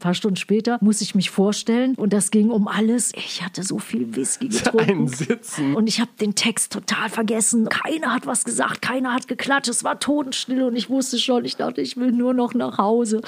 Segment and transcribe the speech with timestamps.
[0.00, 3.12] Ein paar Stunden später muss ich mich vorstellen und das ging um alles.
[3.14, 4.90] Ich hatte so viel Whisky getrunken.
[4.90, 5.76] Ein Sitzen.
[5.76, 7.68] Und ich habe den Text total vergessen.
[7.68, 9.68] Keiner hat was gesagt, keiner hat geklatscht.
[9.68, 13.20] Es war totenstill und ich wusste schon, ich dachte, ich will nur noch nach Hause.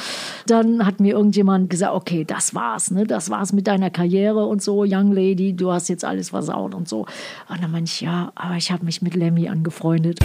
[0.46, 3.06] Dann hat mir irgendjemand gesagt, okay, das war's, ne?
[3.06, 6.88] Das war's mit deiner Karriere und so, Young Lady, du hast jetzt alles versaut und
[6.88, 7.00] so.
[7.50, 10.20] Und dann meinte ich, ja, aber ich habe mich mit Lemmy angefreundet.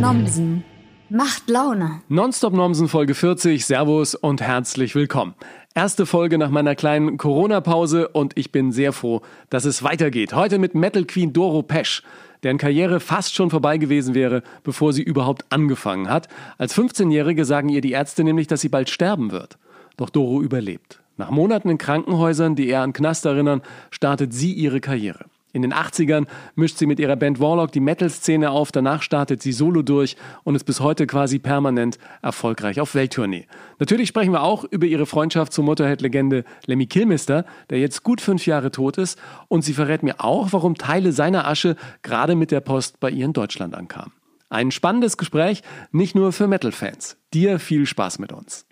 [0.00, 0.64] Nomsen.
[1.10, 2.00] Macht Laune.
[2.08, 3.66] Nonstop Nomsen Folge 40.
[3.66, 5.34] Servus und herzlich willkommen.
[5.74, 10.32] Erste Folge nach meiner kleinen Corona-Pause und ich bin sehr froh, dass es weitergeht.
[10.32, 12.02] Heute mit Metal Queen Doro Pesch,
[12.42, 16.28] deren Karriere fast schon vorbei gewesen wäre, bevor sie überhaupt angefangen hat.
[16.56, 19.58] Als 15-Jährige sagen ihr die Ärzte nämlich, dass sie bald sterben wird.
[19.98, 21.00] Doch Doro überlebt.
[21.18, 25.26] Nach Monaten in Krankenhäusern, die eher an Knast erinnern, startet sie ihre Karriere.
[25.52, 29.52] In den 80ern mischt sie mit ihrer Band Warlock die Metal-Szene auf, danach startet sie
[29.52, 33.46] solo durch und ist bis heute quasi permanent erfolgreich auf Welttournee.
[33.78, 38.46] Natürlich sprechen wir auch über ihre Freundschaft zur Motorhead-Legende Lemmy Kilmister, der jetzt gut fünf
[38.46, 42.60] Jahre tot ist und sie verrät mir auch, warum Teile seiner Asche gerade mit der
[42.60, 44.12] Post bei ihr in Deutschland ankamen.
[44.48, 47.19] Ein spannendes Gespräch, nicht nur für Metal-Fans.
[47.32, 48.66] Dir viel Spaß mit uns.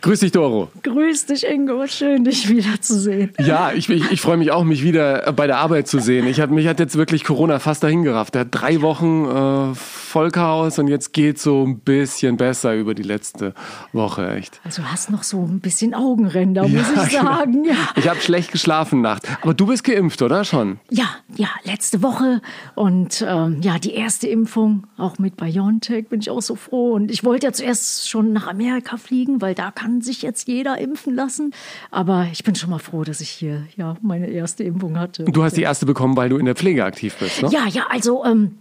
[0.00, 0.70] Grüß dich, Doro.
[0.82, 1.86] Grüß dich, Ingo.
[1.86, 3.32] Schön, dich wiederzusehen.
[3.38, 6.26] Ja, ich, ich, ich freue mich auch, mich wieder bei der Arbeit zu sehen.
[6.28, 8.36] Ich hab, mich hat jetzt wirklich Corona fast dahin gerafft.
[8.36, 13.02] Der hat drei Wochen äh, Vollchaos und jetzt geht so ein bisschen besser über die
[13.02, 13.52] letzte
[13.92, 14.58] Woche, echt.
[14.64, 17.64] Also hast noch so ein bisschen Augenränder, muss ich sagen.
[17.66, 17.74] Ja.
[17.96, 19.24] Ich habe schlecht geschlafen nacht.
[19.42, 20.80] Aber du bist geimpft, oder schon?
[20.90, 22.40] Ja, ja, letzte Woche
[22.76, 26.92] und ähm, ja, die erste Impfung, auch mit BioNTech, bin ich auch so froh.
[26.92, 30.78] Und ich wollte ja zuerst schon nach Amerika fliegen, weil da kann sich jetzt jeder
[30.78, 31.52] impfen lassen.
[31.90, 35.24] Aber ich bin schon mal froh, dass ich hier ja meine erste Impfung hatte.
[35.24, 37.50] Du hast die erste bekommen, weil du in der Pflege aktiv bist, ne?
[37.50, 38.52] Ja, ja, also ähm,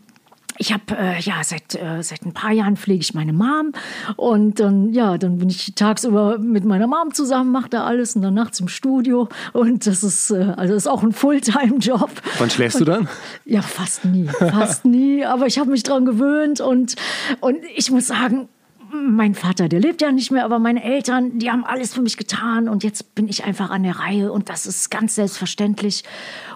[0.58, 3.74] ich habe äh, ja seit äh, seit ein paar Jahren pflege ich meine Mom
[4.16, 8.22] und dann ja dann bin ich tagsüber mit meiner Mom zusammen mache da alles und
[8.22, 12.10] dann nachts im Studio und das ist äh, also ist auch ein Fulltime Job.
[12.40, 13.08] Wann schläfst du dann?
[13.46, 15.26] Ja fast nie, fast nie.
[15.26, 16.96] Aber ich habe mich dran gewöhnt und
[17.42, 18.48] und ich muss sagen
[18.96, 22.18] mein Vater, der lebt ja nicht mehr, aber meine Eltern, die haben alles für mich
[22.18, 26.04] getan und jetzt bin ich einfach an der Reihe und das ist ganz selbstverständlich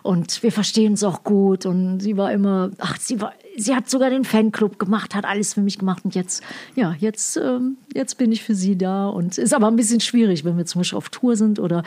[0.03, 3.89] und wir verstehen uns auch gut und sie war immer, ach, sie war, sie hat
[3.89, 6.43] sogar den Fanclub gemacht, hat alles für mich gemacht und jetzt,
[6.75, 10.45] ja, jetzt, ähm, jetzt bin ich für sie da und ist aber ein bisschen schwierig,
[10.45, 11.83] wenn wir zum Beispiel auf Tour sind oder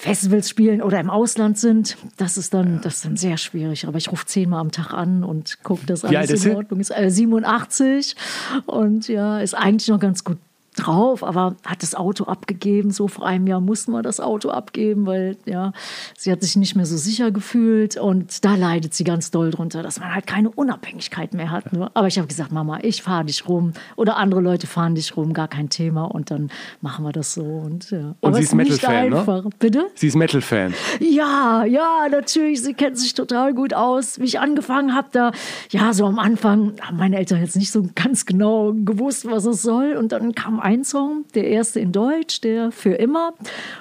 [0.00, 3.86] Festivals spielen oder im Ausland sind, das ist dann, das ist dann sehr schwierig.
[3.86, 6.90] Aber ich rufe zehnmal am Tag an und gucke, dass alles in Ordnung ist.
[6.90, 8.16] Äh, 87
[8.64, 10.38] und ja, ist eigentlich noch ganz gut
[10.80, 12.90] drauf, aber hat das Auto abgegeben.
[12.90, 15.72] So vor einem Jahr mussten wir das Auto abgeben, weil ja,
[16.16, 19.82] sie hat sich nicht mehr so sicher gefühlt und da leidet sie ganz doll drunter,
[19.82, 21.72] dass man halt keine Unabhängigkeit mehr hat.
[21.72, 21.90] Ne?
[21.94, 25.32] Aber ich habe gesagt, Mama, ich fahre dich rum oder andere Leute fahren dich rum,
[25.32, 28.14] gar kein Thema und dann machen wir das so und ja.
[28.20, 29.50] Und sie ist Metal-Fan, ne?
[29.58, 29.86] Bitte?
[29.94, 30.74] Sie ist Metal-Fan.
[31.00, 32.62] Ja, ja, natürlich.
[32.62, 34.18] Sie kennt sich total gut aus.
[34.18, 35.32] Wie ich angefangen habe, da,
[35.70, 39.62] ja, so am Anfang haben meine Eltern jetzt nicht so ganz genau gewusst, was es
[39.62, 43.34] soll und dann kam ein Song, der erste in Deutsch, der für immer.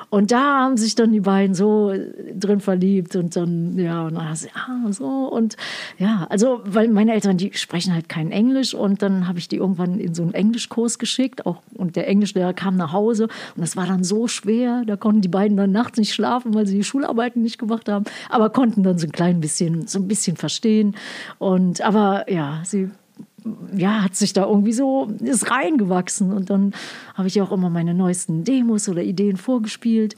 [0.09, 1.93] Und da haben sich dann die beiden so
[2.33, 5.05] drin verliebt und dann, ja, und dann, ah, so.
[5.05, 5.55] Und
[5.97, 8.73] ja, also, weil meine Eltern, die sprechen halt kein Englisch.
[8.73, 11.45] Und dann habe ich die irgendwann in so einen Englischkurs geschickt.
[11.45, 13.25] Auch, und der Englischlehrer kam nach Hause.
[13.55, 16.65] Und das war dann so schwer, da konnten die beiden dann nachts nicht schlafen, weil
[16.65, 20.07] sie die Schularbeiten nicht gemacht haben, aber konnten dann so ein klein bisschen, so ein
[20.07, 20.95] bisschen verstehen.
[21.37, 22.89] Und, aber ja, sie
[23.75, 26.33] ja, hat sich da irgendwie so, ist reingewachsen.
[26.33, 26.73] Und dann
[27.15, 30.15] habe ich auch immer meine neuesten Demos oder Ideen vorgespielt.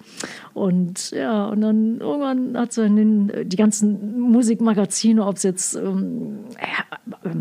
[0.53, 6.39] Und ja, und dann irgendwann hat sie dann die ganzen Musikmagazine, ob es jetzt ähm,
[6.57, 7.35] äh, äh,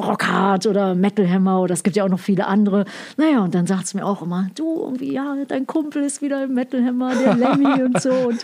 [0.00, 2.84] Rockhard oder Metal Hammer oder es gibt ja auch noch viele andere.
[3.16, 6.44] Naja, und dann sagt es mir auch immer, du, irgendwie, ja, dein Kumpel ist wieder
[6.44, 8.10] im Metal Hammer, der Lemmy und so.
[8.10, 8.40] Und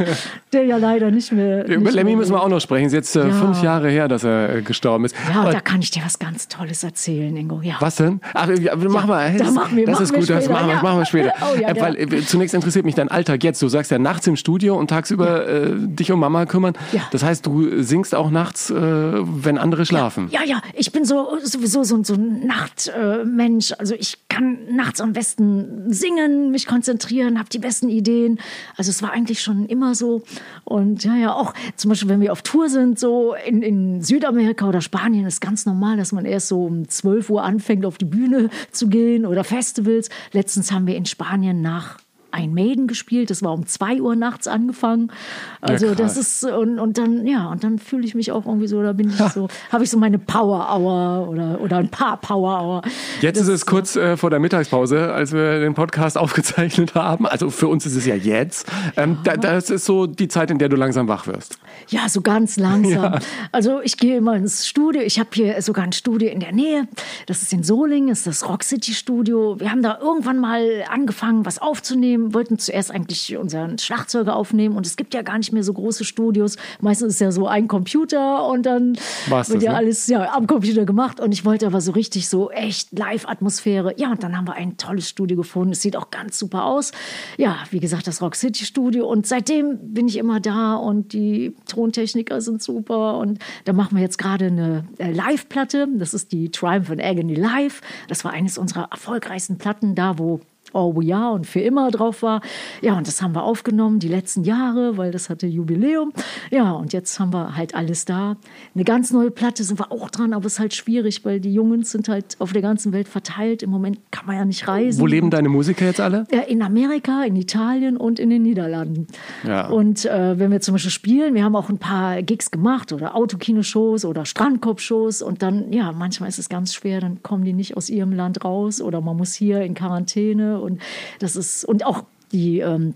[0.52, 1.64] der ja leider nicht mehr.
[1.66, 2.86] Über nicht Lemmy mehr müssen wir auch noch sprechen.
[2.86, 3.34] Es ist jetzt äh, Ja.
[3.34, 5.14] fünf Jahre her, dass er äh, gestorben ist.
[5.28, 7.60] Ja, Aber und da kann ich dir was ganz Tolles erzählen, Ingo.
[7.62, 7.76] Ja.
[7.80, 8.20] was denn?
[8.34, 9.32] Ach, ja, mach mal.
[9.32, 10.82] da das machen wir- das machen ist gut, das später, machen wir, ja.
[10.82, 11.32] machen wir später.
[11.42, 13.60] Oh äh, weil äh, zunächst interessiert mich dein Alltag jetzt.
[13.62, 16.74] Du sagst ja nachts im Studio und tagsüber äh, dich um Mama kümmern.
[16.92, 17.02] Ja.
[17.10, 20.28] Das heißt, du singst auch nachts, äh, wenn andere schlafen.
[20.30, 23.72] Ja, ja, ich bin so sowieso so, so ein Nachtmensch.
[23.78, 28.40] also ich kann nachts am besten singen, mich konzentrieren, habe die besten Ideen.
[28.76, 30.22] Also es war eigentlich schon immer so.
[30.64, 34.68] Und ja, ja, auch zum Beispiel, wenn wir auf Tour sind, so in, in Südamerika
[34.68, 38.04] oder Spanien, ist ganz normal, dass man erst so um 12 Uhr anfängt, auf die
[38.04, 40.08] Bühne zu gehen oder Festivals.
[40.32, 41.98] Letztens haben wir in Spanien nach
[42.32, 43.30] ein Maiden gespielt.
[43.30, 45.12] Das war um zwei Uhr nachts angefangen.
[45.60, 48.66] Also ja, das ist und, und dann ja und dann fühle ich mich auch irgendwie
[48.66, 48.82] so.
[48.82, 52.60] Da bin ich so, habe ich so meine Power Hour oder oder ein paar Power
[52.60, 52.82] Hour.
[53.20, 57.26] Jetzt das ist es kurz äh, vor der Mittagspause, als wir den Podcast aufgezeichnet haben.
[57.26, 58.70] Also für uns ist es ja jetzt.
[58.96, 59.36] Ähm, ja.
[59.36, 61.58] Da, das ist so die Zeit, in der du langsam wach wirst.
[61.88, 63.14] Ja, so ganz langsam.
[63.14, 63.18] Ja.
[63.50, 65.02] Also ich gehe immer ins Studio.
[65.02, 66.88] Ich habe hier sogar ein Studio in der Nähe.
[67.26, 69.58] Das ist in Solingen, ist das Rock City Studio.
[69.58, 74.76] Wir haben da irgendwann mal angefangen, was aufzunehmen aufnehmen, wollten zuerst eigentlich unseren Schlagzeuger aufnehmen
[74.76, 76.56] und es gibt ja gar nicht mehr so große Studios.
[76.80, 78.96] Meistens ist ja so ein Computer und dann
[79.28, 79.78] War's wird das, ja ne?
[79.78, 83.94] alles ja, am Computer gemacht und ich wollte aber so richtig so echt Live-Atmosphäre.
[83.96, 85.72] Ja, und dann haben wir ein tolles Studio gefunden.
[85.72, 86.92] Es sieht auch ganz super aus.
[87.36, 91.54] Ja, wie gesagt, das Rock City Studio und seitdem bin ich immer da und die
[91.66, 95.88] Tontechniker sind super und da machen wir jetzt gerade eine äh, Live-Platte.
[95.96, 97.80] Das ist die Triumph and Agony Live.
[98.08, 100.40] Das war eines unserer erfolgreichsten Platten, da wo
[100.72, 102.40] Oh ja und für immer drauf war.
[102.80, 106.12] Ja, und das haben wir aufgenommen die letzten Jahre, weil das hatte Jubiläum.
[106.50, 108.36] Ja, und jetzt haben wir halt alles da.
[108.74, 111.52] Eine ganz neue Platte sind wir auch dran, aber es ist halt schwierig, weil die
[111.52, 113.62] Jungs sind halt auf der ganzen Welt verteilt.
[113.62, 115.00] Im Moment kann man ja nicht reisen.
[115.00, 116.26] Wo leben deine Musiker jetzt alle?
[116.48, 119.06] In Amerika, in Italien und in den Niederlanden.
[119.46, 119.68] Ja.
[119.68, 123.14] Und äh, wenn wir zum Beispiel spielen, wir haben auch ein paar Gigs gemacht oder
[123.14, 127.76] Autokinoshows oder Strandkorb-Shows und dann, ja, manchmal ist es ganz schwer, dann kommen die nicht
[127.76, 130.80] aus ihrem Land raus oder man muss hier in Quarantäne und
[131.18, 132.94] das ist, und auch die ähm,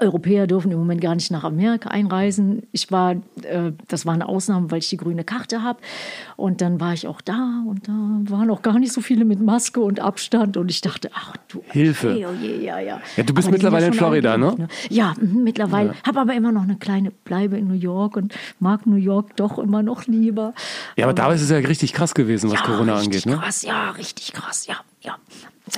[0.00, 2.64] Europäer dürfen im Moment gar nicht nach Amerika einreisen.
[2.72, 3.12] Ich war,
[3.42, 5.78] äh, das war eine Ausnahme, weil ich die grüne Karte habe.
[6.36, 7.92] Und dann war ich auch da und da
[8.30, 10.56] waren auch gar nicht so viele mit Maske und Abstand.
[10.56, 12.12] Und ich dachte, ach du Hilfe.
[12.12, 13.00] Hey, oh je, ja, ja.
[13.16, 14.54] ja, du bist aber mittlerweile in Florida, ne?
[14.58, 14.68] ne?
[14.90, 15.90] Ja, mhm, mittlerweile.
[15.90, 15.94] Ja.
[16.04, 19.58] Habe aber immer noch eine kleine Bleibe in New York und mag New York doch
[19.58, 20.54] immer noch lieber.
[20.96, 23.36] Ja, aber, aber da ist es ja richtig krass gewesen, was ja, Corona angeht, ne?
[23.36, 25.16] Krass, ja, richtig krass, ja, ja.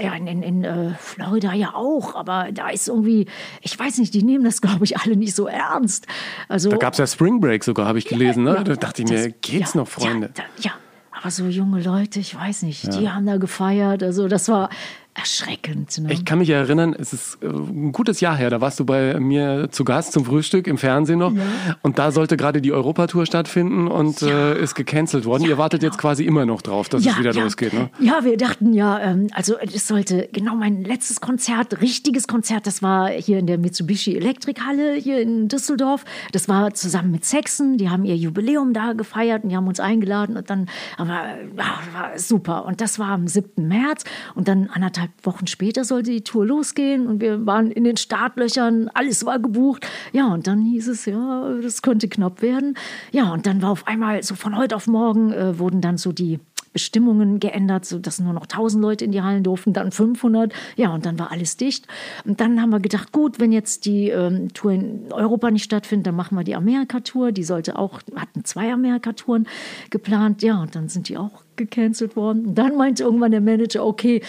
[0.01, 3.27] Ja, in, in, in äh, Florida ja auch, aber da ist irgendwie,
[3.63, 6.07] ich weiß nicht, die nehmen das, glaube ich, alle nicht so ernst.
[6.49, 8.47] Also, da gab es ja Spring Break sogar, habe ich gelesen.
[8.47, 8.59] Ja, ne?
[8.59, 10.31] Ja, da dachte ich mir, geht's ja, noch, Freunde?
[10.37, 10.73] Ja, ja,
[11.13, 14.03] aber so junge Leute, ich weiß nicht, die haben da gefeiert.
[14.03, 14.71] Also das war,
[15.17, 15.99] erschreckend.
[15.99, 16.13] Ne?
[16.13, 19.19] Ich kann mich erinnern, es ist äh, ein gutes Jahr her, da warst du bei
[19.19, 21.33] mir zu Gast zum Frühstück im Fernsehen noch.
[21.33, 21.43] Ja.
[21.83, 24.53] Und da sollte gerade die Europatour stattfinden und ja.
[24.53, 25.45] äh, ist gecancelt worden.
[25.45, 25.93] Ja, Ihr wartet genau.
[25.93, 27.73] jetzt quasi immer noch drauf, dass es wieder losgeht.
[27.73, 27.91] Ne?
[27.99, 32.83] Ja, wir dachten ja, ähm, also es sollte genau mein letztes Konzert, richtiges Konzert, das
[32.83, 36.05] war hier in der Mitsubishi Elektrikhalle hier in Düsseldorf.
[36.33, 39.81] Das war zusammen mit Sexen, die haben ihr Jubiläum da gefeiert und die haben uns
[39.81, 40.69] eingeladen und dann,
[40.99, 41.25] aber
[41.57, 42.67] ja, war super.
[42.67, 43.67] Und das war am 7.
[43.67, 44.05] März
[44.35, 47.97] und dann anderthalb anderthalb Wochen später sollte die Tour losgehen und wir waren in den
[47.97, 49.87] Startlöchern, alles war gebucht.
[50.13, 52.77] Ja, und dann hieß es, ja, das könnte knapp werden.
[53.13, 56.13] Ja, und dann war auf einmal so von heute auf morgen äh, wurden dann so
[56.13, 56.41] die
[56.73, 60.53] Bestimmungen geändert, sodass nur noch 1000 Leute in die Hallen durften, dann 500.
[60.77, 61.87] Ja, und dann war alles dicht.
[62.27, 66.09] Und dann haben wir gedacht, gut, wenn jetzt die ähm, Tour in Europa nicht stattfindet,
[66.09, 67.33] dann machen wir die Amerika-Tour.
[67.33, 69.49] Die sollte auch, hatten zwei Amerika-Touren
[69.89, 70.43] geplant.
[70.43, 72.45] Ja, und dann sind die auch gecancelt worden.
[72.49, 74.21] Und dann meinte irgendwann der Manager, okay,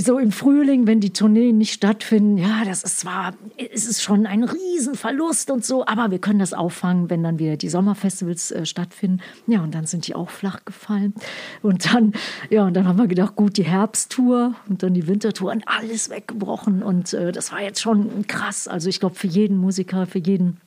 [0.00, 3.34] so im Frühling, wenn die Tourneen nicht stattfinden, ja, das ist zwar,
[3.72, 7.56] es ist schon ein Riesenverlust und so, aber wir können das auffangen, wenn dann wieder
[7.56, 9.20] die Sommerfestivals äh, stattfinden.
[9.46, 11.14] Ja, und dann sind die auch flach gefallen.
[11.62, 12.12] Und dann,
[12.50, 16.10] ja, und dann haben wir gedacht, gut, die Herbsttour und dann die Wintertour und alles
[16.10, 16.82] weggebrochen.
[16.82, 18.68] Und äh, das war jetzt schon krass.
[18.68, 20.60] Also ich glaube, für jeden Musiker, für jeden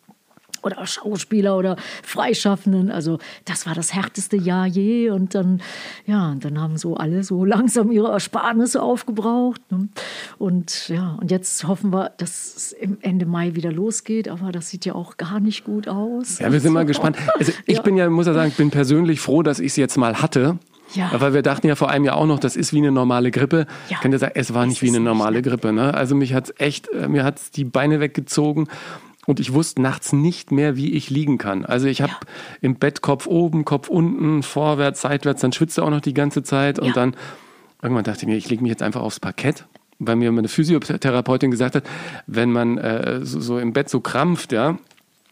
[0.64, 2.92] oder Schauspieler oder Freischaffenden.
[2.92, 5.10] Also das war das härteste Jahr je.
[5.10, 5.62] Und dann,
[6.06, 9.62] ja, und dann haben so alle so langsam ihre Ersparnisse aufgebraucht.
[9.72, 9.90] Ne?
[10.38, 14.28] Und ja, und jetzt hoffen wir, dass es im Ende Mai wieder losgeht.
[14.28, 16.40] Aber das sieht ja auch gar nicht gut aus.
[16.40, 17.18] Ja, wir sind mal gespannt.
[17.38, 17.82] Also ich ja.
[17.82, 20.58] bin ja, muss ja sagen, ich bin persönlich froh, dass ich es jetzt mal hatte.
[20.94, 21.12] Ja.
[21.14, 23.68] Weil wir dachten ja vor einem Jahr auch noch, das ist wie eine normale Grippe.
[23.90, 23.98] Ja.
[23.98, 25.42] Ich kann dir sagen, es war nicht wie eine normale.
[25.42, 25.72] Grippe.
[25.72, 25.94] Ne?
[25.94, 28.68] Also mich hat's echt, äh, mir hat's die Beine weggezogen
[29.30, 31.64] und ich wusste nachts nicht mehr, wie ich liegen kann.
[31.64, 32.20] Also ich habe ja.
[32.62, 36.80] im Bett Kopf oben, Kopf unten, vorwärts, seitwärts, dann schwitze auch noch die ganze Zeit
[36.80, 36.94] und ja.
[36.94, 37.16] dann
[37.80, 39.66] irgendwann dachte ich mir, ich lege mich jetzt einfach aufs Parkett
[40.02, 41.84] weil mir meine Physiotherapeutin gesagt hat,
[42.26, 44.78] wenn man äh, so, so, im Bett so krampft, ja,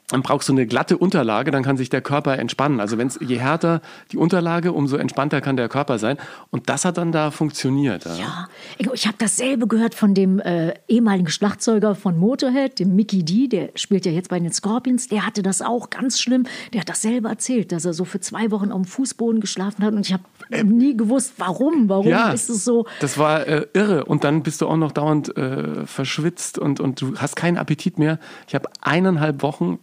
[0.10, 2.80] dann brauchst du eine glatte Unterlage, dann kann sich der Körper entspannen.
[2.80, 3.82] Also wenn es je härter
[4.14, 6.18] die Unterlage, umso entspannter kann der Körper sein.
[6.50, 8.06] Und das hat dann da funktioniert.
[8.06, 8.48] Ja,
[8.80, 8.94] ja.
[8.94, 13.72] ich habe dasselbe gehört von dem äh, ehemaligen Schlagzeuger von Motorhead, dem Mickey D, der
[13.76, 15.10] spielt ja jetzt bei den Scorpions.
[15.10, 16.46] Der hatte das auch ganz schlimm.
[16.72, 19.84] Der hat das selber erzählt, dass er so für zwei Wochen auf dem Fußboden geschlafen
[19.84, 19.94] hat.
[19.94, 21.90] Und ich habe äh, nie gewusst, warum.
[21.90, 22.86] Warum ja, ist es so?
[23.02, 24.06] Das war äh, irre.
[24.06, 28.00] Und dann bist du auch noch dauernd äh, verschwitzt und, und du hast keinen Appetit
[28.00, 28.20] mehr.
[28.48, 29.80] Ich habe eineinhalb Wochen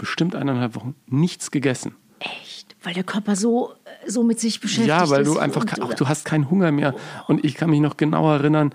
[0.00, 1.94] bestimmt eineinhalb Wochen nichts gegessen.
[2.18, 2.74] Echt?
[2.82, 3.74] Weil der Körper so,
[4.06, 5.10] so mit sich beschäftigt ist.
[5.10, 6.94] Ja, weil du einfach, auch, du hast keinen Hunger mehr.
[7.28, 8.74] Und ich kann mich noch genau erinnern,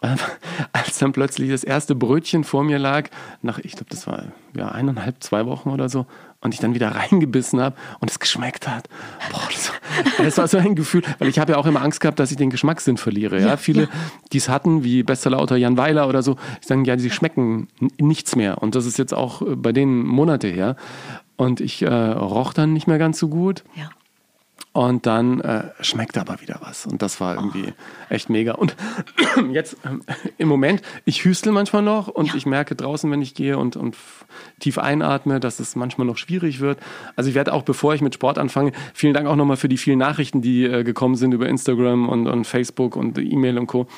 [0.72, 3.08] als dann plötzlich das erste Brötchen vor mir lag,
[3.42, 6.06] nach, ich glaube, das war ja eineinhalb, zwei Wochen oder so,
[6.40, 8.88] und ich dann wieder reingebissen habe und es geschmeckt hat.
[9.30, 12.00] Boah, das, war, das war so ein Gefühl, weil ich habe ja auch immer Angst
[12.00, 13.40] gehabt, dass ich den Geschmackssinn verliere.
[13.40, 13.88] Ja, ja viele, ja.
[14.32, 17.68] die es hatten, wie Bestsellerautor Jan Weiler oder so, sagen, ja, die schmecken
[17.98, 18.62] nichts mehr.
[18.62, 20.76] Und das ist jetzt auch äh, bei denen Monate her.
[21.36, 23.64] Und ich äh, roch dann nicht mehr ganz so gut.
[23.74, 23.90] Ja.
[24.72, 26.86] Und dann äh, schmeckt aber wieder was.
[26.86, 28.14] Und das war irgendwie oh.
[28.14, 28.52] echt mega.
[28.52, 28.76] Und
[29.52, 30.02] jetzt ähm,
[30.36, 32.34] im Moment, ich hüstel manchmal noch und ja.
[32.34, 33.96] ich merke draußen, wenn ich gehe und, und
[34.60, 36.78] tief einatme, dass es manchmal noch schwierig wird.
[37.16, 39.78] Also ich werde auch, bevor ich mit Sport anfange, vielen Dank auch nochmal für die
[39.78, 43.88] vielen Nachrichten, die äh, gekommen sind über Instagram und, und Facebook und E-Mail und Co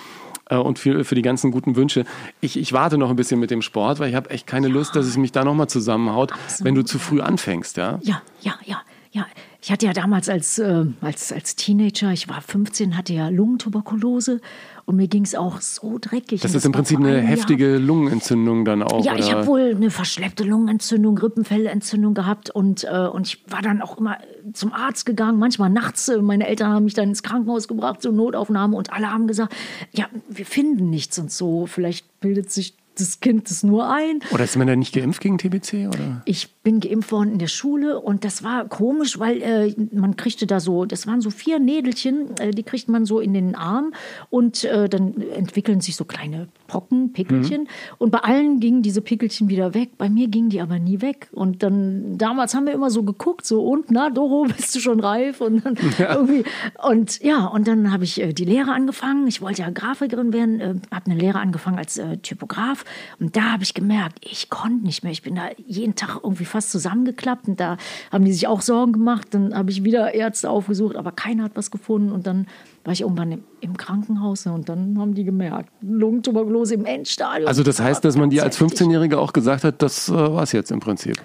[0.51, 2.05] äh, und für, für die ganzen guten Wünsche.
[2.41, 4.95] Ich, ich warte noch ein bisschen mit dem Sport, weil ich habe echt keine Lust,
[4.97, 6.65] dass es mich da nochmal zusammenhaut, Absolut.
[6.65, 7.77] wenn du zu früh anfängst.
[7.77, 8.55] Ja, ja, ja.
[8.65, 8.81] ja.
[9.13, 9.27] Ja,
[9.61, 14.41] ich hatte ja damals als, äh, als, als Teenager, ich war 15, hatte ja Lungentuberkulose
[14.85, 16.43] und mir ging es auch so dreckig.
[16.43, 17.81] Das ist im Prinzip eine heftige Jahr.
[17.81, 19.05] Lungenentzündung dann auch.
[19.05, 19.21] Ja, oder?
[19.21, 23.99] ich habe wohl eine verschleppte Lungenentzündung, Rippenfellentzündung gehabt und, äh, und ich war dann auch
[23.99, 24.19] immer
[24.53, 26.09] zum Arzt gegangen, manchmal nachts.
[26.09, 29.53] Äh, meine Eltern haben mich dann ins Krankenhaus gebracht zur Notaufnahme und alle haben gesagt,
[29.91, 31.67] ja, wir finden nichts und so.
[31.67, 34.21] Vielleicht bildet sich das Kind das nur ein.
[34.31, 35.89] Oder ist man da nicht geimpft gegen TBC?
[35.89, 36.23] Oder?
[36.25, 40.47] Ich bin geimpft worden in der Schule und das war komisch, weil äh, man kriegte
[40.47, 43.93] da so, das waren so vier Nädelchen, äh, die kriegt man so in den Arm
[44.29, 47.63] und äh, dann entwickeln sich so kleine Pocken, Pickelchen.
[47.63, 47.69] Mhm.
[47.99, 49.99] Und bei allen gingen diese Pickelchen wieder weg.
[49.99, 51.29] Bei mir gingen die aber nie weg.
[51.33, 55.01] Und dann, damals haben wir immer so geguckt, so, und, na, Doro, bist du schon
[55.01, 55.41] reif?
[55.41, 56.15] Und dann ja.
[56.15, 56.45] irgendwie,
[56.89, 59.27] und ja, und dann habe ich äh, die Lehre angefangen.
[59.27, 62.85] Ich wollte ja Grafikerin werden, äh, habe eine Lehre angefangen als äh, Typograf.
[63.19, 65.11] Und da habe ich gemerkt, ich konnte nicht mehr.
[65.11, 67.49] Ich bin da jeden Tag irgendwie fast zusammengeklappt.
[67.49, 67.79] Und da
[68.13, 69.27] haben die sich auch Sorgen gemacht.
[69.33, 72.13] Dann habe ich wieder Ärzte aufgesucht, aber keiner hat was gefunden.
[72.13, 72.47] Und dann
[72.85, 77.47] war ich irgendwann im, Krankenhaus und dann haben die gemerkt, Lungentuberkulose im Endstadium.
[77.47, 80.53] Also das heißt, dass man dir als 15-Jährige auch gesagt hat, das äh, war es
[80.53, 81.17] jetzt im Prinzip?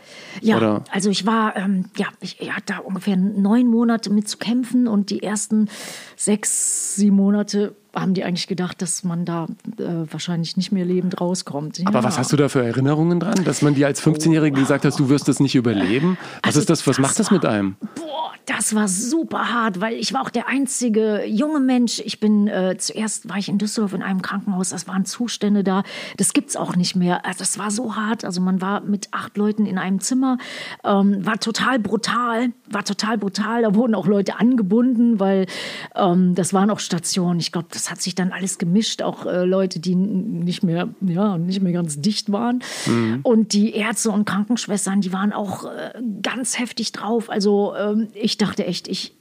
[0.41, 0.83] Ja, Oder?
[0.91, 4.87] also ich war, ähm, ja, ich, ich hatte da ungefähr neun Monate mit zu kämpfen
[4.87, 5.69] und die ersten
[6.17, 9.47] sechs, sieben Monate haben die eigentlich gedacht, dass man da
[9.77, 11.79] äh, wahrscheinlich nicht mehr lebend rauskommt.
[11.79, 11.87] Ja.
[11.87, 14.85] Aber was hast du da für Erinnerungen dran, dass man dir als 15-Jährige oh, gesagt
[14.85, 16.17] hat, du wirst das nicht überleben?
[16.43, 16.87] Was also ist das?
[16.87, 17.75] Was das macht das mit einem?
[17.95, 21.99] Boah, das war super hart, weil ich war auch der einzige junge Mensch.
[21.99, 24.69] Ich bin äh, zuerst war ich in Düsseldorf in einem Krankenhaus.
[24.69, 25.83] Das waren Zustände da.
[26.17, 27.25] Das gibt's auch nicht mehr.
[27.25, 28.23] Also das war so hart.
[28.23, 30.37] Also man war mit acht Leuten in einem Zimmer,
[30.83, 33.63] ähm, war total brutal, war total brutal.
[33.63, 35.47] Da wurden auch Leute angebunden, weil
[35.95, 37.39] ähm, das waren auch Stationen.
[37.39, 40.89] Ich glaube, das das hat sich dann alles gemischt, auch äh, Leute, die nicht mehr,
[41.01, 42.63] ja, nicht mehr ganz dicht waren.
[42.87, 43.19] Mhm.
[43.21, 47.29] Und die Ärzte und Krankenschwestern, die waren auch äh, ganz heftig drauf.
[47.29, 49.13] Also ähm, ich dachte echt, ich,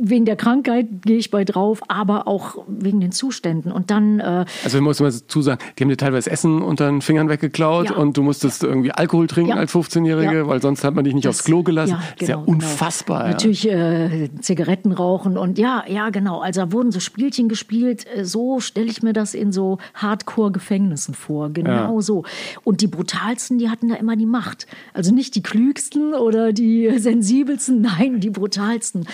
[0.00, 3.72] wegen der Krankheit gehe ich bei drauf, aber auch wegen den Zuständen.
[3.72, 4.20] Und dann.
[4.20, 7.28] Äh, also, wir müssen mal dazu sagen, die haben dir teilweise Essen unter den Fingern
[7.28, 7.96] weggeklaut ja.
[7.96, 8.68] und du musstest ja.
[8.68, 9.56] irgendwie Alkohol trinken ja.
[9.56, 11.92] als 15-Jährige, weil sonst hat man dich nicht das, aufs Klo gelassen.
[11.92, 12.58] Ja, genau, das ist ja genau, genau.
[12.58, 13.18] unfassbar.
[13.20, 13.32] Genau.
[13.32, 16.40] Natürlich äh, Zigaretten rauchen und ja, ja, genau.
[16.40, 18.06] Also, da wurden so Spielchen gespielt.
[18.14, 21.50] Äh, so stelle ich mir das in so Hardcore-Gefängnissen vor.
[21.50, 22.24] Genau so.
[22.64, 24.66] Und die brutalsten, die hatten da immer die Macht.
[24.92, 29.06] Also nicht die klügsten oder die sensibelsten, nein, die brutalsten.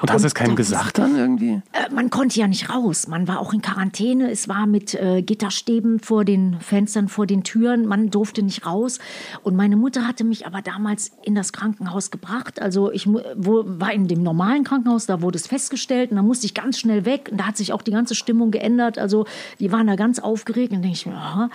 [0.00, 1.60] Und hast du es keinem gesagt dann irgendwie?
[1.72, 3.08] Äh, man konnte ja nicht raus.
[3.08, 4.30] Man war auch in Quarantäne.
[4.30, 7.86] Es war mit äh, Gitterstäben vor den Fenstern, vor den Türen.
[7.86, 8.98] Man durfte nicht raus.
[9.42, 12.60] Und meine Mutter hatte mich aber damals in das Krankenhaus gebracht.
[12.60, 16.10] Also ich wo, war in dem normalen Krankenhaus, da wurde es festgestellt.
[16.10, 17.28] Und da musste ich ganz schnell weg.
[17.30, 18.98] Und da hat sich auch die ganze Stimmung geändert.
[18.98, 19.26] Also
[19.58, 20.70] die waren da ganz aufgeregt.
[20.70, 21.50] Und dann denke ich mir, aha.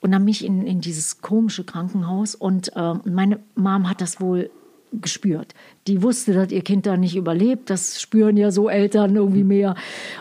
[0.00, 2.34] Und dann bin ich in, in dieses komische Krankenhaus.
[2.34, 4.50] Und äh, meine Mom hat das wohl
[4.92, 5.54] gespürt.
[5.86, 7.70] Die wusste, dass ihr Kind da nicht überlebt.
[7.70, 9.74] Das spüren ja so Eltern irgendwie mehr.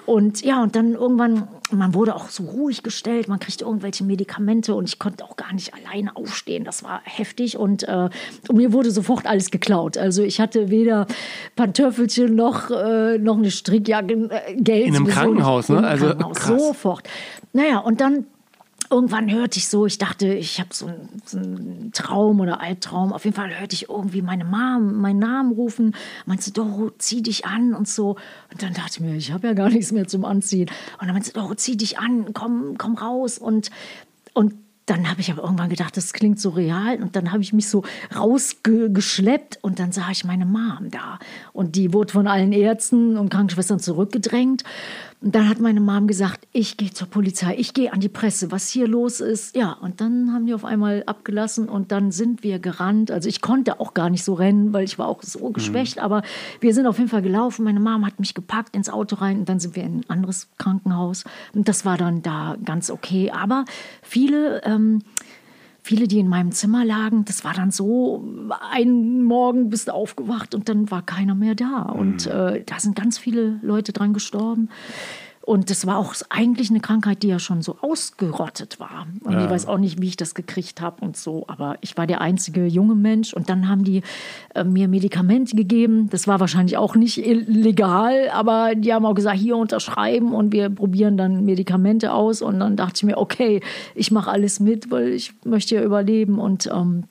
[0.05, 4.75] Und ja, und dann irgendwann, man wurde auch so ruhig gestellt, man kriegte irgendwelche Medikamente
[4.75, 6.63] und ich konnte auch gar nicht alleine aufstehen.
[6.63, 8.09] Das war heftig und, äh,
[8.47, 9.97] und mir wurde sofort alles geklaut.
[9.97, 11.07] Also ich hatte weder
[11.55, 14.87] Pantöffelchen noch, äh, noch eine Strickjacke, äh, Geld.
[14.87, 15.85] In einem Krankenhaus, ne?
[15.85, 16.45] Also Krankenhaus.
[16.45, 17.07] Sofort.
[17.53, 18.25] Naja, und dann
[18.89, 23.13] irgendwann hörte ich so, ich dachte, ich habe so, einen, Traum oder Albtraum.
[23.13, 25.95] Auf jeden Fall hörte ich irgendwie meine Mom meinen Namen rufen.
[26.25, 28.17] Meinte sie, Doro, zieh dich an und so.
[28.51, 30.69] Und dann dachte ich mir, ich habe ja gar nichts mehr zum Anziehen.
[30.99, 33.37] Und dann meinte sie, Doro, zieh dich an, komm, komm raus.
[33.37, 33.69] Und,
[34.33, 34.53] und
[34.89, 37.01] dann habe ich aber irgendwann gedacht, das klingt so real.
[37.01, 37.83] Und dann habe ich mich so
[38.15, 41.19] rausgeschleppt und dann sah ich meine Mom da.
[41.53, 44.63] Und die wurde von allen Ärzten und Krankenschwestern zurückgedrängt.
[45.21, 48.51] Und dann hat meine Mom gesagt, ich gehe zur Polizei, ich gehe an die Presse,
[48.51, 49.53] was hier los ist.
[49.53, 53.11] Ja, und dann haben die auf einmal abgelassen und dann sind wir gerannt.
[53.11, 56.03] Also ich konnte auch gar nicht so rennen, weil ich war auch so geschwächt, mhm.
[56.03, 56.21] aber
[56.61, 57.65] wir sind auf jeden Fall gelaufen.
[57.65, 60.47] Meine Mom hat mich gepackt ins Auto rein und dann sind wir in ein anderes
[60.57, 61.25] Krankenhaus.
[61.53, 63.31] Und das war dann da ganz okay.
[63.31, 63.65] Aber
[64.01, 64.63] viele...
[64.63, 65.01] Ähm,
[65.89, 68.23] viele, die in meinem Zimmer lagen, das war dann so,
[68.71, 71.81] einen Morgen bist du aufgewacht und dann war keiner mehr da.
[71.81, 72.31] Und mhm.
[72.31, 74.69] äh, da sind ganz viele Leute dran gestorben.
[75.49, 79.07] Und das war auch eigentlich eine Krankheit, die ja schon so ausgerottet war.
[79.23, 79.45] Und ja.
[79.45, 81.45] ich weiß auch nicht, wie ich das gekriegt habe und so.
[81.47, 83.33] Aber ich war der einzige junge Mensch.
[83.33, 84.03] Und dann haben die
[84.53, 86.07] äh, mir Medikamente gegeben.
[86.11, 90.69] Das war wahrscheinlich auch nicht legal, aber die haben auch gesagt, hier unterschreiben und wir
[90.69, 92.43] probieren dann Medikamente aus.
[92.43, 93.61] Und dann dachte ich mir, okay,
[93.95, 96.37] ich mache alles mit, weil ich möchte ja überleben.
[96.37, 97.05] Und ähm,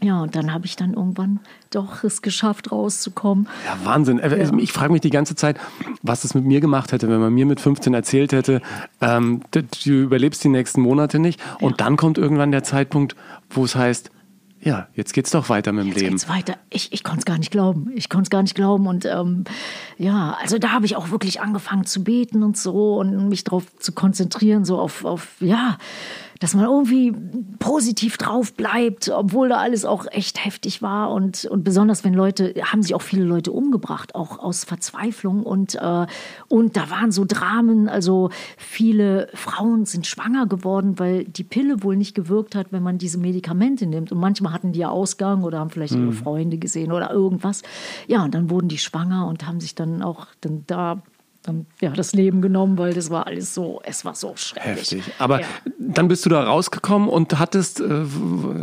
[0.00, 1.40] ja, und dann habe ich dann irgendwann
[1.70, 3.48] doch es geschafft, rauszukommen.
[3.66, 4.20] Ja, Wahnsinn.
[4.20, 4.52] Äh, ja.
[4.58, 5.58] Ich frage mich die ganze Zeit,
[6.02, 8.62] was das mit mir gemacht hätte, wenn man mir mit 15 erzählt hätte,
[9.00, 11.40] ähm, du überlebst die nächsten Monate nicht.
[11.60, 11.76] Und ja.
[11.78, 13.16] dann kommt irgendwann der Zeitpunkt,
[13.50, 14.10] wo es heißt,
[14.60, 16.10] ja, jetzt geht's doch weiter mit dem jetzt Leben.
[16.14, 16.56] Geht's weiter.
[16.70, 17.92] Ich, ich konnte es gar nicht glauben.
[17.94, 18.86] Ich konnte es gar nicht glauben.
[18.86, 19.44] Und ähm,
[19.98, 23.64] ja, also da habe ich auch wirklich angefangen zu beten und so und mich darauf
[23.78, 25.78] zu konzentrieren, so auf, auf ja,
[26.38, 27.12] dass man irgendwie
[27.58, 32.54] positiv drauf bleibt, obwohl da alles auch echt heftig war und, und besonders wenn Leute,
[32.62, 36.06] haben sich auch viele Leute umgebracht, auch aus Verzweiflung und, äh,
[36.48, 41.96] und da waren so Dramen, also viele Frauen sind schwanger geworden, weil die Pille wohl
[41.96, 45.58] nicht gewirkt hat, wenn man diese Medikamente nimmt und manchmal hatten die ja Ausgang oder
[45.58, 46.04] haben vielleicht mhm.
[46.04, 47.62] ihre Freunde gesehen oder irgendwas.
[48.06, 51.02] Ja, und dann wurden die schwanger und haben sich dann auch dann da
[51.42, 54.92] dann ja, das Leben genommen, weil das war alles so, es war so schrecklich.
[54.92, 55.02] Heftig.
[55.18, 55.46] Aber ja.
[55.78, 58.04] dann bist du da rausgekommen und hattest, äh,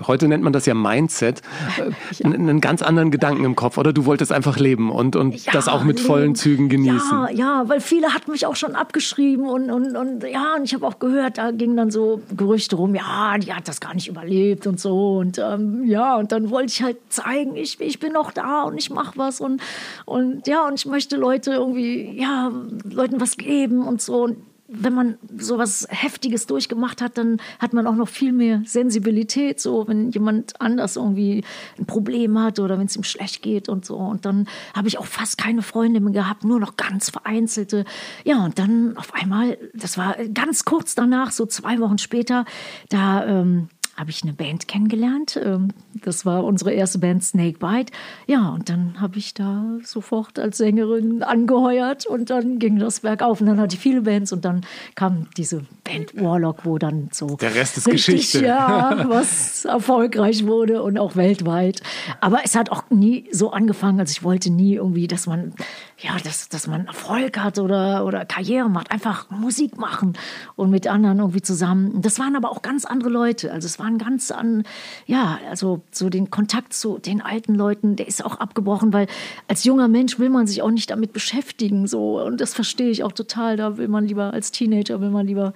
[0.06, 1.42] heute nennt man das ja Mindset,
[1.78, 2.30] äh, ja.
[2.30, 3.94] einen ganz anderen Gedanken im Kopf, oder?
[3.94, 6.08] Du wolltest einfach leben und, und ja, das auch mit leben.
[6.08, 7.12] vollen Zügen genießen.
[7.12, 10.74] Ja, ja, weil viele hatten mich auch schon abgeschrieben und, und, und ja, und ich
[10.74, 14.08] habe auch gehört, da gingen dann so Gerüchte rum, ja, die hat das gar nicht
[14.08, 18.12] überlebt und so und ähm, ja, und dann wollte ich halt zeigen, ich, ich bin
[18.12, 19.62] noch da und ich mache was und,
[20.06, 22.52] und ja, und ich möchte Leute irgendwie, ja,
[22.84, 24.24] Leuten was geben und so.
[24.24, 28.62] Und wenn man so was Heftiges durchgemacht hat, dann hat man auch noch viel mehr
[28.66, 31.44] Sensibilität, so wenn jemand anders irgendwie
[31.78, 33.96] ein Problem hat oder wenn es ihm schlecht geht und so.
[33.98, 37.86] Und dann habe ich auch fast keine Freunde mehr gehabt, nur noch ganz vereinzelte.
[38.24, 42.46] Ja, und dann auf einmal, das war ganz kurz danach, so zwei Wochen später,
[42.90, 45.40] da ähm, habe ich eine Band kennengelernt.
[45.42, 47.92] Ähm, das war unsere erste Band Snakebite.
[48.28, 53.42] Ja, und dann habe ich da sofort als Sängerin angeheuert und dann ging das bergauf.
[53.42, 54.62] Und dann hatte ich viele Bands und dann
[54.96, 57.38] kam diese Band Warlock, wo dann so.
[57.38, 58.46] Der Rest ist richtig, Geschichte.
[58.46, 61.82] Ja, was erfolgreich wurde und auch weltweit.
[62.20, 65.54] Aber es hat auch nie so angefangen, also ich wollte nie irgendwie, dass man,
[66.00, 68.92] ja, dass, dass man Erfolg hat oder, oder Karriere macht.
[68.92, 70.14] Einfach Musik machen
[70.56, 72.02] und mit anderen irgendwie zusammen.
[72.02, 73.52] Das waren aber auch ganz andere Leute.
[73.52, 74.64] Also es waren ganz an,
[75.06, 79.06] ja, also so den Kontakt zu den alten Leuten, der ist auch abgebrochen, weil
[79.48, 82.20] als junger Mensch will man sich auch nicht damit beschäftigen, so.
[82.20, 83.56] Und das verstehe ich auch total.
[83.56, 85.54] Da will man lieber als Teenager, will man lieber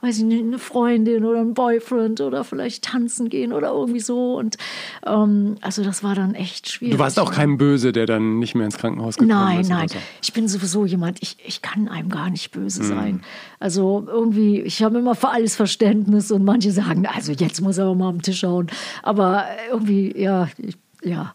[0.00, 4.36] weiß ich nicht, eine Freundin oder ein Boyfriend oder vielleicht tanzen gehen oder irgendwie so.
[4.36, 4.56] Und
[5.06, 6.94] ähm, also das war dann echt schwierig.
[6.94, 9.68] Du warst auch kein Böse, der dann nicht mehr ins Krankenhaus gekommen nein, ist.
[9.68, 9.88] Nein, nein.
[9.88, 9.98] So.
[10.22, 12.88] Ich bin sowieso jemand, ich, ich kann einem gar nicht böse mhm.
[12.88, 13.22] sein.
[13.58, 17.84] Also irgendwie, ich habe immer für alles Verständnis und manche sagen, also jetzt muss er
[17.84, 18.68] aber mal am Tisch hauen.
[19.02, 20.48] Aber irgendwie, ja,
[21.02, 21.34] ja.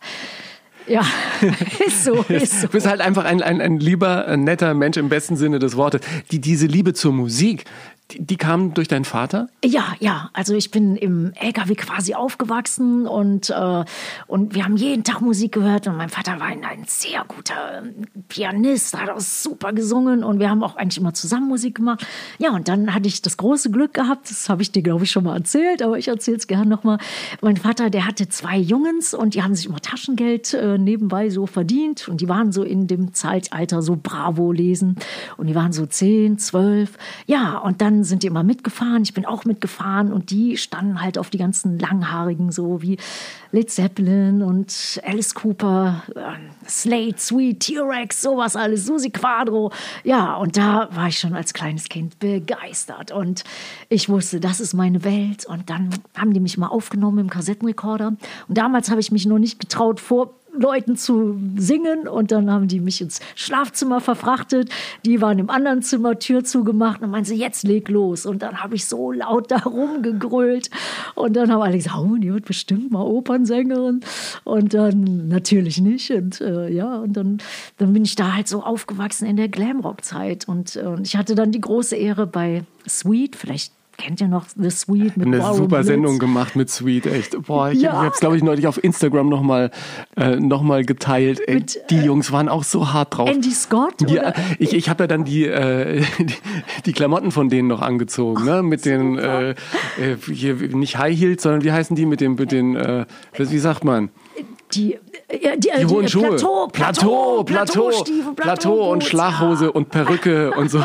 [0.87, 1.03] Ja,
[1.87, 2.67] ist so, ist so.
[2.67, 5.75] Du bist halt einfach ein, ein, ein lieber, ein netter Mensch im besten Sinne des
[5.77, 6.01] Wortes.
[6.31, 7.65] Die, diese Liebe zur Musik,
[8.11, 9.47] die, die kam durch deinen Vater?
[9.63, 10.29] Ja, ja.
[10.33, 13.83] Also ich bin im LKW quasi aufgewachsen und, äh,
[14.27, 17.79] und wir haben jeden Tag Musik gehört und mein Vater war ein, ein sehr guter
[17.79, 22.05] ähm, Pianist, hat auch super gesungen und wir haben auch eigentlich immer zusammen Musik gemacht.
[22.37, 25.11] Ja, und dann hatte ich das große Glück gehabt, das habe ich dir, glaube ich,
[25.11, 26.99] schon mal erzählt, aber ich erzähle es gerne nochmal.
[27.41, 31.47] Mein Vater, der hatte zwei Jungs und die haben sich immer Taschengeld äh, nebenbei so
[31.47, 34.95] verdient und die waren so in dem Zeitalter so Bravo lesen
[35.37, 36.97] und die waren so zehn, zwölf.
[37.25, 39.03] Ja, und dann dann sind die immer mitgefahren.
[39.03, 42.97] Ich bin auch mitgefahren und die standen halt auf die ganzen langhaarigen, so wie
[43.51, 49.71] Led Zeppelin und Alice Cooper, äh, Slade, Sweet, T-Rex, sowas alles, Susi Quadro.
[50.03, 53.43] Ja, und da war ich schon als kleines Kind begeistert und
[53.89, 55.45] ich wusste, das ist meine Welt.
[55.45, 58.15] Und dann haben die mich mal aufgenommen im Kassettenrekorder.
[58.47, 62.07] Und damals habe ich mich noch nicht getraut, vor Leuten zu singen.
[62.07, 64.69] Und dann haben die mich ins Schlafzimmer verfrachtet.
[65.05, 67.01] Die waren im anderen Zimmer, Tür zugemacht.
[67.01, 68.25] Und meinen sie, jetzt leg los.
[68.25, 70.69] Und dann habe ich so laut da rumgegrölt.
[71.15, 74.01] Und dann haben alle gesagt, oh, die wird bestimmt mal Opernsängerin.
[74.43, 76.11] Und dann natürlich nicht.
[76.11, 77.37] Und äh, ja, und dann,
[77.77, 80.47] dann bin ich da halt so aufgewachsen in der Glamrock-Zeit.
[80.47, 84.69] Und äh, ich hatte dann die große Ehre bei Sweet, vielleicht Kennt ihr noch The
[84.69, 85.87] Sweet mit Eine Warren super Blitz?
[85.87, 87.41] Sendung gemacht mit Sweet, echt.
[87.43, 87.93] Boah, ich, ja.
[87.93, 89.71] habe es, glaube ich, neulich auf Instagram nochmal
[90.17, 91.41] äh, noch geteilt.
[91.47, 93.29] Ey, mit, die äh, Jungs waren auch so hart drauf.
[93.29, 94.09] Andy Scott?
[94.09, 96.33] Ja, ich, ich habe ja dann die, äh, die,
[96.85, 98.63] die, Klamotten von denen noch angezogen, oh, ne?
[98.63, 98.97] Mit super.
[98.97, 99.55] den, äh, äh,
[100.31, 103.05] hier, nicht High Heels, sondern wie heißen die mit den, mit den äh,
[103.37, 104.09] wie sagt man?
[104.73, 104.97] die,
[105.35, 106.29] die, die, die hohen Schuhe.
[106.29, 110.83] Plateau, Plateau, Plateau, Plateau, Plateau, Plateau und Schlaghose und Perücke und so.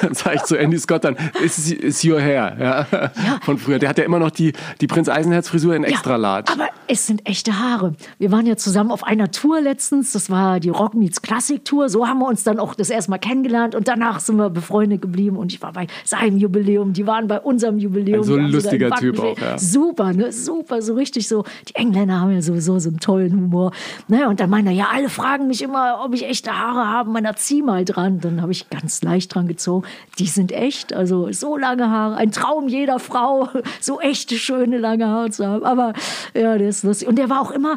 [0.00, 3.40] dann sage ich zu Andy Scott dann, is, is your hair, ja, ja.
[3.42, 3.78] von früher.
[3.78, 6.46] Der hat ja immer noch die, die Prinz Eisenherz Frisur in extra large.
[6.48, 7.94] Ja, aber es sind echte Haare.
[8.18, 11.88] Wir waren ja zusammen auf einer Tour letztens, das war die Rock Meets Classic Tour.
[11.88, 15.02] So haben wir uns dann auch das erste Mal kennengelernt und danach sind wir befreundet
[15.02, 18.20] geblieben und ich war bei seinem Jubiläum, die waren bei unserem Jubiläum.
[18.20, 19.58] Ein so ein lustiger Typ auch, ja.
[19.58, 20.32] Super, ne?
[20.32, 21.44] super, so richtig so.
[21.68, 23.72] Die Engländer haben ja sowieso so einen tollen Humor.
[24.08, 27.10] Naja, und dann meinte er, ja, alle fragen mich immer, ob ich echte Haare habe.
[27.10, 28.20] Man, zieh mal dran.
[28.20, 29.86] Dann habe ich ganz leicht dran gezogen.
[30.18, 30.92] Die sind echt.
[30.92, 32.16] Also so lange Haare.
[32.16, 33.48] Ein Traum jeder Frau,
[33.80, 35.64] so echte, schöne, lange Haare zu haben.
[35.64, 35.92] Aber
[36.34, 37.08] ja, der ist lustig.
[37.08, 37.76] Und der war auch immer,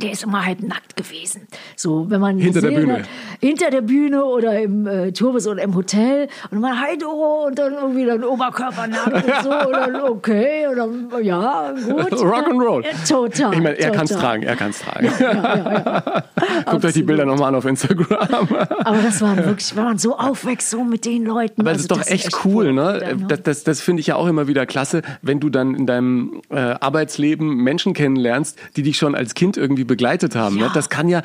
[0.00, 1.46] der ist immer halb nackt gewesen.
[1.76, 3.08] So, wenn man hinter der Bühne, hat,
[3.40, 7.58] hinter der Bühne oder im äh, Tourbus oder im Hotel und man hi Doro und
[7.58, 12.12] dann irgendwie dann Oberkörper nackt und so und dann okay und dann ja gut.
[12.12, 12.84] Rock'n'Roll.
[12.84, 13.54] Ja, total.
[13.54, 15.12] Ich meine, er kann es tragen, er kann es tragen.
[15.18, 16.24] Ja, ja,
[16.66, 18.48] Guckt euch die Bilder nochmal an auf Instagram.
[18.84, 21.60] Aber das war wirklich, wenn man so aufwächst, so mit den Leuten.
[21.60, 23.00] Aber also, ist doch echt, echt, cool, ne?
[23.00, 23.26] Dann, ne?
[23.28, 26.42] Das, das, das finde ich ja auch immer wieder klasse, wenn du dann in deinem
[26.50, 30.54] äh, Arbeitsleben Menschen kennenlernst, die dich schon als Kind irgendwie begleitet haben.
[30.54, 30.60] Ne?
[30.62, 30.66] Ja.
[30.68, 30.72] Ne?
[30.74, 31.22] Das kann ja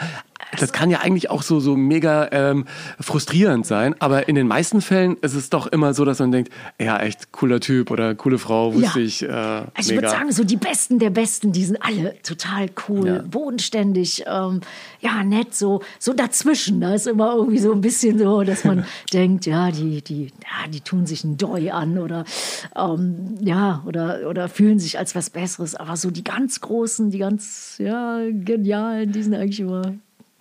[0.60, 2.66] das kann ja eigentlich auch so, so mega ähm,
[3.00, 6.52] frustrierend sein, aber in den meisten Fällen ist es doch immer so, dass man denkt,
[6.80, 9.06] ja, echt cooler Typ oder coole Frau, wusste ja.
[9.06, 9.24] ich.
[9.24, 13.08] Äh, also ich würde sagen, so die Besten der Besten, die sind alle total cool,
[13.08, 13.22] ja.
[13.22, 14.62] bodenständig, ähm,
[15.00, 16.82] ja, nett, so, so dazwischen.
[16.82, 20.70] Da ist immer irgendwie so ein bisschen so, dass man denkt, ja, die, die, ja,
[20.70, 22.26] die tun sich ein Doi an oder
[22.76, 25.76] ähm, ja, oder, oder fühlen sich als was Besseres.
[25.76, 29.94] Aber so die ganz Großen, die ganz ja, genialen, die sind eigentlich immer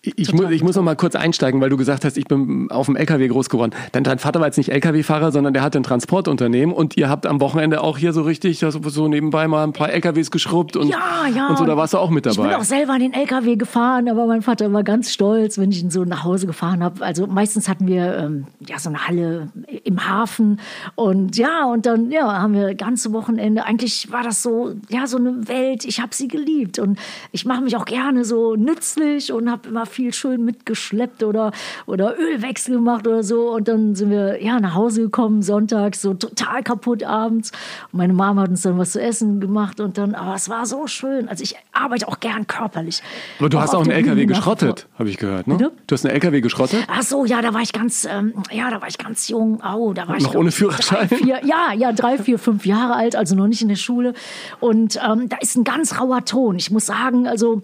[0.05, 2.87] ich, mu ich muss noch mal kurz einsteigen, weil du gesagt hast, ich bin auf
[2.87, 3.73] dem LKW groß geworden.
[3.95, 7.25] Denn dein Vater war jetzt nicht LKW-Fahrer, sondern der hatte ein Transportunternehmen und ihr habt
[7.25, 11.27] am Wochenende auch hier so richtig so nebenbei mal ein paar LKWs geschrubbt und, ja,
[11.33, 11.47] ja.
[11.49, 12.43] und so, da warst du auch mit dabei.
[12.43, 15.71] Ich bin auch selber an den LKW gefahren, aber mein Vater war ganz stolz, wenn
[15.71, 17.05] ich ihn so nach Hause gefahren habe.
[17.05, 19.53] Also meistens hatten wir ähm, ja so eine Halle
[19.85, 20.59] im Hafen
[20.97, 25.19] und ja, und dann ja, haben wir ganze Wochenende, eigentlich war das so, ja, so
[25.19, 26.99] eine Welt, ich habe sie geliebt und
[27.31, 31.52] ich mache mich auch gerne so nützlich und habe immer viel schön mitgeschleppt oder,
[31.87, 33.55] oder Ölwechsel gemacht oder so.
[33.55, 37.52] Und dann sind wir ja nach Hause gekommen, sonntags, so total kaputt abends.
[37.92, 40.66] Und meine Mama hat uns dann was zu essen gemacht und dann, aber es war
[40.66, 41.28] so schön.
[41.28, 43.02] Also ich arbeite auch gern körperlich.
[43.38, 45.57] Aber du auch hast auch einen LKW geschrottet, habe ich gehört, ne?
[45.57, 45.72] Bitte?
[45.87, 46.85] Du hast einen LKW geschrottet?
[46.88, 49.62] Ach so, ja, da war ich ganz, ähm, ja, da war ich ganz jung.
[49.62, 51.09] Oh, da war ich noch ohne Führerschein.
[51.09, 54.14] Drei, vier, ja, ja, drei, vier, fünf Jahre alt, also noch nicht in der Schule.
[54.61, 56.57] Und ähm, da ist ein ganz rauer Ton.
[56.57, 57.62] Ich muss sagen, also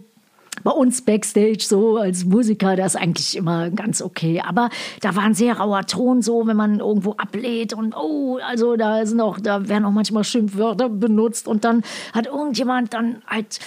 [0.65, 4.43] bei uns Backstage so als Musiker, das ist eigentlich immer ganz okay.
[4.47, 8.77] Aber da war ein sehr rauer Ton so, wenn man irgendwo ablädt und oh, also
[8.77, 13.59] da sind auch, da werden auch manchmal Schimpfwörter benutzt und dann hat irgendjemand dann halt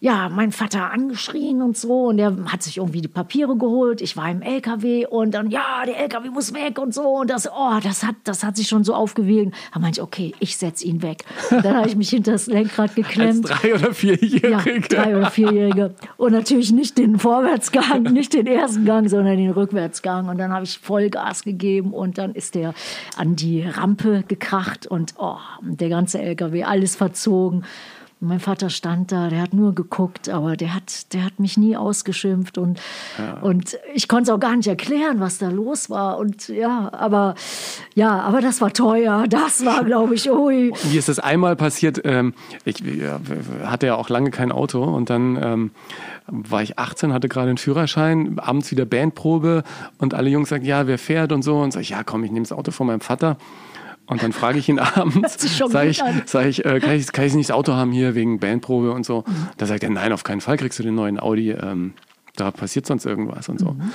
[0.00, 4.00] ja, mein Vater angeschrien und so und der hat sich irgendwie die Papiere geholt.
[4.00, 7.48] Ich war im LKW und dann, ja, der LKW muss weg und so und das,
[7.50, 9.52] oh, das hat, das hat sich schon so aufgewiegen.
[9.74, 11.24] Da meinte ich, okay, ich setz ihn weg.
[11.50, 13.50] Und dann habe ich mich hinter das Lenkrad geklemmt.
[13.50, 14.48] Als drei- oder vierjährige.
[14.48, 15.94] Ja, drei- oder vierjährige.
[16.16, 20.28] Und natürlich nicht den Vorwärtsgang, nicht den ersten Gang, sondern den Rückwärtsgang.
[20.28, 22.72] Und dann habe ich Vollgas gegeben und dann ist der
[23.16, 27.64] an die Rampe gekracht und oh, der ganze LKW, alles verzogen.
[28.20, 31.76] Mein Vater stand da, der hat nur geguckt, aber der hat, der hat mich nie
[31.76, 32.80] ausgeschimpft und,
[33.16, 33.34] ja.
[33.40, 36.18] und ich konnte es auch gar nicht erklären, was da los war.
[36.18, 37.36] Und ja, aber
[37.94, 39.26] ja, aber das war teuer.
[39.28, 40.72] Das war, glaube ich, ui.
[40.82, 42.00] Wie ist das einmal passiert?
[42.04, 43.20] Ähm, ich ja,
[43.64, 45.70] hatte ja auch lange kein Auto und dann ähm,
[46.26, 49.62] war ich 18, hatte gerade einen Führerschein, abends wieder Bandprobe
[49.98, 52.32] und alle Jungs sagen, ja, wer fährt und so und sag ich, ja, komm, ich
[52.32, 53.36] nehme das Auto von meinem Vater.
[54.08, 57.34] Und dann frage ich ihn abends, sage ich, sag ich, äh, kann ich, kann ich
[57.34, 59.24] nicht das Auto haben hier wegen Bandprobe und so?
[59.26, 59.48] Mhm.
[59.58, 61.50] Da sagt er, nein, auf keinen Fall kriegst du den neuen Audi.
[61.50, 61.92] Ähm,
[62.34, 63.72] da passiert sonst irgendwas und so.
[63.72, 63.92] Mhm.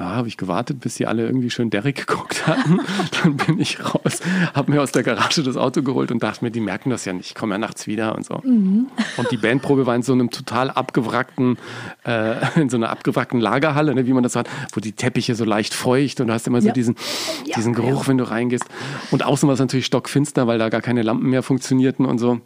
[0.00, 2.80] Ja, habe ich gewartet, bis sie alle irgendwie schön Derrick geguckt hatten.
[3.22, 4.20] Dann bin ich raus,
[4.54, 7.12] habe mir aus der Garage das Auto geholt und dachte mir, die merken das ja
[7.12, 7.26] nicht.
[7.26, 8.40] Ich komme ja nachts wieder und so.
[8.42, 8.86] Mhm.
[9.18, 11.58] Und die Bandprobe war in so einem total abgewrackten,
[12.06, 15.44] äh, in so einer abgewrackten Lagerhalle, ne, wie man das hat, wo die Teppiche so
[15.44, 16.72] leicht feucht und du hast immer so Ja.
[16.72, 16.96] diesen,
[17.44, 18.64] Ja, diesen Geruch, wenn du reingehst.
[19.10, 22.40] Und außen war es natürlich stockfinster, weil da gar keine Lampen mehr funktionierten und so.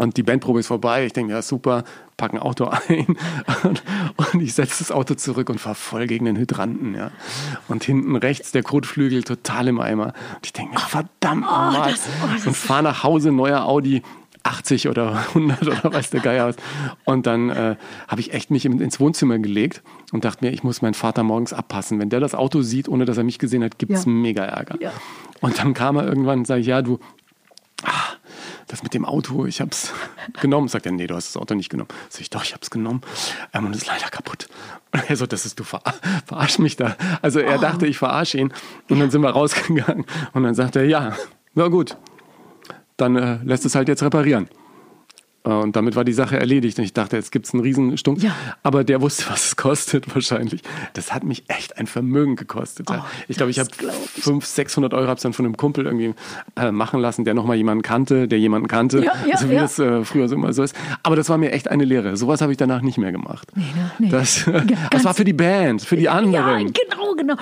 [0.00, 1.04] Und die Bandprobe ist vorbei.
[1.04, 1.84] Ich denke, ja, super,
[2.16, 3.18] pack ein Auto ein.
[3.64, 3.82] Und,
[4.16, 6.94] und ich setze das Auto zurück und fahre voll gegen den Hydranten.
[6.94, 7.10] Ja.
[7.68, 10.14] Und hinten rechts der Kotflügel total im Eimer.
[10.36, 11.90] Und ich denke, mir, verdammt nochmal.
[11.90, 14.02] das- oh, das und fahre nach Hause, neuer Audi.
[14.42, 16.56] 80 oder 100 oder weiß der Geier was.
[17.04, 17.76] Und dann äh,
[18.08, 19.82] habe ich echt mich ins Wohnzimmer gelegt
[20.12, 21.98] und dachte mir, ich muss meinen Vater morgens abpassen.
[22.00, 24.10] Wenn der das Auto sieht, ohne dass er mich gesehen hat, gibt es Ja.
[24.10, 24.76] mega Ärger.
[24.80, 24.92] Ja.
[25.42, 26.98] Und dann kam er irgendwann und sage ich, ja, du,
[28.70, 29.92] das mit dem Auto, ich hab's
[30.40, 30.68] genommen.
[30.68, 31.88] Sagt er, nee, du hast das Auto nicht genommen.
[32.08, 33.02] Sag ich, doch, ich hab's genommen.
[33.52, 34.48] Ähm, und es ist leider kaputt.
[34.92, 35.82] Und er so, das ist, du ver
[36.26, 36.96] verarsch mich da.
[37.22, 38.52] Also er dachte, ich verarsche ihn.
[38.88, 40.04] Und dann sind wir rausgegangen.
[40.32, 41.16] Und dann sagt er, ja,
[41.54, 41.96] na gut,
[42.96, 44.48] dann äh, lässt es halt jetzt reparieren.
[45.44, 46.78] Äh, Und damit war die Sache erledigt.
[46.78, 48.22] Und ich dachte, jetzt gibt's einen Riesenstunk.
[48.22, 48.34] Ja.
[48.62, 50.62] Aber der wusste, was es kostet wahrscheinlich.
[50.94, 52.88] Das hat mich echt ein Vermögen gekostet.
[52.90, 53.04] ja.
[53.04, 54.22] Oh, ich glaube, ich habe das glaub ich.
[54.22, 56.14] 500, 600 Euro hab's dann von einem Kumpel irgendwie
[56.56, 59.04] äh, machen lassen, der nochmal jemanden kannte, der jemanden kannte.
[59.04, 59.62] Ja, ja, so wie ja.
[59.62, 60.74] das äh, früher so immer so ist.
[61.02, 62.16] Aber das war mir echt eine Lehre.
[62.16, 63.54] Sowas habe ich danach nicht mehr gemacht.
[63.56, 63.62] ne,
[63.98, 64.08] nee.
[64.10, 66.72] Das, Ga- das ganz- war für die Band, für die Ja, anderen.
[66.72, 67.36] genau, genau.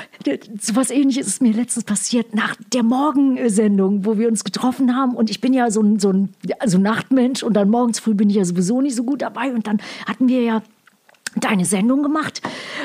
[0.61, 5.14] So was ähnliches ist mir letztens passiert nach der Morgensendung, wo wir uns getroffen haben.
[5.14, 6.28] Und ich bin ja so ein, so ein
[6.61, 9.53] also Nachtmensch und dann morgens früh bin ich ja sowieso nicht so gut dabei.
[9.53, 10.62] Und dann hatten wir ja
[11.37, 12.40] deine Sendung gemacht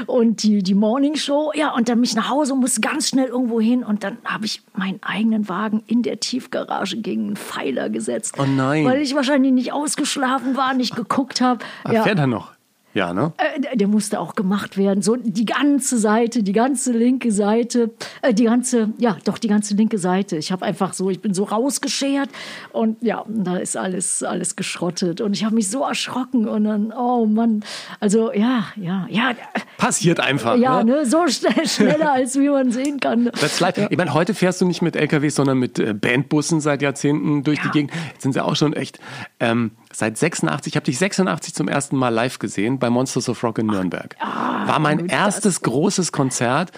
[0.06, 1.52] und die, die Morning Show.
[1.56, 3.84] Ja, und dann mich nach Hause und musste ganz schnell irgendwo hin.
[3.84, 8.36] Und dann habe ich meinen eigenen Wagen in der Tiefgarage gegen einen Pfeiler gesetzt.
[8.38, 8.86] Oh nein.
[8.86, 11.66] Weil ich wahrscheinlich nicht ausgeschlafen war, nicht geguckt habe.
[11.84, 12.53] Ach, Fährt er noch?
[12.94, 13.34] Ja, ne?
[13.38, 15.02] Äh, der- musste auch gemacht werden.
[15.04, 19.76] So die ganze Seite, die ganze linke Seite, äh, die ganze, ja, doch die ganze
[19.76, 20.38] linke Seite.
[20.38, 22.30] Ich habe einfach so, ich bin so rausgeschert
[22.72, 26.92] und ja, da ist alles, alles geschrottet und ich habe mich so erschrocken und dann,
[26.92, 27.64] oh Mann,
[28.00, 29.32] also ja, ja, ja,
[29.78, 30.58] Passiert einfach.
[30.58, 30.94] ja, ne?
[30.94, 33.30] ne, so schnell, schneller als wie man sehen kann.
[33.42, 33.78] Das leid.
[33.92, 37.60] Ich meine, heute fährst du nicht mit LKWs, sondern mit äh, Bandbussen seit Jahrzehnten durch
[37.60, 37.72] die Ja.
[37.72, 37.92] Gegend.
[38.14, 39.00] Jetzt sind sie auch schon echt
[39.40, 40.74] ähm, seit 86.
[40.74, 44.16] Ich habe dich 86 zum ersten Mal live gesehen bei Monsters of Rock in Nürnberg.
[44.20, 46.72] War mein erstes großes Konzert,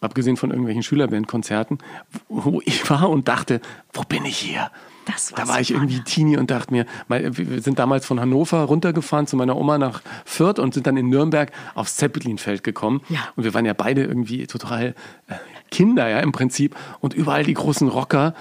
[0.00, 1.78] abgesehen von irgendwelchen Schülerbandkonzerten,
[2.28, 3.60] wo ich war und dachte,
[3.92, 4.70] wo bin ich hier?
[5.06, 6.14] Das war da war so ich irgendwie Wahnsinn.
[6.14, 10.58] Teenie und dachte mir, wir sind damals von Hannover runtergefahren zu meiner Oma nach Fürth
[10.58, 13.00] und sind dann in Nürnberg aufs Zeppelinfeld gekommen.
[13.08, 13.20] Ja.
[13.34, 14.94] Und wir waren ja beide irgendwie total
[15.26, 15.34] äh,
[15.70, 16.76] Kinder, ja, im Prinzip.
[17.00, 18.34] Und überall die großen Rocker.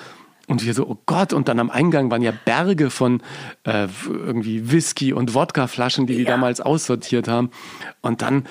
[0.50, 3.22] Und wir so, oh Gott, und dann am Eingang waren ja Berge von
[3.64, 6.32] äh, irgendwie Whisky und Wodkaflaschen, die die Ja.
[6.32, 7.52] damals aussortiert haben.
[8.02, 8.46] Und dann,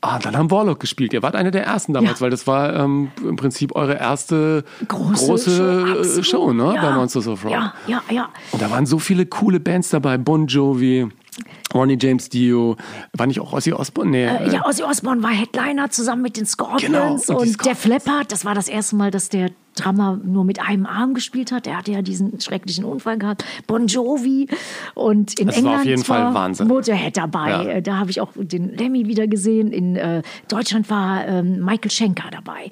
[0.00, 1.12] ah, dann haben Warlock gespielt.
[1.12, 2.24] Ihr wart eine der ersten damals, Ja.
[2.24, 6.38] weil das war ähm, im Prinzip eure erste Große, große Show.
[6.48, 6.72] Show, ne?
[6.74, 6.80] Ja.
[6.82, 7.52] Bei Monsters of Rock.
[7.52, 8.28] Ja, ja, ja.
[8.52, 10.16] Und da waren so viele coole Bands dabei.
[10.18, 11.08] Bon Jovi,
[11.74, 12.76] Ronnie James Dio.
[13.16, 14.10] War nicht auch Ozzy Osbourne?
[14.10, 14.24] Nee.
[14.26, 17.64] Äh, ja, Ozzy Osbourne war Headliner zusammen mit den Scorpions Genau, und und.
[17.66, 18.30] Def Leppard.
[18.32, 21.66] Das war das erste Mal, dass der Drummer nur mit einem Arm gespielt hat.
[21.66, 23.42] Er hatte ja diesen schrecklichen Unfall gehabt.
[23.66, 24.46] Bon Jovi
[24.94, 26.68] und in Das war England auf jeden Fall Wahnsinn.
[26.68, 27.48] Motorhead dabei.
[27.50, 27.62] Ja.
[27.64, 29.72] Äh, Da habe ich auch den Lemmy wieder gesehen.
[29.72, 32.70] In äh, Deutschland war ähm, Michael Schenker dabei.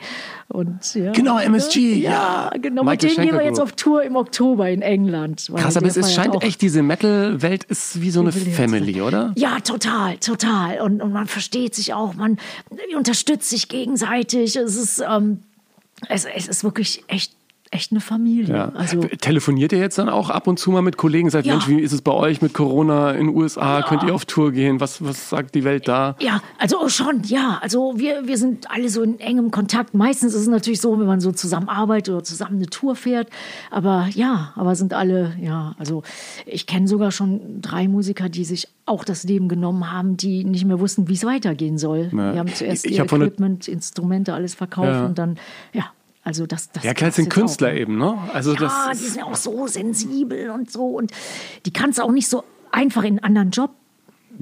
[0.48, 2.58] Und, ja, Genau, MSG, Ja, ja.
[2.60, 2.82] genau.
[2.84, 5.48] Michael mit denen gehen wir jetzt auf Tour im Oktober in England.
[5.54, 8.56] Krass, aber es scheint auch- echt, diese Metal-Welt ist wie so eine Jubiläums-
[8.90, 9.33] Family, oder?
[9.37, 10.81] Ja, total, total.
[10.81, 12.38] Und, und man versteht sich auch, man
[12.96, 14.57] unterstützt sich gegenseitig.
[14.57, 15.42] Es ist, ähm,
[16.09, 17.33] es, es ist wirklich echt,
[17.72, 18.52] echt eine Familie.
[18.54, 18.68] Ja.
[18.74, 21.30] Also, Telefoniert ihr jetzt dann auch ab und zu mal mit Kollegen?
[21.30, 21.52] Sagt, Ja.
[21.54, 23.83] Mensch, wie ist es bei euch mit Corona in den USA?
[23.83, 24.80] Könnt ihr auf Tour gehen?
[24.80, 26.16] Was, was sagt die Welt da?
[26.18, 27.59] ja, also schon, ja.
[27.62, 29.94] Also wir, wir sind alle so in engem Kontakt.
[29.94, 33.28] Meistens ist es natürlich so, wenn man so zusammenarbeitet oder zusammen eine Tour fährt.
[33.70, 36.02] Aber ja, aber sind alle, ja, also
[36.46, 40.64] ich kenne sogar schon drei Musiker, die sich auch das Leben genommen haben, die nicht
[40.64, 42.11] mehr wussten, wie es weitergehen soll.
[42.12, 42.33] Ja.
[42.33, 45.06] Die haben zuerst Ich ihr von der- Equipment, Instrumente, alles verkauft Ja.
[45.06, 45.38] und dann,
[45.72, 45.85] ja,
[46.22, 47.74] also das, das Ja, klar, das sind Künstler auch.
[47.74, 48.16] eben, ne?
[48.33, 51.12] Also Ja, das die sind auch so sensibel und so und
[51.66, 53.70] die kannst du auch nicht so einfach in einen anderen Job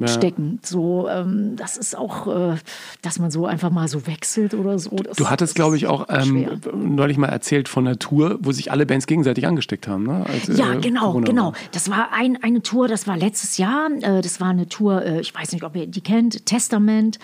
[0.06, 0.60] stecken.
[0.62, 2.56] So, ähm, das ist auch, äh,
[3.02, 4.90] dass man so einfach mal so wechselt oder so.
[4.90, 8.70] Das, du hattest, glaube ich, auch ähm, neulich mal erzählt von einer Tour, wo sich
[8.70, 10.04] alle Bands gegenseitig angesteckt haben.
[10.04, 10.24] Ne?
[10.26, 11.52] Als, ja, äh, genau, Corona genau.
[11.72, 13.90] Das war ein, eine Tour, das war letztes Jahr.
[14.00, 17.18] Äh, das war eine Tour, äh, ich weiß nicht, ob ihr die kennt, Testament.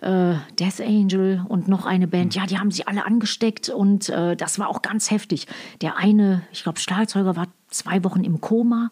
[0.00, 4.36] Äh, Death Angel und noch eine Band, ja, die haben sich alle angesteckt und äh,
[4.36, 5.48] das war auch ganz heftig.
[5.80, 8.90] Der eine, ich glaube, Schlagzeuger war zwei Wochen im Koma.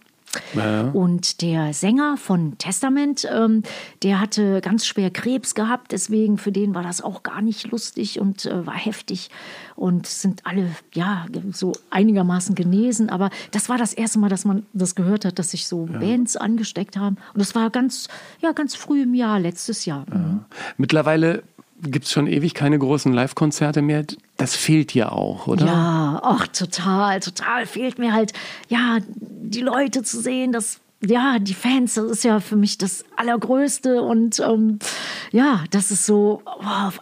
[0.54, 0.90] Ja.
[0.92, 3.62] Und der Sänger von Testament, ähm,
[4.02, 8.20] der hatte ganz schwer Krebs gehabt, deswegen für den war das auch gar nicht lustig
[8.20, 9.30] und äh, war heftig
[9.74, 13.10] und sind alle ja so einigermaßen genesen.
[13.10, 15.98] Aber das war das erste Mal, dass man das gehört hat, dass sich so ja.
[15.98, 17.16] Bands angesteckt haben.
[17.34, 18.08] Und das war ganz
[18.40, 20.06] ja ganz früh im Jahr, letztes Jahr.
[20.12, 20.44] Ja.
[20.76, 21.42] Mittlerweile
[21.82, 24.04] gibt es schon ewig keine großen Live-Konzerte mehr.
[24.36, 25.66] Das fehlt ja auch, oder?
[25.66, 27.66] Ja, ach, total, total.
[27.66, 28.32] Fehlt mir halt,
[28.68, 33.04] ja, die Leute zu sehen, das ja, die Fans, das ist ja für mich das
[33.16, 34.02] Allergrößte.
[34.02, 34.78] Und ähm,
[35.30, 36.98] ja, das ist so, wow,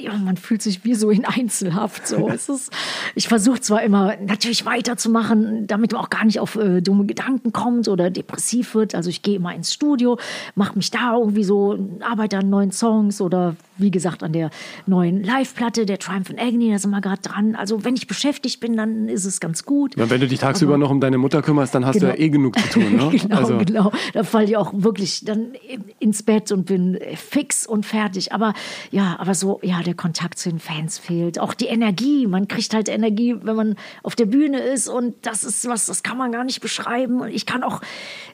[0.00, 2.06] ja, man fühlt sich wie so in Einzelhaft.
[2.06, 2.28] So.
[2.28, 2.72] es ist,
[3.14, 7.52] ich versuche zwar immer natürlich weiterzumachen, damit man auch gar nicht auf äh, dumme Gedanken
[7.52, 8.94] kommt oder depressiv wird.
[8.94, 10.18] Also ich gehe immer ins Studio,
[10.54, 14.50] mache mich da irgendwie so, arbeite an neuen Songs oder wie gesagt an der
[14.86, 17.54] neuen Live-Platte, der Triumph and Agony, da sind wir gerade dran.
[17.54, 19.96] Also wenn ich beschäftigt bin, dann ist es ganz gut.
[19.96, 22.12] Ja, wenn du dich tagsüber Aber, noch um deine Mutter kümmerst, dann hast genau.
[22.12, 22.96] du ja eh genug zu tun.
[22.96, 23.10] Ne?
[23.22, 23.58] genau, also.
[23.58, 23.92] genau.
[24.12, 25.52] Da falle ich auch wirklich dann
[25.98, 28.32] ins Bett und bin fix und fertig.
[28.32, 28.54] Aber
[28.90, 31.38] ja, aber so, ja, der Kontakt zu den Fans fehlt.
[31.38, 32.26] Auch die Energie.
[32.26, 36.02] Man kriegt halt Energie, wenn man auf der Bühne ist und das ist was, das
[36.02, 37.20] kann man gar nicht beschreiben.
[37.20, 37.80] Und ich kann auch,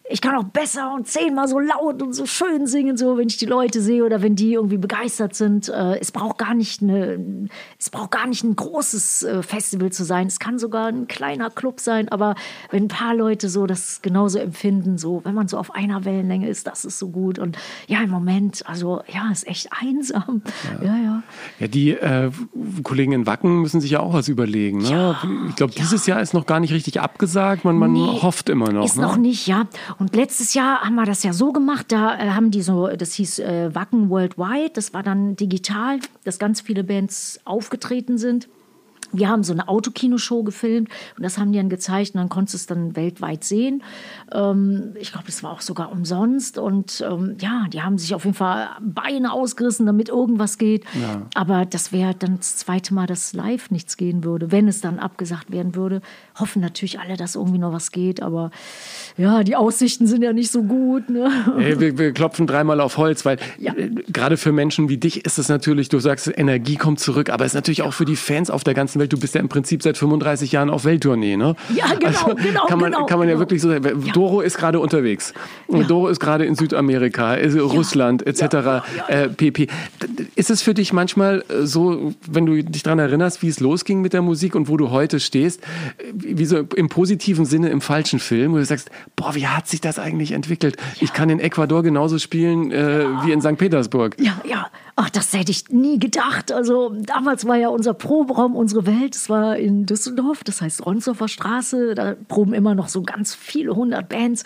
[0.08, 3.38] ich kann auch besser und zehnmal so laut und so schön singen, so wenn ich
[3.38, 5.68] die Leute sehe oder wenn die irgendwie begeistert sind.
[5.68, 10.04] Äh, es braucht gar nicht eine, es braucht gar nicht ein großes äh, Festival zu
[10.04, 10.28] sein.
[10.28, 12.36] Es kann sogar ein kleiner Club sein, aber
[12.70, 16.48] wenn ein paar Leute so das genauso empfinden, so wenn man so auf einer Wellenlänge
[16.48, 17.38] ist, das ist so gut.
[17.38, 20.42] Und ja, im Moment, also ja, ist echt einsam.
[20.82, 20.96] Ja, ja.
[20.96, 21.22] Ja,
[21.58, 22.30] ja die äh,
[22.82, 24.78] Kollegen in Wacken müssen sich ja auch was überlegen.
[24.78, 24.90] Ne?
[24.90, 27.64] Ja, ich glaube, dieses Jahr ist noch gar nicht richtig abgesagt.
[27.64, 28.84] Man, man nee, hofft immer noch.
[28.84, 29.02] Ist ne?
[29.02, 29.66] noch nicht, ja.
[29.98, 33.14] Und letztes Jahr haben wir das ja so gemacht, da äh, haben die so, das
[33.14, 38.48] hieß äh, Wacken Worldwide, das war dann digital, dass ganz viele Bands aufgetreten sind
[39.12, 42.54] wir haben so eine Autokinoshow gefilmt und das haben die dann gezeigt und dann konntest
[42.54, 43.82] du es dann weltweit sehen.
[44.32, 48.24] Ähm, ich glaube, es war auch sogar umsonst und ähm, ja, die haben sich auf
[48.24, 50.84] jeden Fall Beine ausgerissen, damit irgendwas geht.
[51.00, 51.22] Ja.
[51.34, 54.98] Aber das wäre dann das zweite Mal, dass live nichts gehen würde, wenn es dann
[54.98, 56.00] abgesagt werden würde.
[56.38, 58.50] Hoffen natürlich alle, dass irgendwie noch was geht, aber
[59.16, 61.08] ja, die Aussichten sind ja nicht so gut.
[61.08, 61.30] Ne?
[61.56, 63.74] Hey, wir, wir, klopfen dreimal auf Holz, weil ja.
[63.74, 67.44] äh, gerade für Menschen wie dich ist es natürlich, du sagst, Energie kommt zurück, aber
[67.44, 69.12] es ist natürlich auch für die Fans auf der ganzen Welt.
[69.12, 71.56] Du bist ja im Prinzip seit 35 Jahren auf Welttournee, ne?
[71.74, 72.66] Ja, genau, also, genau.
[72.66, 73.36] Kann man, genau, kann man genau.
[73.36, 73.84] ja wirklich so sagen.
[74.04, 74.12] Ja.
[74.12, 75.32] Doro ist gerade unterwegs.
[75.68, 75.82] Ja.
[75.82, 77.62] Doro ist gerade in Südamerika, ja.
[77.62, 78.86] Russland etc.
[79.08, 79.68] Äh, pp.
[80.34, 84.00] Ist es für dich manchmal äh, so, wenn du dich daran erinnerst, wie es losging
[84.00, 85.62] mit der Musik und wo du heute stehst,
[86.12, 89.80] wie so im positiven Sinne im falschen Film, wo du sagst, boah, wie hat sich
[89.80, 90.76] das eigentlich entwickelt?
[91.00, 93.56] Ich kann in Ecuador genauso spielen äh, wie in St.
[93.56, 94.16] Petersburg.
[94.18, 94.66] Ja, ja.
[94.98, 96.50] Ach, das hätte ich nie gedacht.
[96.50, 99.14] Also damals war ja unser Proberaum unsere Welt.
[99.14, 101.94] Es war in Düsseldorf, das heißt Ronsdorfer Straße.
[101.94, 104.44] Da proben immer noch so ganz viele hundert Bands.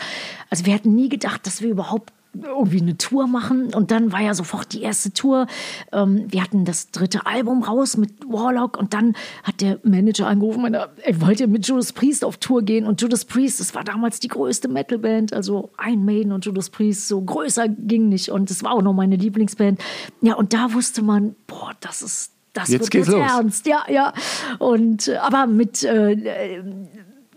[0.51, 3.75] Also wir hätten nie gedacht, dass wir überhaupt irgendwie eine Tour machen.
[3.75, 5.47] Und dann war ja sofort die erste Tour.
[5.93, 10.63] Ähm, wir hatten das dritte Album raus mit Warlock und dann hat der Manager angerufen,
[10.63, 12.87] meinte, er wollte mit Judas Priest auf Tour gehen.
[12.87, 17.09] Und Judas Priest, das war damals die größte Metalband, also ein Maiden und Judas Priest,
[17.09, 18.31] so größer ging nicht.
[18.31, 19.81] Und das war auch noch meine Lieblingsband.
[20.21, 23.31] Ja, und da wusste man, boah, das ist das jetzt wird geht's jetzt los.
[23.31, 24.13] ernst, ja, ja.
[24.59, 26.63] Und äh, aber mit äh,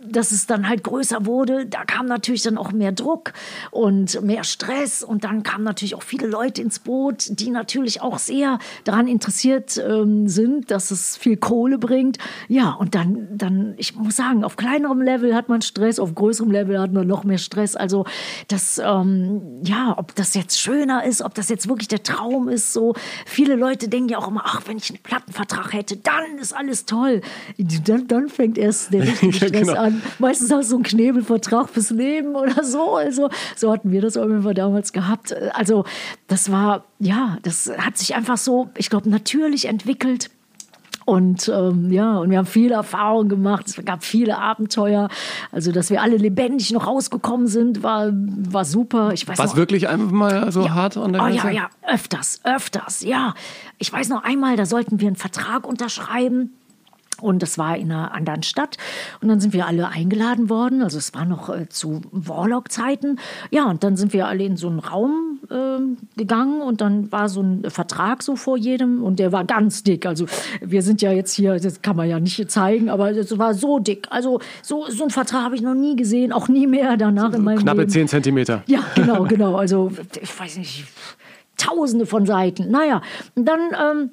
[0.06, 3.34] dass es dann halt größer wurde, da kam natürlich dann auch mehr Druck
[3.72, 8.20] und mehr Stress und dann kamen natürlich auch viele Leute ins Boot, die natürlich auch
[8.20, 12.18] sehr daran interessiert ähm, sind, dass es viel Kohle bringt.
[12.48, 16.52] Ja, und dann, dann, ich muss sagen, auf kleinerem Level hat man Stress, auf größerem
[16.52, 17.76] Level hat man noch mehr Stress.
[17.76, 18.06] Also
[18.48, 22.74] das, ähm, ja, ob das jetzt schöner ist, ob das jetzt wirklich der Traum ist,
[22.74, 22.94] so
[23.26, 26.86] viele Leute denken ja auch immer, ach, wenn ich einen Plattenvertrag hätte, dann ist alles
[26.86, 27.22] toll.
[27.58, 29.74] Dann, dann fängt erst der richtige Stress genau.
[29.74, 32.96] an meistens auch so ein Knebelvertrag fürs Leben oder so.
[32.96, 35.36] Also so hatten wir das Fall damals gehabt.
[35.54, 35.86] Also
[36.28, 40.30] das war, ja, das hat sich einfach so, ich glaube, natürlich entwickelt.
[41.06, 43.68] Und ähm, ja, und wir haben viele Erfahrungen gemacht.
[43.68, 45.10] Es gab viele Abenteuer.
[45.52, 49.12] Also, dass wir alle lebendig noch rausgekommen sind, war, war super.
[49.14, 50.74] Ich weiß Was wirklich einfach mal so ja.
[50.74, 53.34] hart an der oh, Ja, ja, öfters, öfters, ja.
[53.80, 56.54] Ich weiß noch einmal, da sollten wir einen Vertrag unterschreiben.
[57.24, 58.78] Und das war in einer anderen Stadt.
[59.22, 60.82] Und dann sind wir alle eingeladen worden.
[60.84, 63.20] Also es war noch äh, zu Warlock-Zeiten.
[63.52, 67.30] Ja, und dann sind wir alle in so einen Raum ähm, gegangen und dann war
[67.30, 70.06] so ein Vertrag so vor jedem und der war ganz dick.
[70.06, 70.26] Also
[70.62, 73.80] wir sind ja jetzt hier, das kann man ja nicht zeigen, aber es war so
[73.80, 74.08] dick.
[74.10, 77.44] Also so, so ein Vertrag habe ich noch nie gesehen, auch nie mehr danach in
[77.44, 77.92] meinem Knappe Leben.
[77.92, 78.64] 10 Zentimeter.
[78.68, 79.56] Ja, genau, genau.
[79.56, 80.86] Also ich weiß nicht,
[81.58, 82.70] tausende von Seiten.
[82.70, 83.02] Naja,
[83.36, 84.10] und dann ähm,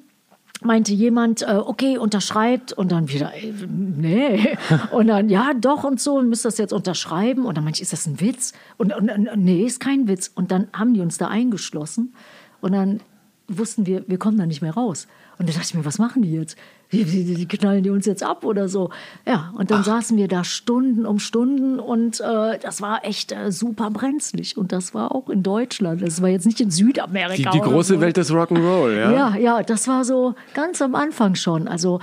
[0.61, 4.57] meinte jemand, äh, okay, unterschreibt und dann wieder, äh, nee.
[4.91, 7.45] Und dann, ja, doch und so, müsst das jetzt unterschreiben.
[7.45, 8.53] Und dann meinte ich, ist das ein Witz?
[8.77, 10.31] Und, und, und nee, ist kein Witz.
[10.33, 12.13] Und dann haben die uns da eingeschlossen
[12.61, 13.01] und dann
[13.47, 15.07] wussten wir, wir kommen da nicht mehr raus.
[15.37, 16.57] Und da dachte ich mir, was machen die jetzt?
[16.91, 18.89] Die, die, die knallen die uns jetzt ab oder so.
[19.25, 23.51] Ja, und dann saßen wir da Stunden um Stunden und äh, das war echt äh,
[23.51, 24.57] super brenzlig.
[24.57, 26.01] Und das war auch in Deutschland.
[26.01, 27.51] Das war jetzt nicht in Die, Südamerika.
[27.51, 28.01] die oder große so.
[28.01, 29.11] Welt des Rock'n'Roll, ja?
[29.11, 31.67] Ja, ja, das war so ganz am Anfang schon.
[31.67, 31.99] Also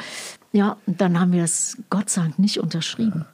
[0.51, 3.27] ja, dann haben wir das Gott sei Dank nicht unterschrieben.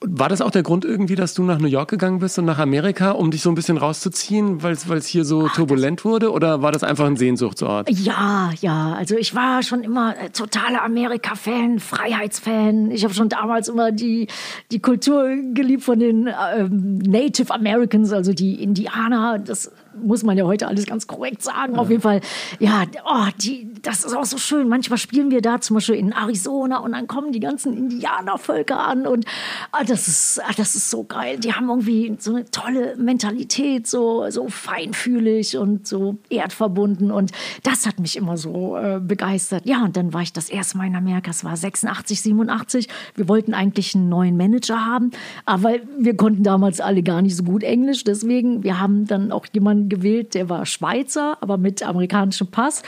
[0.00, 2.58] War das auch der Grund irgendwie, dass du nach New York gegangen bist und nach
[2.58, 6.30] Amerika, um dich so ein bisschen rauszuziehen, weil es hier so turbulent wurde?
[6.30, 7.90] Oder war das einfach ein Sehnsuchtsort?
[7.90, 12.92] Ja, ja, also ich war schon immer äh, totaler Amerika-Fan, Freiheitsfan.
[12.92, 14.28] Ich habe schon damals immer die,
[14.70, 19.40] die Kultur geliebt von den ähm, Native Americans, also die Indianer.
[19.40, 21.76] Das muss man ja heute alles ganz korrekt sagen.
[21.76, 22.20] Auf jeden Fall,
[22.58, 24.68] ja, oh, die, das ist auch so schön.
[24.68, 29.06] Manchmal spielen wir da zum Beispiel in Arizona und dann kommen die ganzen Indianervölker an
[29.06, 29.24] und
[29.72, 31.38] ah, das, ist, ah, das ist so geil.
[31.38, 37.32] Die haben irgendwie so eine tolle Mentalität, so, so feinfühlig und so erdverbunden und
[37.62, 39.66] das hat mich immer so äh, begeistert.
[39.66, 42.88] Ja, und dann war ich das erste Mal in Amerika, es war 86, 87.
[43.14, 45.10] Wir wollten eigentlich einen neuen Manager haben,
[45.44, 49.46] aber wir konnten damals alle gar nicht so gut Englisch, deswegen, wir haben dann auch
[49.52, 52.82] jemanden gewählt, der war Schweizer, aber mit amerikanischem Pass.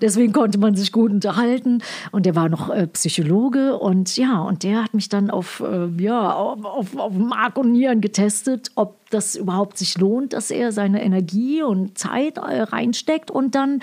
[0.00, 1.82] Deswegen konnte man sich gut unterhalten
[2.12, 5.88] und der war noch äh, Psychologe und ja, und der hat mich dann auf, äh,
[6.02, 10.72] ja, auf, auf, auf Mark und Nieren getestet, ob das überhaupt sich lohnt, dass er
[10.72, 13.80] seine Energie und Zeit äh, reinsteckt und dann,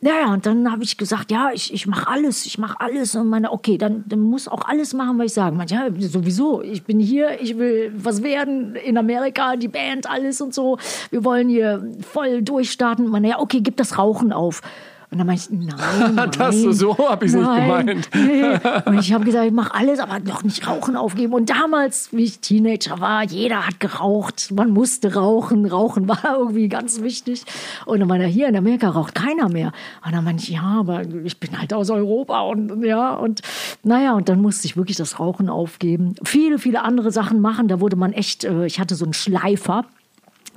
[0.00, 3.14] ja, ja, und dann habe ich gesagt, ja, ich, ich mache alles, ich mache alles
[3.14, 5.56] und meine, okay, dann, dann muss auch alles machen, was ich sage.
[5.56, 10.40] Meinte, ja, sowieso, ich bin hier, ich will was werden in Amerika, die Band, alles
[10.40, 10.78] und so.
[11.10, 13.08] Wir wollen hier voll durchstarten.
[13.08, 14.62] Man, ja, okay, gib das Rauchen auf.
[15.10, 16.30] Und dann meinte ich, nein, nein.
[16.36, 18.10] Das- so hab ich's nicht nein, gemeint.
[18.14, 18.58] Nee.
[18.84, 21.32] Und ich habe gesagt, ich mache alles, aber noch nicht Rauchen aufgeben.
[21.32, 24.50] Und damals, wie ich Teenager war, jeder hat geraucht.
[24.52, 25.64] Man musste rauchen.
[25.64, 27.44] Rauchen war irgendwie ganz wichtig.
[27.86, 29.72] Und dann meinte er, hier in Amerika raucht keiner mehr.
[30.04, 33.40] Und dann meinte ich, ja, aber ich bin halt aus Europa und ja, und
[33.82, 36.16] naja, und dann musste ich wirklich das Rauchen aufgeben.
[36.22, 37.68] Viele, viele andere Sachen machen.
[37.68, 39.86] Da wurde man echt, äh, ich hatte so einen Schleifer.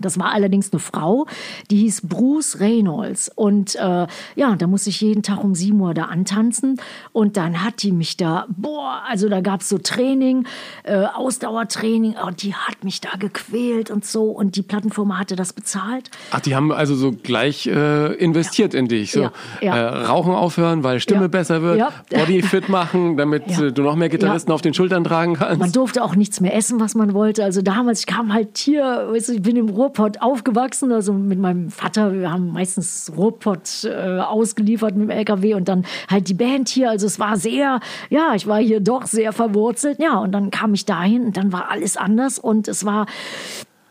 [0.02, 1.26] Das war allerdings eine Frau,
[1.70, 3.32] die hieß Bruce Reynolds.
[3.34, 6.80] Und äh, ja, da musste ich jeden Tag um 7 Uhr da antanzen.
[7.14, 10.46] Und dann hat die mich da, boah, also da gab's so Training,
[10.84, 12.16] äh, Ausdauertraining.
[12.26, 14.26] Und die hat mich da gequält und so.
[14.26, 16.10] Und die Plattenfirma hatte das bezahlt.
[16.32, 19.12] Ach, die haben also so gleich äh, investiert in dich.
[19.12, 19.32] So, Ja,
[19.62, 19.76] ja.
[19.78, 21.28] Äh, Rauchen aufhören, weil Stimme Ja.
[21.28, 21.90] besser wird, Ja.
[22.10, 23.64] Body fit machen, damit Ja.
[23.68, 24.56] äh, du noch mehr Gitarristen Ja.
[24.56, 25.60] auf den Schultern tragen kannst.
[25.60, 27.44] Man durfte auch nichts mehr essen, was man wollte.
[27.44, 31.38] Also damals, ich kam halt hier, weißt du, ich bin im Ruhrpott aufgewachsen, also mit
[31.38, 36.34] meinem Vater, wir haben meistens Ruhrpott äh, ausgeliefert mit dem LKW und dann halt die
[36.34, 36.90] Band hier.
[36.90, 40.00] Also es war sehr, ja, ich war hier doch sehr verwurzelt.
[40.00, 43.06] Ja, und dann kam ich dahin und dann war alles anders und es war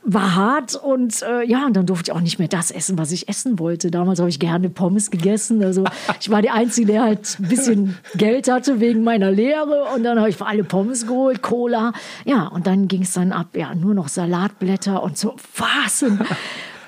[0.02, 3.12] war hart und äh, ja, und dann durfte ich auch nicht mehr das essen, was
[3.12, 3.90] ich essen wollte.
[3.90, 5.62] Damals habe ich gerne Pommes gegessen.
[5.62, 5.84] Also
[6.20, 10.18] ich war die Einzige, der halt ein bisschen Geld hatte wegen meiner Lehre und dann
[10.18, 11.92] habe ich für alle Pommes geholt, Cola.
[12.24, 15.36] Ja, und dann ging es dann ab, ja, nur noch Salatblätter und so.
[15.56, 16.02] Was?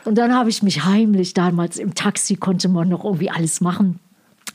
[0.05, 4.01] Und, dann habe ich mich heimlich, damals im Taxi konnte man noch irgendwie alles machen.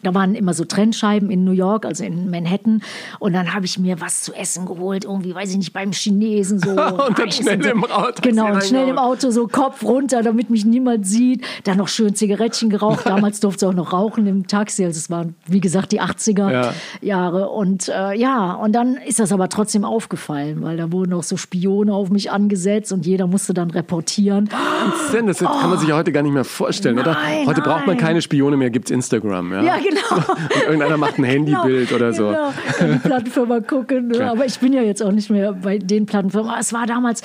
[0.04, 2.82] Da waren immer so Trennscheiben in New York, also in Manhattan.
[3.20, 6.60] Und dann habe ich mir was zu essen geholt, irgendwie, weiß ich nicht, beim Chinesen
[6.60, 6.70] so.
[7.08, 7.70] Und dann schnell so.
[7.70, 11.44] im Auto Genau, und schnell im Auto so Kopf runter, damit mich niemand sieht.
[11.64, 13.02] Dann noch schön Zigarettchen geraucht.
[13.06, 14.84] Damals durfte es auch noch rauchen im Taxi.
[14.86, 16.74] Also es waren, wie gesagt, die 80er Ja.
[17.02, 17.50] Jahre.
[17.50, 21.38] Und äh, ja, und dann ist das aber trotzdem aufgefallen, weil da wurden auch so
[21.38, 24.50] Spione auf mich angesetzt und jeder musste dann reportieren.
[25.14, 27.14] Denn das kann man sich ja heute gar nicht mehr vorstellen, oder?
[27.14, 28.06] Nein, Heute braucht man nein.
[28.06, 29.54] keine Spione mehr, gibt's Instagram.
[29.54, 30.34] Ja, Ja, genau.
[30.56, 32.28] Und irgendeiner macht ein Handybild oder so.
[32.28, 34.08] Genau, kann die Plattenfirma gucken.
[34.10, 34.30] Ne?
[34.30, 36.54] Aber ich bin ja jetzt auch nicht mehr bei den Plattenfirmen.
[36.60, 37.22] Es war damals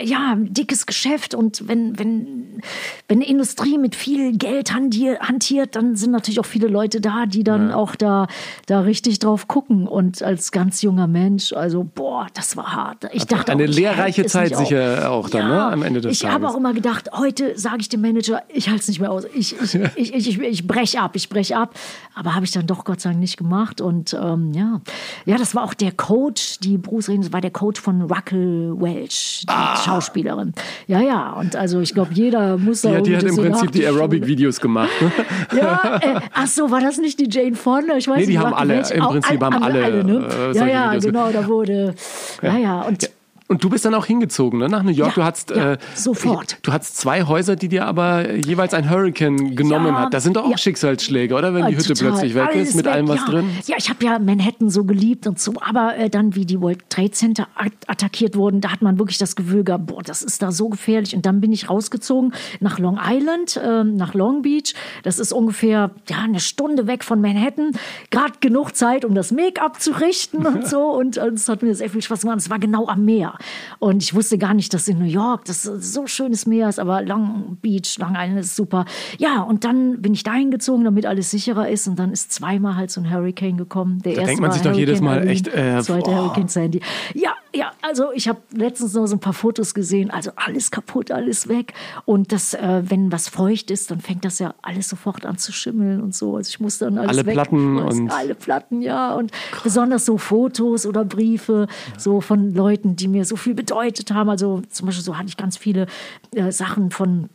[0.00, 2.62] ja ein dickes Geschäft und wenn, wenn,
[3.08, 7.44] wenn eine Industrie mit viel Geld hantiert, dann sind natürlich auch viele Leute da, die
[7.44, 8.26] dann auch da,
[8.66, 9.86] da richtig drauf gucken.
[9.86, 13.08] Und als ganz junger Mensch, also boah, das war hart.
[13.12, 16.18] Ich dachte Eine auch, ich lehrreiche Zeit sicher auch dann, ne, am Ende des ich
[16.20, 16.34] Tages.
[16.34, 19.24] habe auch immer gedacht, heute sage ich dem Manager, ich halte es nicht mehr aus.
[19.34, 21.74] Ich, ich, ich, ich, ich, ich breche ab, ich breche ab.
[22.14, 23.80] Aber habe ich dann doch Gott sei Dank nicht gemacht.
[23.80, 24.80] Und ähm, ja.
[25.24, 28.74] ja, das war auch der Coach, die Bruce Reden, das war der Coach von Ruckel
[28.80, 29.76] Welch, die Ah.
[29.76, 30.52] Schauspielerin.
[30.86, 31.32] Ja, ja.
[31.32, 34.60] Und also ich glaube, jeder Ja, muss Die, hat- die hat im Prinzip die Aerobic-Videos
[34.60, 34.90] gemacht.
[35.00, 35.12] Ne?
[35.60, 37.96] Ja, äh, ach so, war das nicht die Jane Fonda?
[37.96, 40.28] Ich weiß Nee, die nicht, haben war- alle, welche- im auch Prinzip haben alle, ne?
[40.52, 41.94] äh, ja, ja, genau, da wurde,
[42.42, 43.08] ja, ja, und
[43.48, 44.68] Und du bist dann auch hingezogen ne?
[44.68, 45.10] nach New York.
[45.10, 46.58] Ja, du hattest ja, äh, sofort.
[46.62, 50.14] Du hattest zwei Häuser, die dir aber jeweils ein Hurricane genommen Ja, hat.
[50.14, 50.58] Das sind doch auch.
[50.58, 51.54] Schicksalsschläge, oder?
[51.54, 52.10] Wenn die Ah, Hütte total.
[52.12, 53.48] plötzlich weg Alles ist mit weg, allem was drin.
[53.66, 56.90] Ja, ich habe ja Manhattan so geliebt und so, aber äh, dann, wie die World
[56.90, 60.42] Trade Center at attackiert wurden, da hat man wirklich das Gefühl gehabt, boah, das ist
[60.42, 61.16] da so gefährlich.
[61.16, 64.74] Und dann bin ich rausgezogen nach Long Island, ähm, nach Long Beach.
[65.04, 67.72] Das ist ungefähr ja, eine Stunde weg von Manhattan.
[68.10, 70.82] Gerade genug Zeit, um das Make-up zu richten und so.
[70.90, 72.38] Und äh, es hat mir sehr viel Spaß gemacht.
[72.40, 73.37] Es war genau am Meer.
[73.78, 77.02] Und ich wusste gar nicht, dass in New York das so schönes Meer ist, aber
[77.02, 78.84] Long Beach, Long Island ist super.
[79.18, 81.88] Ja, und dann bin ich dahin gezogen, damit alles sicherer ist.
[81.88, 84.00] Und dann ist zweimal halt so ein Hurricane gekommen.
[84.02, 86.16] Der Da erste denkt man sich doch jedes Hurricane Mal Irene, echt, äh, zweiter boah.
[86.24, 86.80] Hurricane Sandy.
[87.14, 90.10] Ja, ja, also ich habe letztens noch so ein paar Fotos gesehen.
[90.10, 91.72] Also alles kaputt, alles weg.
[92.04, 95.52] Und das, äh, wenn was feucht ist, dann fängt das ja alles sofort an zu
[95.52, 96.36] schimmeln und so.
[96.36, 99.14] Also ich muss dann alles Alle weg- Platten und- alle Platten, ja.
[99.14, 99.32] Und
[99.62, 104.28] besonders so Fotos oder Briefe, so von Leuten, die mir so viel bedeutet haben.
[104.28, 105.86] Also zum Beispiel so hatte ich ganz viele
[106.34, 107.28] äh, Sachen von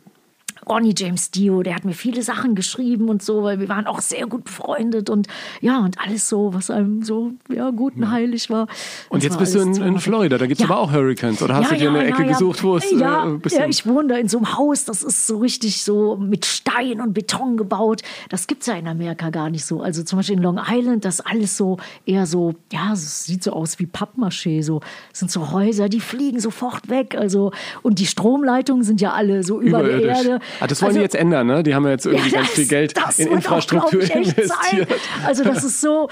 [0.68, 4.00] Ronnie James Dio, der hat mir viele Sachen geschrieben und so, weil wir waren auch
[4.00, 5.26] sehr gut befreundet und
[5.60, 8.66] ja, und alles so, was einem so ja, gut und heilig war.
[9.08, 9.98] Und Das jetzt war bist du in, in.
[9.98, 10.72] Florida, da gibt es Ja.
[10.72, 11.42] aber auch Hurricanes.
[11.42, 13.86] Oder hast Ja, du dir ja, eine Ecke gesucht, wo es ja, äh, ja, ich
[13.86, 17.56] wohne da in so einem Haus, das ist so richtig so mit Stein und Beton
[17.56, 18.02] gebaut.
[18.28, 19.80] Das gibt es ja in Amerika gar nicht so.
[19.82, 23.42] Also zum Beispiel in Long Island, das ist alles so eher so, ja, es sieht
[23.42, 24.62] so aus wie Pappmaché.
[24.62, 24.80] So.
[25.10, 27.16] Das sind so Häuser, die fliegen sofort weg.
[27.16, 27.52] Also,
[27.82, 30.02] und die Stromleitungen sind ja alle so über der.
[30.04, 30.40] Erde.
[30.60, 31.62] Ah, das wollen also, die jetzt ändern, ne?
[31.62, 34.48] Die haben ja jetzt irgendwie ja, ganz viel Geld das in Infrastruktur auch, investiert.
[34.48, 34.86] Sein.
[35.24, 36.08] Also das ist so,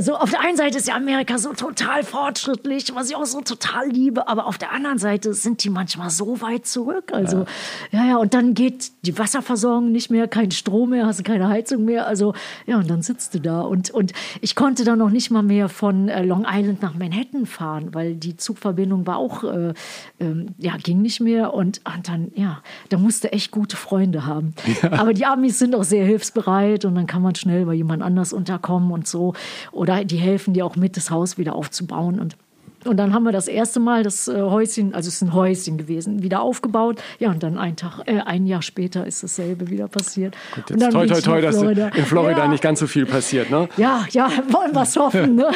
[0.00, 3.40] so, auf der einen Seite ist ja Amerika so total fortschrittlich, was ich auch so
[3.40, 7.12] total liebe, aber auf der anderen Seite sind die manchmal so weit zurück.
[7.12, 7.44] Also
[7.90, 11.48] ja, ja, und dann geht die Wasserversorgung nicht mehr, kein Strom mehr, hast du keine
[11.48, 12.06] Heizung mehr.
[12.06, 12.34] Also
[12.66, 13.60] ja, und dann sitzt du da.
[13.60, 17.46] Und, und ich konnte dann noch nicht mal mehr von äh, Long Island nach Manhattan
[17.46, 19.74] fahren, weil die Zugverbindung war auch, äh,
[20.20, 21.54] ähm, ja, ging nicht mehr.
[21.54, 24.54] Und, und dann, ja, da musste echt gute Freunde haben.
[24.90, 28.32] Aber die Amis sind auch sehr hilfsbereit und dann kann man schnell bei jemand anders
[28.32, 29.34] unterkommen und so.
[29.72, 32.18] Oder die helfen dir auch mit, das Haus wieder aufzubauen.
[32.20, 32.36] Und,
[32.84, 35.78] und dann haben wir das erste Mal das äh, Häuschen, also es ist ein Häuschen
[35.78, 37.00] gewesen, wieder aufgebaut.
[37.18, 40.36] Ja, und dann ein Tag, äh, ein Jahr später ist dasselbe wieder passiert.
[40.56, 43.50] und Jetzt dann toi, toi, toi, dass in Florida ja, nicht ganz so viel passiert,
[43.50, 43.68] ne?
[43.76, 45.36] Ja, ja, wollen wir es hoffen.
[45.36, 45.46] Ne?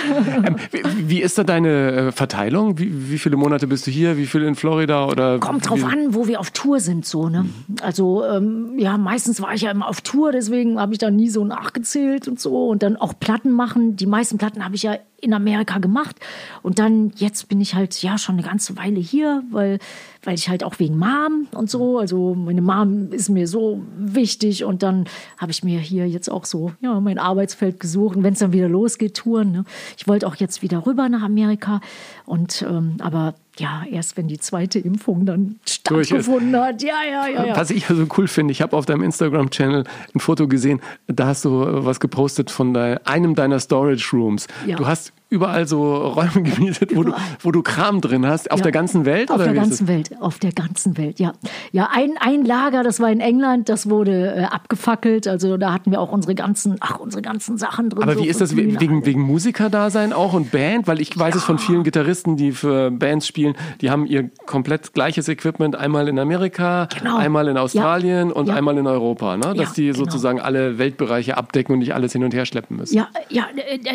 [0.44, 2.78] Ähm, wie, wie ist da deine äh, Verteilung?
[2.78, 4.16] Wie, wie viele Monate bist du hier?
[4.16, 5.06] Wie viel in Florida?
[5.06, 7.46] Oder Kommt drauf wie, an, wo wir auf Tour sind, so, ne?
[7.82, 11.28] Also, ähm, ja, meistens war ich ja immer auf Tour, deswegen habe ich da nie
[11.28, 12.68] so nachgezählt und so.
[12.68, 13.96] Und dann auch Platten machen.
[13.96, 16.16] Die meisten Platten habe ich ja in Amerika gemacht.
[16.62, 19.78] Und dann, jetzt bin ich halt, ja, schon eine ganze Weile hier, weil,
[20.22, 24.64] weil ich halt auch wegen Mom und so, also meine Mom ist mir so wichtig.
[24.64, 25.06] Und dann
[25.38, 28.16] habe ich mir hier jetzt auch so, ja, mein Arbeitsfeld gesucht.
[28.16, 29.64] Und wenn es dann wieder losgeht, Touren, ne?
[29.96, 31.80] Ich wollte auch jetzt wieder rüber nach Amerika.
[32.24, 36.82] Und, ähm, aber ja, erst wenn die zweite Impfung dann stattgefunden hat.
[36.82, 37.56] Ja, ja, ja, ja.
[37.56, 39.84] Was ich ja so cool finde, ich habe auf deinem Instagram-Channel
[40.14, 44.46] ein Foto gesehen, da hast du äh, was gepostet von dein, einem deiner Storage Rooms.
[44.66, 44.76] Ja.
[44.76, 48.64] Du hast überall so Räume gemietet, wo du, wo du Kram drin hast, auf Ja.
[48.64, 49.30] der ganzen Welt?
[49.30, 51.32] Auf der ganzen Welt, auf der ganzen Welt, ja.
[51.72, 55.26] Ja, ein, ein Lager, das war in England, das wurde äh, abgefackelt.
[55.26, 58.02] Also da hatten wir auch unsere ganzen, ach, unsere ganzen Sachen drin.
[58.04, 60.86] Aber so wie ist das wegen, wegen Musikerdasein auch und Band?
[60.86, 63.45] Weil ich weiß es von vielen Gitarristen, die für Bands spielen,
[63.80, 67.16] die haben ihr komplett gleiches Equipment einmal in Amerika, Genau.
[67.16, 67.62] einmal in Ja.
[67.62, 68.54] Australien und Ja.
[68.54, 69.36] einmal in Europa.
[69.36, 69.54] Ne?
[69.54, 69.98] Dass Ja, die genau.
[69.98, 72.96] sozusagen alle Weltbereiche abdecken und nicht alles hin und her schleppen müssen.
[72.96, 73.46] Ja, ja,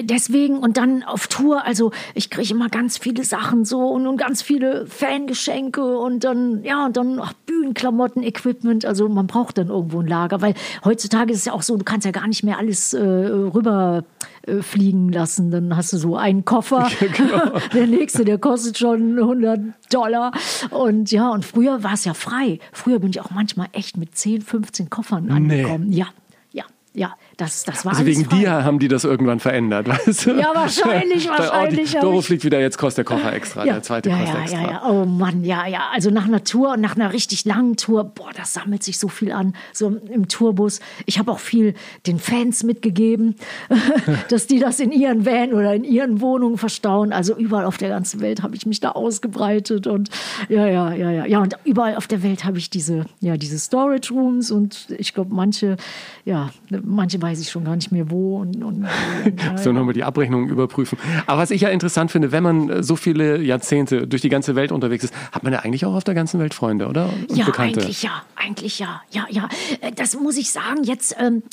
[0.04, 4.18] deswegen und dann auf Tour, also ich kriege immer ganz viele Sachen so und, und
[4.18, 9.68] ganz viele Fangeschenke und dann, ja, und dann ach, Bühnenklamotten, Equipment, also man braucht dann
[9.70, 12.44] irgendwo ein Lager, weil heutzutage ist es ja auch so, du kannst ja gar nicht
[12.44, 14.04] mehr alles äh, rüber
[14.48, 17.60] äh, fliegen lassen, dann hast du so einen Koffer, genau.
[17.74, 19.60] der nächste, der kostet schon 100
[19.92, 20.32] Dollar.
[20.70, 24.16] Und ja, und früher war es ja frei, früher bin ich auch manchmal echt mit
[24.16, 26.08] 10, 15 Koffern angekommen, ja,
[26.52, 28.38] ja, ja, das, das war Also wegen frei.
[28.38, 30.32] dir haben die das irgendwann verändert, weißt du?
[30.40, 34.18] Ja, wahrscheinlich, oh, wahrscheinlich, Doro fliegt wieder, jetzt kostet der Koffer extra, der zweite ja,
[34.18, 34.62] kostet ja, extra.
[34.62, 34.90] ja, ja.
[34.90, 35.90] Oh Mann, ja, ja.
[35.92, 39.08] Also nach einer Tour und nach einer richtig langen Tour, boah, das sammelt sich so
[39.08, 40.82] viel an, so im Tourbus.
[41.08, 41.74] Ich habe auch viel
[42.06, 43.36] den Fans mitgegeben,
[44.30, 47.12] dass die das in ihren Van oder in ihren Wohnungen verstauen.
[47.12, 50.10] Also überall auf der ganzen Welt habe ich mich da ausgebreitet und
[50.48, 51.26] ja, ja, ja, ja.
[51.26, 55.16] Ja, und überall auf der Welt habe ich diese, ja, diese Storage Rooms und ich
[55.16, 55.78] glaube, manche,
[56.24, 56.52] ja,
[56.84, 58.40] manche weiß weiß ich schon gar nicht mehr wo.
[58.40, 58.84] Und, und,
[59.44, 60.98] ja, so nochmal die Abrechnungen überprüfen.
[61.28, 64.56] Aber was ich ja interessant finde, wenn man äh, so viele Jahrzehnte durch die ganze
[64.56, 67.06] Welt unterwegs ist, hat man ja eigentlich auch auf der ganzen Welt Freunde, oder?
[67.06, 67.82] Und ja, Bekannte.
[67.82, 69.48] eigentlich ja, eigentlich ja, ja, ja.
[69.80, 70.84] Äh, das muss ich sagen.
[70.84, 71.44] Jetzt ähm,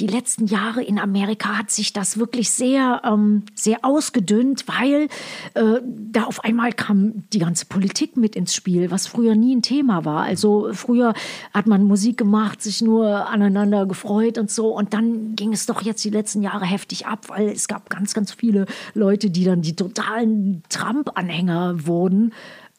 [0.00, 5.08] die letzten Jahre in Amerika hat sich das wirklich sehr, ähm, sehr ausgedünnt, weil
[5.54, 9.62] äh, da auf einmal kam die ganze Politik mit ins Spiel, was früher nie ein
[9.62, 10.22] Thema war.
[10.22, 11.12] Also früher
[11.52, 14.74] hat man Musik gemacht, sich nur aneinander gefreut und so.
[14.74, 18.14] Und dann ging es doch jetzt die letzten Jahre heftig ab, weil es gab ganz,
[18.14, 22.32] ganz viele Leute, die dann die totalen Trump-Anhänger wurden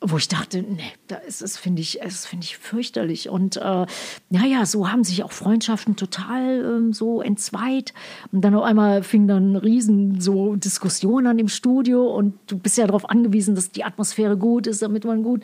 [0.04, 3.30] wo ich dachte, nee, da ist es, finde ich, es finde ich fürchterlich.
[3.30, 3.86] Und äh,
[4.30, 7.94] naja, so haben sich auch Freundschaften total ähm, so entzweit.
[8.32, 12.80] Und dann auf einmal fing dann riesen so Diskussionen an im Studio und du bist
[12.80, 15.44] ja darauf angewiesen, dass die Atmosphäre gut ist, damit man gut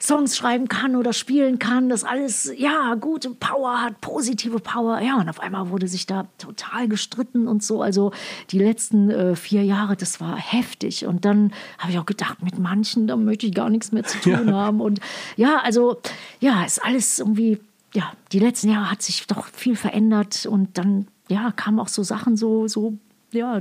[0.00, 5.00] Songs schreiben kann oder spielen kann, das alles, ja, gute Power hat, positive Power.
[5.00, 7.82] Ja, und auf einmal wurde sich da total gestritten und so.
[7.82, 8.12] Also
[8.50, 11.06] die letzten äh, vier Jahre, das war heftig.
[11.06, 14.18] Und dann habe ich auch gedacht, mit manchen, da möchte ich gar nichts mehr zu
[14.20, 14.52] tun ja.
[14.54, 14.80] haben.
[14.80, 15.00] Und
[15.36, 15.96] ja, also,
[16.40, 17.58] ja, ist alles irgendwie,
[17.92, 22.02] ja, die letzten Jahre hat sich doch viel verändert und dann, ja, kamen auch so
[22.02, 22.94] Sachen so, so
[23.32, 23.60] ja,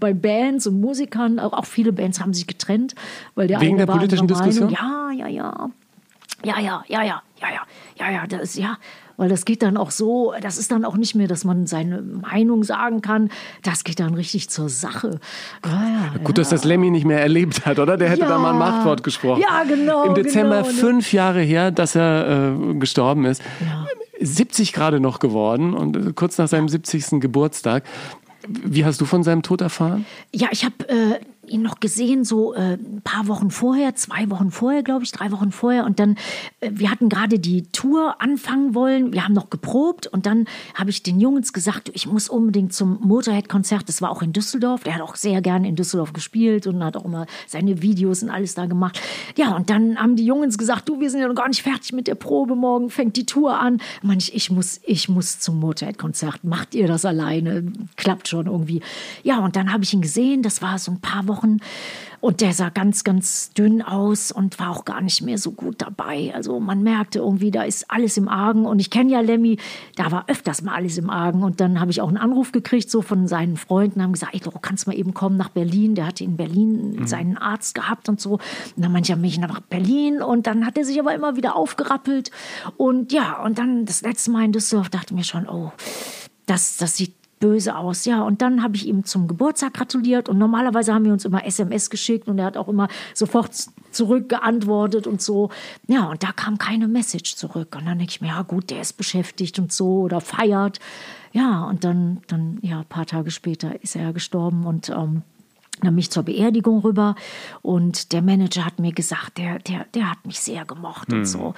[0.00, 2.94] bei Bands und Musikern, auch, auch viele Bands haben sich getrennt,
[3.34, 4.70] weil der Wegen der politischen Diskussion?
[4.70, 5.70] Ja, ja, ja.
[6.44, 7.60] Ja, ja, ja, ja, ja, ja,
[7.98, 8.76] ja, ja, das ist ja,
[9.16, 12.02] weil das geht dann auch so, das ist dann auch nicht mehr, dass man seine
[12.02, 13.30] Meinung sagen kann,
[13.62, 15.18] das geht dann richtig zur Sache.
[15.64, 16.42] Ja, ja, Gut, ja.
[16.42, 17.96] dass das Lemmy nicht mehr erlebt hat, oder?
[17.96, 19.40] Der hätte da mal ein Machtwort gesprochen.
[19.40, 20.04] Ja, genau.
[20.04, 23.42] Im Dezember genau, fünf Jahre her, dass er äh, gestorben ist.
[23.60, 23.86] Ja.
[24.20, 27.20] 70 gerade noch geworden und kurz nach seinem 70.
[27.20, 27.84] Geburtstag.
[28.48, 30.06] Wie hast du von seinem Tod erfahren?
[30.32, 34.50] Ja, ich habe äh, ihn noch gesehen, so äh, ein paar Wochen vorher, zwei Wochen
[34.50, 35.84] vorher, glaube ich, drei Wochen vorher.
[35.84, 36.16] Und dann,
[36.60, 39.12] äh, wir hatten gerade die Tour anfangen wollen.
[39.12, 40.06] Wir haben noch geprobt.
[40.06, 43.88] Und dann habe ich den Jungs gesagt, ich muss unbedingt zum Motorhead-Konzert.
[43.88, 44.82] Das war auch in Düsseldorf.
[44.82, 48.30] Der hat auch sehr gerne in Düsseldorf gespielt und hat auch immer seine Videos und
[48.30, 49.00] alles da gemacht.
[49.36, 51.92] Ja, und dann haben die Jungs gesagt, du, wir sind ja noch gar nicht fertig
[51.92, 52.56] mit der Probe.
[52.56, 53.80] Morgen fängt die Tour an.
[54.02, 56.44] Und ich, ich muss, ich muss zum Motorhead-Konzert.
[56.44, 57.64] Macht ihr das alleine?
[57.96, 58.80] Klappt schon irgendwie.
[59.22, 60.42] Ja, und dann habe ich ihn gesehen.
[60.42, 61.58] Das war so ein paar Wochen Wochen.
[62.20, 65.82] Und der sah ganz, ganz dünn aus und war auch gar nicht mehr so gut
[65.82, 66.32] dabei.
[66.34, 68.64] Also man merkte irgendwie, da ist alles im Argen.
[68.64, 69.58] Und ich kenne ja Lemmy,
[69.96, 71.44] da war öfters mal alles im Argen.
[71.44, 74.40] Und dann habe ich auch einen Anruf gekriegt, so von seinen Freunden, haben gesagt, ey,
[74.40, 75.94] du kannst mal eben kommen nach Berlin.
[75.94, 77.06] Der hatte in Berlin mhm.
[77.06, 78.32] seinen Arzt gehabt und so.
[78.76, 80.22] Und dann ich, mich nach Berlin.
[80.22, 82.30] Und dann hat er sich aber immer wieder aufgerappelt.
[82.76, 85.70] Und ja, und dann das letzte Mal in Düsseldorf dachte ich mir schon, oh,
[86.46, 88.04] das, das sieht böse aus.
[88.04, 91.44] Ja, und dann habe ich ihm zum Geburtstag gratuliert und normalerweise haben wir uns immer
[91.44, 93.54] SMS geschickt und er hat auch immer sofort
[93.90, 95.50] zurückgeantwortet und so.
[95.86, 97.76] Ja, und da kam keine Message zurück.
[97.76, 100.80] Und dann denke ich mir, ja gut, der ist beschäftigt und so oder feiert.
[101.32, 105.22] Ja, und dann, dann ja, ein paar Tage später ist er gestorben und ähm,
[105.82, 107.14] mich zur Beerdigung rüber
[107.62, 111.18] und der Manager hat mir gesagt, der, der, der hat mich sehr gemocht hm.
[111.18, 111.54] und so.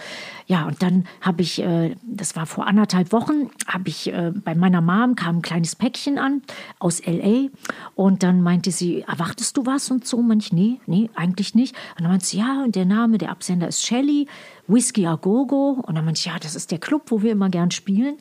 [0.47, 4.55] Ja, und dann habe ich, äh, das war vor anderthalb Wochen, habe ich äh, bei
[4.55, 6.43] meiner Mom kam ein kleines Päckchen an
[6.79, 7.49] aus L.A.
[7.95, 10.23] und dann meinte sie, erwartest du was und so?
[10.23, 11.75] Manch, nee, nee, eigentlich nicht.
[11.97, 14.27] Und dann meinte sie, ja, und der Name, der Absender ist Shelly,
[14.67, 15.83] Whiskey a Go-Go.
[15.83, 18.17] Und dann meinte ich, ja, das ist der Club, wo wir immer gern spielen.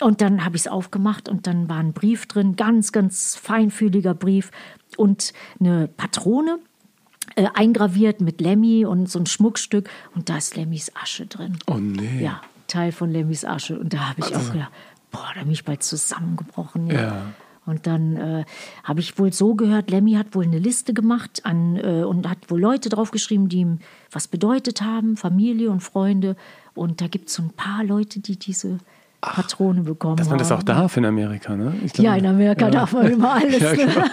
[0.00, 4.14] Und dann habe ich es aufgemacht und dann war ein Brief drin, ganz, ganz feinfühliger
[4.14, 4.50] Brief
[4.98, 6.58] und eine Patrone
[7.36, 11.58] äh, eingraviert mit Lemmy und so ein Schmuckstück und da ist Lemmys Asche drin.
[11.66, 12.22] Oh nee.
[12.22, 13.78] Ja, Teil von Lemmys Asche.
[13.78, 14.38] Und da habe ich also.
[14.48, 14.72] auch gedacht,
[15.10, 16.88] boah, da bin ich bald zusammengebrochen.
[16.88, 17.00] Ja.
[17.00, 17.22] ja.
[17.66, 18.44] Und dann äh,
[18.82, 22.50] habe ich wohl so gehört, Lemmy hat wohl eine Liste gemacht an, äh, und hat
[22.50, 23.78] wohl Leute draufgeschrieben, die ihm
[24.10, 26.36] was bedeutet haben, Familie und Freunde.
[26.74, 28.78] Und da gibt es so ein paar Leute, die diese
[29.20, 31.74] Patrone bekommen Dass man das auch darf in Amerika, ne?
[31.92, 32.70] Glaub, ja, in Amerika ja.
[32.70, 33.60] darf man immer alles.
[33.60, 34.04] ja, genau.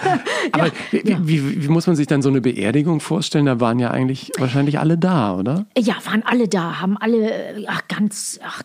[0.51, 1.17] Aber ja.
[1.21, 3.45] Wie, wie, wie, muss man sich dann so eine Beerdigung vorstellen?
[3.45, 5.65] Da waren ja eigentlich wahrscheinlich alle da, oder?
[5.77, 7.31] Ja, waren alle da, haben alle
[7.67, 8.63] ach, ganz, ach,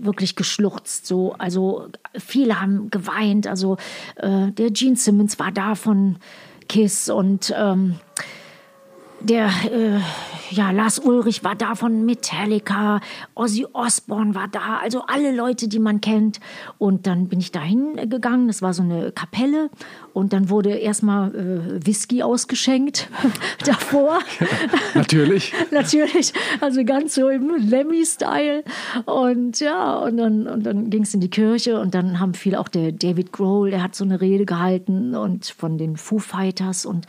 [0.00, 1.06] wirklich geschluchzt.
[1.06, 1.34] So.
[1.38, 1.86] Also
[2.18, 3.46] viele haben geweint.
[3.46, 3.76] Also
[4.16, 6.16] äh, der Gene Simmons war da von
[6.68, 7.96] Kiss und ähm,
[9.24, 10.00] der äh,
[10.50, 13.00] ja, Lars Ulrich war da von Metallica,
[13.34, 16.40] Ozzy Osbourne war da, also alle Leute, die man kennt.
[16.78, 19.70] Und dann bin ich dahin gegangen, das war so eine Kapelle
[20.12, 23.08] und dann wurde erstmal äh, Whisky ausgeschenkt
[23.64, 24.20] davor.
[24.40, 24.46] Ja,
[24.94, 25.52] natürlich.
[25.70, 28.64] natürlich, also ganz so im Lemmy-Style.
[29.06, 32.60] Und ja, und dann, und dann ging es in die Kirche und dann haben viele,
[32.60, 36.86] auch der David Grohl, der hat so eine Rede gehalten und von den Foo Fighters
[36.86, 37.06] und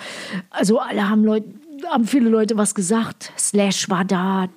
[0.50, 1.46] also alle haben Leute
[1.90, 3.32] haben viele Leute was gesagt.
[3.38, 4.48] Slash war da,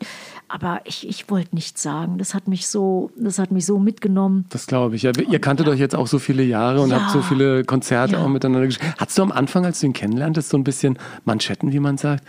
[0.49, 2.19] aber ich, ich wollte nichts sagen.
[2.19, 4.47] Das hat mich so, das hat mich so mitgenommen.
[4.51, 5.03] Das glaube ich.
[5.03, 7.01] Ja, ihr kanntet euch jetzt auch so viele Jahre und Ja.
[7.03, 8.23] habt so viele Konzerte Ja.
[8.25, 8.95] auch miteinander gespielt.
[8.99, 12.25] Hattest du am Anfang, als du ihn kennenlerntest, so ein bisschen Manschetten, wie man sagt?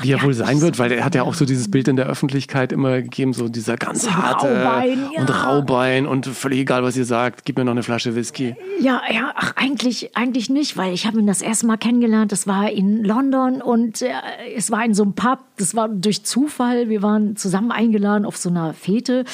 [0.00, 1.96] Wie er ja, wohl sein wird, weil er hat ja auch so dieses Bild in
[1.96, 5.20] der Öffentlichkeit immer gegeben, so dieser ganz harte Raubein, ja.
[5.20, 8.56] und Raubein und völlig egal, was ihr sagt, gib mir noch eine Flasche Whisky.
[8.80, 12.32] Ja, ja, ach, eigentlich, eigentlich nicht, weil ich habe ihn das erste Mal kennengelernt.
[12.32, 14.12] Das war in London und äh,
[14.56, 15.40] es war in so einem Pub.
[15.58, 16.88] Das war durch Zufall.
[16.88, 19.24] Wir waren zusammen eingeladen auf so einer Fete.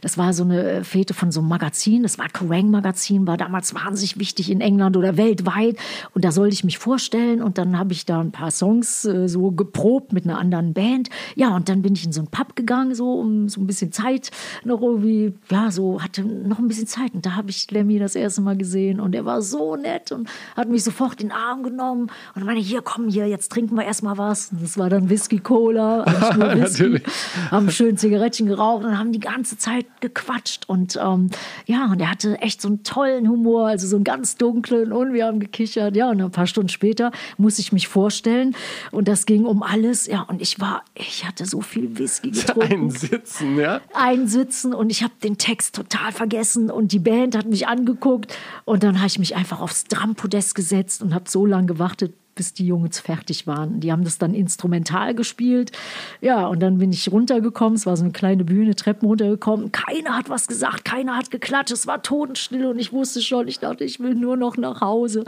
[0.00, 2.04] Das war so eine Fete von so einem Magazin.
[2.04, 5.76] Das war Kerrang Magazin, war damals wahnsinnig wichtig in England oder weltweit.
[6.14, 9.28] Und da sollte ich mich vorstellen und dann habe ich da ein paar Songs äh,
[9.28, 11.08] so geprobt mit einer anderen Band.
[11.34, 13.92] Ja, und dann bin ich in so einen Pub gegangen, so um so ein bisschen
[13.92, 14.30] Zeit
[14.64, 17.14] noch irgendwie, ja, so hatte noch ein bisschen Zeit.
[17.14, 20.28] Und da habe ich Lemmy das erste Mal gesehen und er war so nett und
[20.56, 23.84] hat mich sofort in den Arm genommen und meinte, hier, komm hier, jetzt trinken wir
[23.84, 24.52] erstmal was.
[24.52, 26.38] Und das war dann Whisky Cola, Whisky.
[26.38, 27.02] Natürlich.
[27.50, 30.64] haben schön Zigarettchen geraucht und haben die ganze Zeit gequatscht.
[30.68, 31.30] Und ähm,
[31.66, 35.12] ja, und er hatte echt so einen tollen Humor, also so einen ganz dunklen und
[35.12, 35.96] wir haben gekichert.
[35.96, 38.54] Ja, und ein paar Stunden später musste ich mich vorstellen
[38.90, 39.93] und das ging um alles.
[40.06, 43.80] Ja, und ich war, ich hatte so viel Whisky getrunken Einsitzen, ja?
[43.94, 48.82] einsitzen und ich habe den Text total vergessen und die Band hat mich angeguckt und
[48.82, 52.66] dann habe ich mich einfach aufs Drampodest gesetzt und habe so lange gewartet, bis die
[52.66, 53.80] Jungs fertig waren.
[53.80, 55.72] Die haben das dann instrumental gespielt.
[56.20, 57.74] Ja, und dann bin ich runtergekommen.
[57.76, 59.72] Es war so eine kleine Bühne, Treppen runtergekommen.
[59.72, 61.72] Keiner hat was gesagt, keiner hat geklatscht.
[61.72, 65.24] Es war totenstill und ich wusste schon, ich dachte, ich will nur noch nach Hause.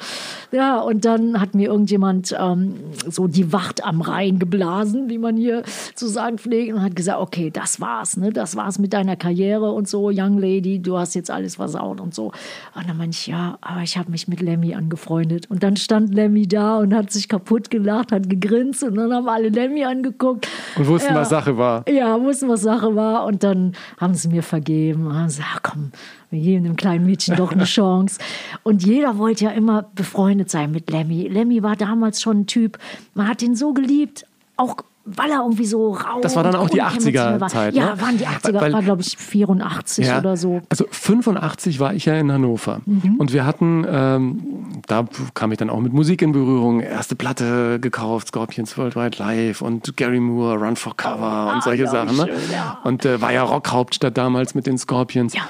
[0.53, 2.75] Ja, und dann hat mir irgendjemand ähm,
[3.09, 5.63] so die Wacht am Rhein geblasen, wie man hier
[5.95, 8.33] zu sagen pflegt, und hat gesagt, okay, das war's, ne?
[8.33, 12.15] Das war's mit deiner Karriere und so, Young Lady, du hast jetzt alles versaut und
[12.15, 12.33] so.
[12.75, 15.51] Und dann meinte ich, ja, aber ich habe mich mit Lemmy angefreundet.
[15.51, 19.29] Und dann stand Lemmy da und hat sich kaputt gelacht, hat gegrinst und dann haben
[19.29, 20.49] alle Lemmy angeguckt.
[20.77, 21.21] Und wussten, Ja.
[21.21, 21.89] was Sache war.
[21.89, 23.25] Ja, wussten, was Sache war.
[23.27, 25.13] Und dann haben sie mir vergeben.
[25.15, 25.93] Haben gesagt, ach komm,
[26.31, 28.19] wir geben dem kleinen Mädchen doch eine Chance.
[28.63, 31.29] Und jeder wollte ja immer befreundet sein mit Lemmy.
[31.29, 32.79] Lemmy war damals schon ein Typ,
[33.15, 34.27] man hat ihn so geliebt,
[34.57, 34.77] auch
[35.07, 37.49] weil er irgendwie so rau Das war dann auch die unkonventionell war.
[37.49, 38.01] 80er-Zeit, Ja, ne?
[38.01, 40.61] waren die 80er, Weil- war glaube ich 84 oder so.
[40.69, 43.15] Also 85 war ich ja in Hannover Mhm.
[43.19, 45.05] und wir hatten, ähm, da
[45.35, 49.97] kam ich dann auch mit Musik in Berührung, erste Platte gekauft, Scorpions Worldwide Live und
[49.97, 52.17] Gary Moore, Run for Cover und solche ja, Sachen.
[52.17, 52.27] Ne?
[52.27, 52.79] schön, ja.
[52.85, 55.35] Und äh, war ja Rockhauptstadt damals mit den Scorpions.
[55.35, 55.43] Ja.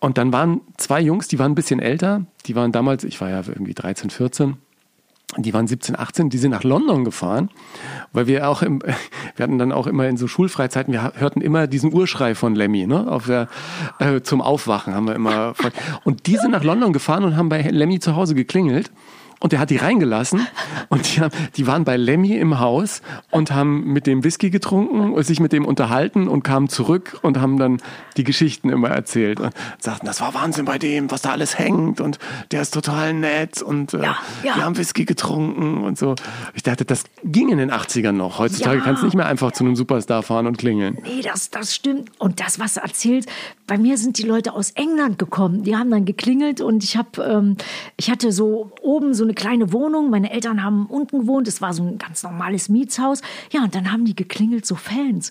[0.00, 3.30] Und dann waren zwei Jungs, die waren ein bisschen älter, die waren damals, ich war
[3.30, 4.58] ja irgendwie 13, 14,
[5.38, 7.50] die waren 17, 18, die sind nach London gefahren,
[8.12, 8.80] weil wir auch im,
[9.36, 12.86] wir hatten dann auch immer in so Schulfreizeiten, wir hörten immer diesen Urschrei von Lemmy,
[12.86, 13.48] ne, auf der,
[13.98, 15.54] äh, zum Aufwachen haben wir immer,
[16.04, 18.90] und die sind nach London gefahren und haben bei Lemmy zu Hause geklingelt.
[19.44, 20.46] Und der hat die reingelassen
[20.88, 25.12] und die, haben, die waren bei Lemmy im Haus und haben mit dem Whisky getrunken
[25.12, 27.82] und sich mit dem unterhalten und kamen zurück und haben dann
[28.16, 32.00] die Geschichten immer erzählt und sagten, das war Wahnsinn bei dem, was da alles hängt
[32.00, 32.18] und
[32.52, 34.56] der ist total nett und äh, Ja, ja.
[34.56, 36.14] wir haben Whisky getrunken und so.
[36.54, 38.38] Ich dachte, das ging in den 80ern noch.
[38.38, 38.82] Heutzutage Ja.
[38.82, 40.96] kannst du nicht mehr einfach zu einem Superstar fahren und klingeln.
[41.02, 42.10] Nee, das, das stimmt.
[42.18, 43.28] Und das, was du erzählst,
[43.66, 45.64] bei mir sind die Leute aus England gekommen.
[45.64, 47.56] Die haben dann geklingelt und ich habe, ähm,
[47.98, 50.10] ich hatte so oben so eine kleine Wohnung.
[50.10, 51.48] Meine Eltern haben unten gewohnt.
[51.48, 53.20] Es war so ein ganz normales Mietshaus.
[53.52, 55.30] Ja, und dann haben die geklingelt, so Fans.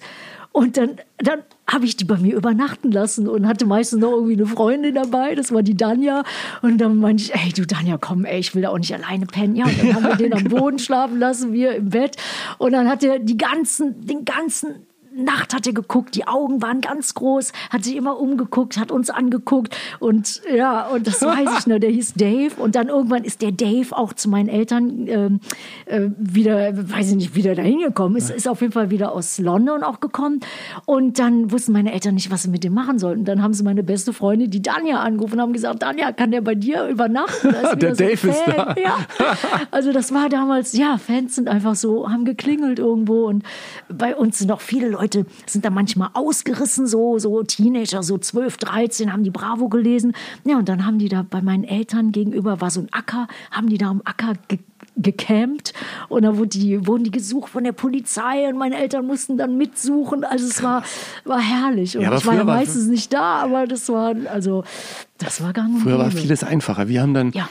[0.54, 4.34] Und dann, dann habe ich die bei mir übernachten lassen und hatte meistens noch irgendwie
[4.34, 5.34] eine Freundin dabei.
[5.34, 6.24] Das war die Danja.
[6.62, 9.26] Und dann meinte ich, ey, du Danja, komm, ey, ich will da auch nicht alleine
[9.26, 9.56] pennen.
[9.56, 12.18] Ja, und dann haben wir den am Boden schlafen lassen, wir im Bett.
[12.60, 14.86] Und dann hat er die ganzen, den ganzen
[15.16, 19.10] Nacht hat er geguckt, die Augen waren ganz groß, hat sich immer umgeguckt, hat uns
[19.10, 23.42] angeguckt und ja, und das weiß ich noch, der hieß Dave und dann irgendwann ist
[23.42, 25.40] der Dave auch zu meinen Eltern ähm,
[25.86, 29.38] äh, wieder, weiß ich nicht, wieder dahin gekommen, ist, ist auf jeden Fall wieder aus
[29.40, 30.40] London auch gekommen
[30.86, 33.26] und dann wussten meine Eltern nicht, was sie mit dem machen sollten.
[33.26, 36.42] Dann haben sie meine beste Freundin, die Danja, angerufen und haben gesagt, Danja, kann der
[36.42, 37.50] bei dir übernachten?
[37.50, 38.56] Ist Der wieder Dave ist Fan.
[38.56, 38.76] da.
[38.82, 38.98] Ja,
[39.72, 43.44] also das war damals, ja, Fans sind einfach so, haben geklingelt irgendwo und
[43.90, 45.03] bei uns sind auch viele Leute,
[45.46, 50.14] sind da manchmal ausgerissen, so, so Teenager, so 12, 13, haben die Bravo gelesen.
[50.46, 53.68] Ja, und dann haben die da bei meinen Eltern gegenüber, war so ein Acker, haben
[53.70, 54.60] die da am Acker ge
[54.96, 55.74] gecampt
[56.10, 59.58] und da wurden die, wurden die gesucht von der Polizei und meine Eltern mussten dann
[59.58, 60.24] mitsuchen.
[60.24, 60.84] Also es war,
[61.26, 61.98] war herrlich.
[61.98, 64.64] Und Ja, ich war ja früher war- meistens nicht da, aber das war, also,
[65.18, 66.88] das war gang und Früher war vieles einfacher.
[66.90, 67.50] Wir haben dann, Ja.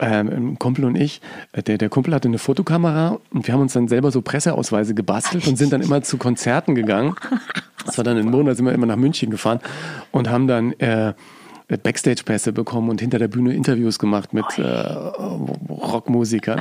[0.00, 1.20] Ähm, Kumpel und ich,
[1.52, 4.94] äh, der, der Kumpel hatte eine Fotokamera und wir haben uns dann selber so Presseausweise
[4.94, 7.14] gebastelt und sind dann immer zu Konzerten gegangen.
[7.86, 9.60] Das war dann in Monat, sind wir immer nach München gefahren
[10.12, 11.14] und haben dann äh,
[11.68, 14.62] Backstage-Pässe bekommen und hinter der Bühne Interviews gemacht mit äh,
[15.68, 16.60] Rockmusikern.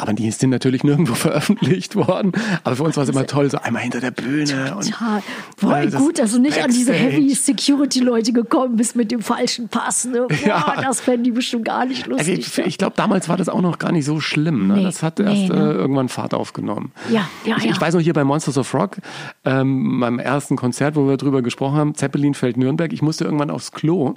[0.00, 2.32] Aber die ist natürlich nirgendwo veröffentlicht worden.
[2.64, 4.74] Aber für uns war es immer toll, so einmal hinter der Bühne.
[4.76, 5.22] Und, Total.
[5.56, 7.12] Voll äh, das gut, dass du nicht an diese Backstage.
[7.12, 10.04] Heavy Security-Leute gekommen bist mit dem falschen Pass.
[10.04, 10.26] Ne?
[10.28, 10.74] Boah, Ja.
[10.80, 12.58] Das fänden die bestimmt gar nicht Also lustig.
[12.58, 14.68] ich ich glaube, damals war das auch noch gar nicht so schlimm.
[14.68, 14.76] Ne?
[14.76, 15.54] Nee, das hat erst nee, ne?
[15.54, 16.92] äh, irgendwann Fahrt aufgenommen.
[17.10, 17.70] Ja, ja, ich, ja.
[17.72, 18.96] ich weiß noch hier bei Monsters of Rock,
[19.44, 22.92] ähm, meinem ersten Konzert, wo wir drüber gesprochen haben, Zeppelin fällt Nürnberg.
[22.92, 24.14] Ich musste irgendwann aufs Klo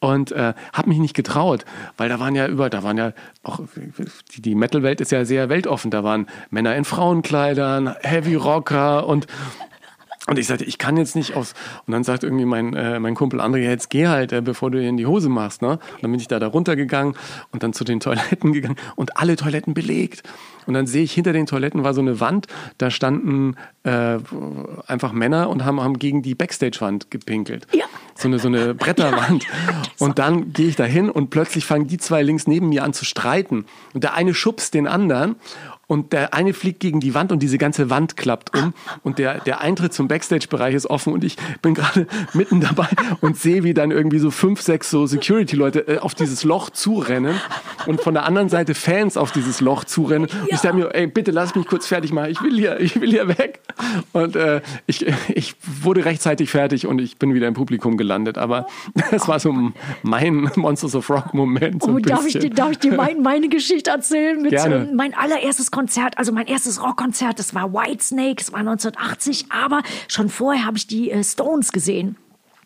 [0.00, 1.64] und äh, habe mich nicht getraut,
[1.96, 3.60] weil da waren ja über, da waren ja auch
[4.34, 5.90] die, die Metal-Welt ist ja sehr weltoffen.
[5.90, 9.26] Da waren Männer in Frauenkleidern, Heavy Rocker und
[10.26, 11.54] und ich sagte, ich kann jetzt nicht aus.
[11.86, 14.78] Und dann sagt irgendwie mein, äh, mein Kumpel André, jetzt geh halt, äh, bevor du
[14.78, 15.60] dir in die Hose machst.
[15.60, 15.70] Ne?
[15.70, 17.16] Und dann bin ich da, da runtergegangen
[17.50, 20.22] und dann zu den Toiletten gegangen und alle Toiletten belegt.
[20.66, 22.46] Und dann sehe ich, hinter den Toiletten war so eine Wand,
[22.78, 24.18] da standen äh,
[24.86, 27.66] einfach Männer und haben, haben gegen die Backstage-Wand gepinkelt.
[27.72, 27.86] Ja.
[28.14, 29.46] So eine, so eine Bretterwand.
[29.98, 32.92] Und dann gehe ich da hin und plötzlich fangen die zwei links neben mir an
[32.92, 33.66] zu streiten.
[33.92, 35.36] Und der eine schubst den anderen
[35.90, 39.40] und der eine fliegt gegen die Wand und diese ganze Wand klappt um und der,
[39.40, 42.86] der Eintritt zum Backstage-Bereich ist offen und ich bin gerade mitten dabei
[43.20, 47.34] und sehe, wie dann irgendwie so fünf, sechs so Security-Leute äh, auf dieses Loch zurennen
[47.86, 50.28] und von der anderen Seite Fans auf dieses Loch zurennen.
[50.30, 53.00] Und ich sage mir, ey, bitte lass mich kurz fertig machen, ich will hier, ich
[53.00, 53.58] will hier weg.
[54.12, 58.38] Und äh, ich, ich wurde rechtzeitig fertig und ich bin wieder im Publikum gelandet.
[58.38, 58.68] Aber
[59.10, 59.72] das war so
[60.04, 61.82] mein Monsters of Rock-Moment.
[61.82, 64.40] So Oh, darf ich, dir, darf ich dir mein, meine Geschichte erzählen?
[64.40, 64.86] Mit, Gerne.
[64.88, 65.79] ähm, mein allererstes Konzert,
[66.16, 70.86] also mein erstes Rockkonzert, das war Whitesnake, das war 1980, aber schon vorher habe ich
[70.86, 72.16] die äh, Stones gesehen.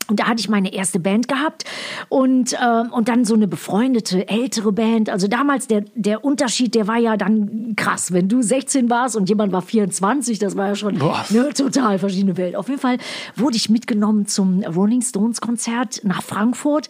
[0.08, 1.64] Und da hatte ich meine erste Band gehabt
[2.08, 5.08] und, ähm, und dann so eine befreundete ältere Band.
[5.08, 8.12] Also damals der, der Unterschied, der war ja dann krass.
[8.12, 12.36] Wenn du 16 warst und jemand war 24, das war ja schon eine total verschiedene
[12.36, 12.56] Welt.
[12.56, 12.98] Auf jeden Fall
[13.36, 16.88] wurde ich mitgenommen zum Rolling Stones Konzert nach Frankfurt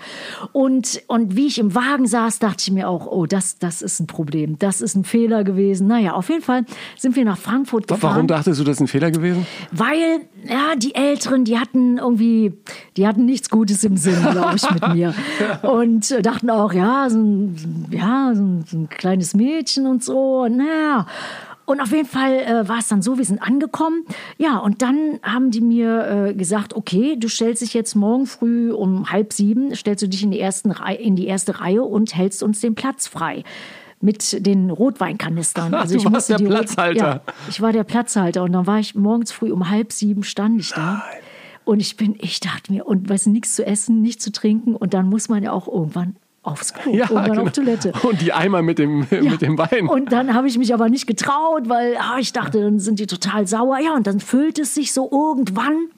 [0.53, 4.01] und, und wie ich im Wagen saß, dachte ich mir auch, oh, das, das ist
[4.01, 4.59] ein Problem.
[4.59, 5.87] Das ist ein Fehler gewesen.
[5.87, 6.65] Naja, auf jeden Fall
[6.97, 8.15] sind wir nach Frankfurt gefahren.
[8.15, 9.47] Warum dachtest du, das ist ein Fehler gewesen?
[9.71, 12.53] Weil, ja, die Älteren, die hatten irgendwie,
[12.97, 15.15] die hatten nichts Gutes im Sinn, glaube ich, mit mir.
[15.63, 20.03] Und äh, dachten auch, ja, so ein, ja, so ein, so ein kleines Mädchen und
[20.05, 21.07] so, naja.
[21.67, 24.05] Und auf jeden Fall äh, war es dann so, wir sind angekommen.
[24.37, 28.71] Ja, und dann haben die mir äh, gesagt, okay, du stellst dich jetzt morgen früh
[28.71, 32.15] um halb sieben, stellst du dich in die, ersten Reihe, in die erste Reihe und
[32.15, 33.45] hältst uns den Platz frei.
[34.03, 35.73] Mit den Rotweinkanistern.
[35.75, 37.07] Also Du ich warst musste der die Rot- Platzhalter.
[37.07, 40.61] Ja, ich war der Platzhalter und dann war ich morgens früh um halb sieben stand
[40.61, 41.03] ich da.
[41.65, 44.77] Und ich bin, ich dachte mir, und weißt du, nichts zu essen, nichts zu trinken
[44.77, 47.43] und dann muss man ja auch irgendwann aufs Klo, irgendwann genau.
[47.43, 47.93] auf Toilette.
[48.03, 49.89] Und die Eimer mit dem, mit dem Wein.
[49.89, 53.07] Und dann habe ich mich aber nicht getraut, weil ah, ich dachte, dann sind die
[53.07, 53.79] total sauer.
[53.79, 55.89] Ja, und dann füllt es sich so irgendwann.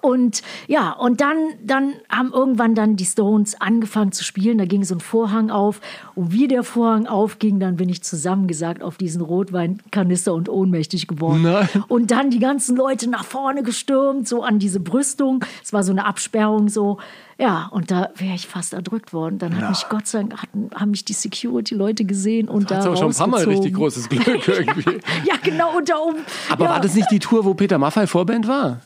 [0.00, 4.58] Und ja, und dann, dann haben irgendwann dann die Stones angefangen zu spielen.
[4.58, 5.80] Da ging so ein Vorhang auf.
[6.14, 11.42] Und wie der Vorhang aufging, dann bin ich zusammengesagt auf diesen Rotweinkanister und ohnmächtig geworden.
[11.42, 11.68] Nein.
[11.88, 15.44] Und dann die ganzen Leute nach vorne gestürmt, so an diese Brüstung.
[15.62, 16.98] Es war so eine Absperrung so.
[17.40, 19.38] Ja, und da wäre ich fast erdrückt worden.
[19.38, 22.90] Dann hat mich Gott sei Dank, hatten, haben mich die Security-Leute gesehen und Hat's da
[22.90, 25.00] aber schon ein paar Mal richtig großes Glück irgendwie.
[25.24, 26.18] Ja, genau, und da oben.
[26.50, 26.70] Aber ja.
[26.72, 28.80] war das nicht die Tour, wo Peter Maffay Vorband war?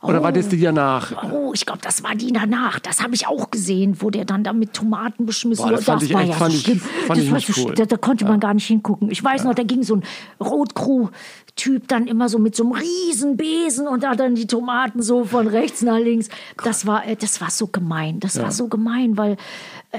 [0.00, 1.12] Oder war das die danach?
[1.32, 2.78] Oh, ich glaube, das war die danach.
[2.78, 6.02] Das habe ich auch gesehen, wo der dann da mit Tomaten beschmissen Boah, das fand
[6.04, 7.74] ich war echt- ja fand so ich- fand das war so cool.
[7.74, 9.10] Da, da konnte man gar nicht hingucken.
[9.10, 10.02] Ich weiß noch, da ging so ein
[10.40, 15.24] Rotcrew-Typ dann immer so mit so einem riesen Besen und da dann die Tomaten so
[15.24, 16.28] von rechts nach links.
[16.62, 18.20] Das war, äh, das war so gemein.
[18.20, 19.36] Das war so gemein, weil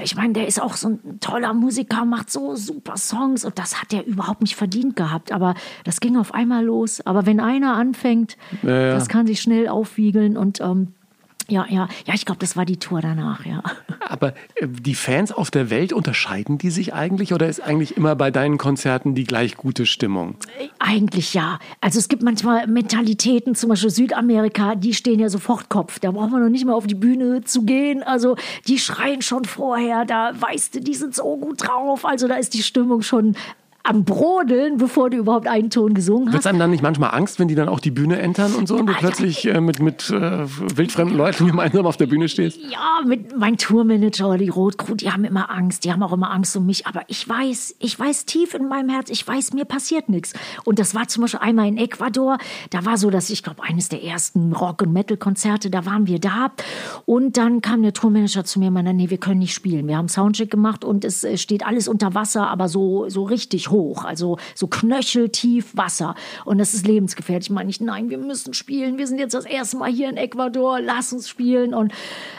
[0.02, 3.80] ich meine, der ist auch so ein toller Musiker, macht so super Songs und das
[3.80, 5.32] hat er überhaupt nicht verdient gehabt.
[5.32, 7.00] Aber das ging auf einmal los.
[7.06, 8.92] Aber wenn einer anfängt, Ja, ja.
[8.94, 10.88] das kann sich schnell aufwiegeln und ähm,
[11.50, 13.62] ja, ja, ja, ich glaube, das war die Tour danach, ja.
[14.08, 17.32] Aber äh, die Fans auf der Welt, unterscheiden die sich eigentlich?
[17.34, 20.36] Oder ist eigentlich immer bei deinen Konzerten die gleich gute Stimmung?
[20.78, 21.58] Eigentlich ja.
[21.80, 25.98] Also es gibt manchmal Mentalitäten, zum Beispiel Südamerika, die stehen ja sofort Kopf.
[25.98, 28.02] Da braucht man noch nicht mal auf die Bühne zu gehen.
[28.02, 28.36] Also
[28.66, 32.04] die schreien schon vorher, da weißt du, die sind so gut drauf.
[32.04, 33.36] Also da ist die Stimmung schon
[33.82, 36.40] am Brodeln, bevor du überhaupt einen Ton gesungen Wird hast.
[36.40, 38.76] es einem dann nicht manchmal Angst, wenn die dann auch die Bühne entern und so
[38.76, 40.44] und du Ja, plötzlich äh, mit, mit äh,
[40.76, 42.58] wildfremden Leuten gemeinsam auf der Bühne stehst?
[42.70, 46.56] Ja, mit mein Tourmanager, die Rotcrew, die haben immer Angst, die haben auch immer Angst
[46.56, 46.86] um mich.
[46.86, 50.34] Aber ich weiß, ich weiß tief in meinem Herz, ich weiß, mir passiert nichts.
[50.64, 52.36] Und das war zum Beispiel einmal in Ecuador.
[52.70, 56.18] Da war so, dass ich glaube, eines der ersten Rock- und Metal-Konzerte, da waren wir
[56.18, 56.52] da.
[57.06, 59.88] Und dann kam der Tourmanager zu mir und meinte, nee, wir können nicht spielen.
[59.88, 63.69] Wir haben Soundcheck gemacht und es äh, steht alles unter Wasser, aber so, so richtig
[63.70, 66.14] hoch, also so knöcheltief Wasser.
[66.44, 67.46] Und das ist lebensgefährlich.
[67.46, 68.98] Ich meine nicht, nein, wir müssen spielen.
[68.98, 71.74] Wir sind jetzt das erste Mal hier in Ecuador, lass uns spielen.
[71.74, 71.92] Und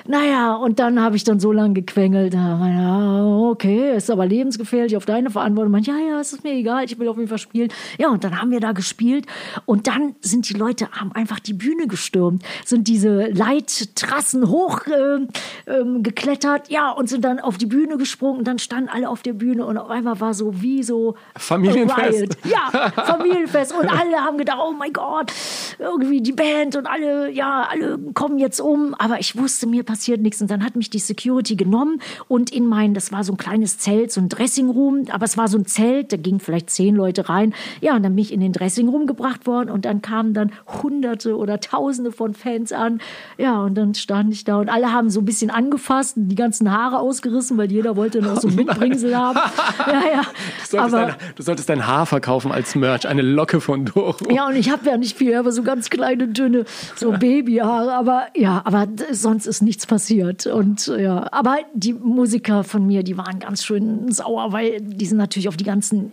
[0.08, 2.34] naja, und dann habe ich dann so lange gequengelt.
[2.34, 5.72] Ja, okay, ist aber lebensgefährlich auf deine Verantwortung.
[5.72, 7.70] Man, ja, ja, es ist mir egal, ich will auf jeden Fall spielen.
[7.98, 9.26] Ja, und dann haben wir da gespielt.
[9.66, 16.72] Und dann sind die Leute, haben einfach die Bühne gestürmt, sind diese Leittrassen hochgeklettert, äh,
[16.72, 18.40] ähm, ja, und sind dann auf die Bühne gesprungen.
[18.40, 22.38] Und dann standen alle auf der Bühne und auf einmal war so wie so Familienfest.
[22.44, 23.74] Ja, Familienfest.
[23.74, 25.32] Und alle haben gedacht, oh mein Gott,
[25.80, 28.96] irgendwie die Band und alle, ja, alle kommen jetzt um.
[28.98, 30.42] Aber ich wusste, mir passiert nichts.
[30.42, 33.78] Und dann hat mich die Security genommen und in mein, das war so ein kleines
[33.78, 37.30] Zelt, so ein Dressingroom, aber es war so ein Zelt, da gingen vielleicht zehn Leute
[37.30, 37.54] rein.
[37.80, 40.52] Ja, und dann bin ich in den Dressingroom gebracht worden und dann kamen dann
[40.82, 43.00] Hunderte oder Tausende von Fans an.
[43.38, 46.72] Ja, und dann stand ich da und alle haben so ein bisschen angefasst, die ganzen
[46.72, 49.40] Haare ausgerissen, weil jeder wollte noch so ein Mitbringsel haben.
[49.88, 50.80] Ja, ja.
[50.80, 54.32] Aber, du solltest dein Haar verkaufen als Merch, eine Locke von Doro.
[54.32, 57.94] Ja, und ich habe ja nicht viel, aber so ganz kleine, dünne, so Babyhaare.
[57.94, 60.46] Aber ja, aber sonst ist nichts passiert.
[60.48, 65.18] Und ja, aber die Musiker von mir, die waren ganz schön sauer, weil die sind
[65.18, 66.12] natürlich auf die ganzen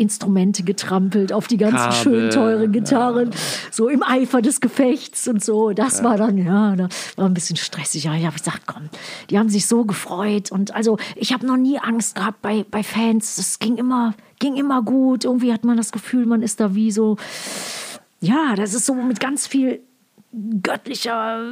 [0.00, 3.38] Instrumente getrampelt, auf die ganzen Kabel, schön teuren Gitarren, ja.
[3.70, 5.72] so im Eifer des Gefechts und so.
[5.72, 6.04] Das ja.
[6.04, 8.04] war dann, ja, da war ein bisschen stressig.
[8.04, 8.88] Ja, ich habe gesagt, komm,
[9.28, 10.50] die haben sich so gefreut.
[10.50, 13.38] Und also, ich habe noch nie Angst gehabt bei, bei Fans.
[13.38, 15.24] Es ging immer, ging immer gut.
[15.24, 17.16] Irgendwie hat man das Gefühl, man ist da wie so,
[18.20, 19.80] ja, das ist so mit ganz viel
[20.62, 21.44] göttlicher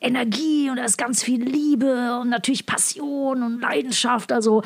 [0.00, 4.32] Energie und da ist ganz viel Liebe und natürlich Passion und Leidenschaft.
[4.32, 4.62] Also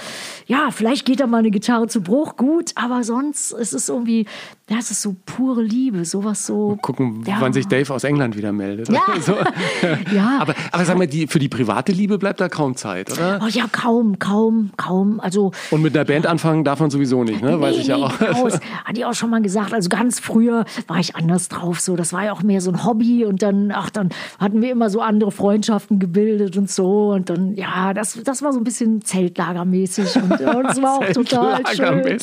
[0.47, 4.27] ja, vielleicht geht da mal eine Gitarre zu Bruch, gut, aber sonst ist es irgendwie,
[4.67, 6.71] das ist so pure Liebe, sowas so.
[6.71, 7.37] Mal gucken, ja.
[7.39, 8.89] wann sich Dave aus England wieder meldet.
[8.89, 9.03] Ja.
[9.21, 9.35] so.
[10.15, 10.39] ja.
[10.41, 13.41] Aber, aber sag mal, die, für die private Liebe bleibt da kaum Zeit, oder?
[13.45, 15.21] Oh ja, kaum, kaum, kaum.
[15.21, 17.61] Also, und mit der Band anfangen darf man sowieso nicht, ne?
[17.61, 18.19] Weiß nee, ich ja auch.
[18.19, 18.51] Genau,
[18.85, 19.75] hatte ich auch schon mal gesagt.
[19.75, 21.81] Also ganz früher war ich anders drauf.
[21.81, 24.09] So, das war ja auch mehr so ein Hobby und dann, ach, dann
[24.39, 27.11] hatten wir immer so andere Freundschaften gebildet und so.
[27.13, 30.17] Und dann, ja, das, das war so ein bisschen Zeltlagermäßig.
[30.17, 32.19] Und, und das war auch total schön.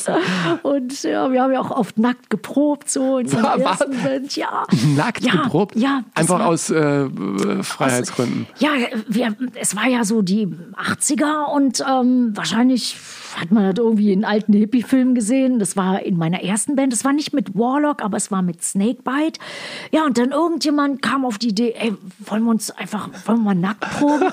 [0.62, 4.36] Und ja, wir haben ja auch oft nackt geprobt, so in der ersten Band.
[4.36, 4.64] Ja.
[4.96, 5.76] Nackt ja, geprobt?
[5.76, 6.02] Ja.
[6.14, 7.08] Einfach aus äh,
[7.62, 8.46] Freiheitsgründen.
[8.54, 8.70] Aus, ja,
[9.08, 12.96] wir, es war ja so die 80er und ähm, wahrscheinlich
[13.36, 15.58] hat man das irgendwie in alten Hippie-Filmen gesehen.
[15.58, 16.92] Das war in meiner ersten Band.
[16.92, 19.40] Das war nicht mit Warlock, aber es war mit Snakebite.
[19.90, 23.44] Ja, und dann irgendjemand kam auf die Idee, ey, wollen wir uns einfach, wollen wir
[23.44, 24.32] mal nackt proben?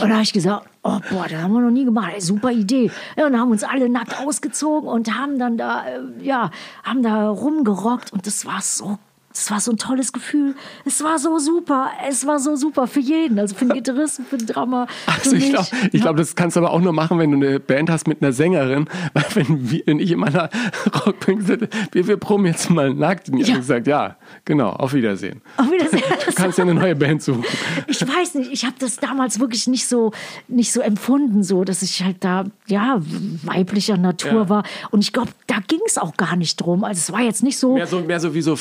[0.00, 2.12] Und da habe ich gesagt, oh boah, das haben wir noch nie gemacht.
[2.14, 2.90] Ey, super Idee.
[3.16, 6.50] Ja, und haben uns alle nackt ausgezogen und haben dann da, äh, ja,
[6.82, 8.98] haben da rumgerockt und das war so
[9.32, 10.56] es war so ein tolles Gefühl.
[10.84, 11.90] Es war so super.
[12.08, 13.38] Es war so super für jeden.
[13.38, 14.88] Also für den Gitarristen, für den Drama.
[15.06, 16.00] Also ich glaube, ja.
[16.00, 18.32] glaub, das kannst du aber auch nur machen, wenn du eine Band hast mit einer
[18.32, 18.88] Sängerin.
[19.14, 20.50] Weil wenn, wenn ich in meiner
[21.06, 23.28] Rockband sitze, wir, wir proben jetzt mal nackt.
[23.28, 23.54] Und ich ja.
[23.54, 25.42] habe gesagt, ja, genau, auf Wiedersehen.
[25.56, 26.02] Auf Wiedersehen.
[26.30, 27.44] Du kannst ja eine neue Band suchen.
[27.86, 30.12] Ich weiß nicht, ich habe das damals wirklich nicht so,
[30.48, 33.00] nicht so empfunden, so, dass ich halt da, ja,
[33.42, 34.48] weiblicher Natur ja.
[34.48, 34.62] war.
[34.90, 36.84] Und ich glaube, da ging es auch gar nicht drum.
[36.84, 37.74] Also es war jetzt nicht so...
[37.74, 38.56] Mehr so, mehr so wie so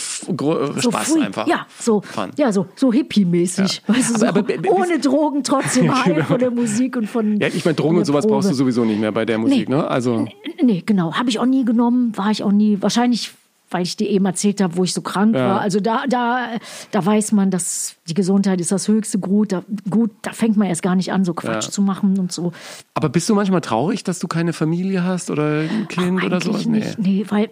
[0.67, 1.47] so Spaß free, einfach.
[1.47, 2.01] Ja, so,
[2.37, 3.81] ja, so, so hippie-mäßig.
[3.87, 3.95] Ja.
[3.95, 6.25] Weißt du, aber, so, aber, ohne Drogen trotzdem ja, genau.
[6.25, 7.39] von der Musik und von.
[7.39, 8.35] Ja, ich meine, Drogen und sowas Probe.
[8.35, 9.75] brauchst du sowieso nicht mehr bei der Musik, nee.
[9.75, 9.87] ne?
[9.87, 10.27] Also.
[10.61, 11.13] Nee, genau.
[11.13, 12.77] Habe ich auch nie genommen, war ich auch nie.
[12.81, 13.31] Wahrscheinlich
[13.71, 15.49] weil ich dir eben erzählt habe, wo ich so krank ja.
[15.49, 15.61] war.
[15.61, 16.47] Also da, da,
[16.91, 19.51] da weiß man, dass die Gesundheit ist das höchste Gut.
[19.51, 21.71] Da, gut, da fängt man erst gar nicht an, so Quatsch ja.
[21.71, 22.51] zu machen und so.
[22.95, 26.41] Aber bist du manchmal traurig, dass du keine Familie hast oder ein Kind Ach, oder
[26.41, 26.65] sowas?
[26.65, 26.79] Nee.
[26.79, 27.49] Nicht, nee, weil,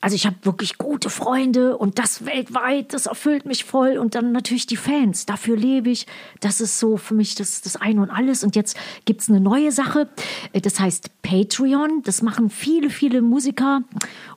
[0.00, 3.98] also ich habe wirklich gute Freunde und das weltweit, das erfüllt mich voll.
[3.98, 6.06] Und dann natürlich die Fans, dafür lebe ich.
[6.40, 8.44] Das ist so für mich das, das Ein und Alles.
[8.44, 10.08] Und jetzt gibt es eine neue Sache,
[10.52, 12.02] das heißt Patreon.
[12.04, 13.82] Das machen viele, viele Musiker.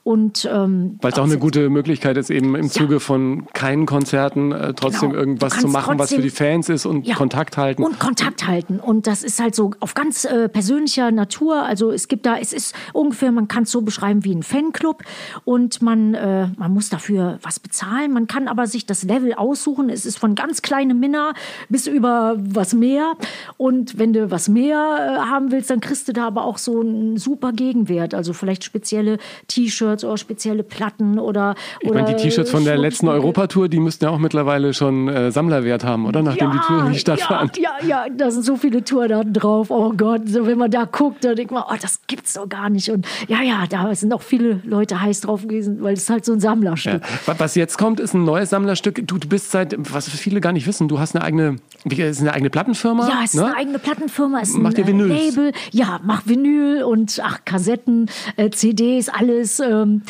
[0.04, 3.00] Und ähm, weil es auch eine gute Möglichkeit ist, eben im Zuge ja.
[3.00, 5.20] von keinen Konzerten äh, trotzdem genau.
[5.20, 7.16] irgendwas zu machen, was für die Fans ist und ja.
[7.16, 7.82] Kontakt halten.
[7.82, 8.78] Und Kontakt halten.
[8.78, 11.62] Und das ist halt so auf ganz äh, persönlicher Natur.
[11.64, 15.02] Also es gibt da, es ist ungefähr, man kann es so beschreiben wie ein Fanclub
[15.44, 18.12] und man, äh, man muss dafür was bezahlen.
[18.12, 19.90] Man kann aber sich das Level aussuchen.
[19.90, 21.34] Es ist von ganz kleinem Minna
[21.68, 23.14] bis über was mehr.
[23.56, 26.80] Und wenn du was mehr äh, haben willst, dann kriegst du da aber auch so
[26.80, 28.14] einen super Gegenwert.
[28.14, 31.54] Also vielleicht spezielle T-Shirts oder spezielle Platten Platten oder.
[31.80, 35.30] Ich meine, die T-Shirts von der letzten Europatour, die müssten ja auch mittlerweile schon äh,
[35.30, 36.22] Sammlerwert haben, oder?
[36.22, 37.56] Nachdem ja, die Tour nicht stattfand.
[37.58, 39.70] Ja, ja, ja, da sind so viele Tourdaten drauf.
[39.70, 42.70] Oh Gott, so, wenn man da guckt, dann denkt man, oh, das gibt's doch gar
[42.70, 42.90] nicht.
[42.90, 46.32] Und ja, ja, da sind auch viele Leute heiß drauf gewesen, weil es halt so
[46.32, 47.02] ein Sammlerstück.
[47.26, 47.34] Ja.
[47.38, 49.06] Was jetzt kommt, ist ein neues Sammlerstück.
[49.06, 52.32] Du, du bist seit, was viele gar nicht wissen, du hast eine eigene ist eine
[52.32, 53.08] eigene Plattenfirma?
[53.08, 53.46] Ja, es ist ne?
[53.46, 55.10] eine eigene Plattenfirma, es ist Macht ein ihr Vinyls?
[55.10, 55.52] äh, Label.
[55.72, 59.60] Ja, macht Vinyl und ach, Kassetten, äh, CDs, alles.
[59.60, 60.02] Ähm,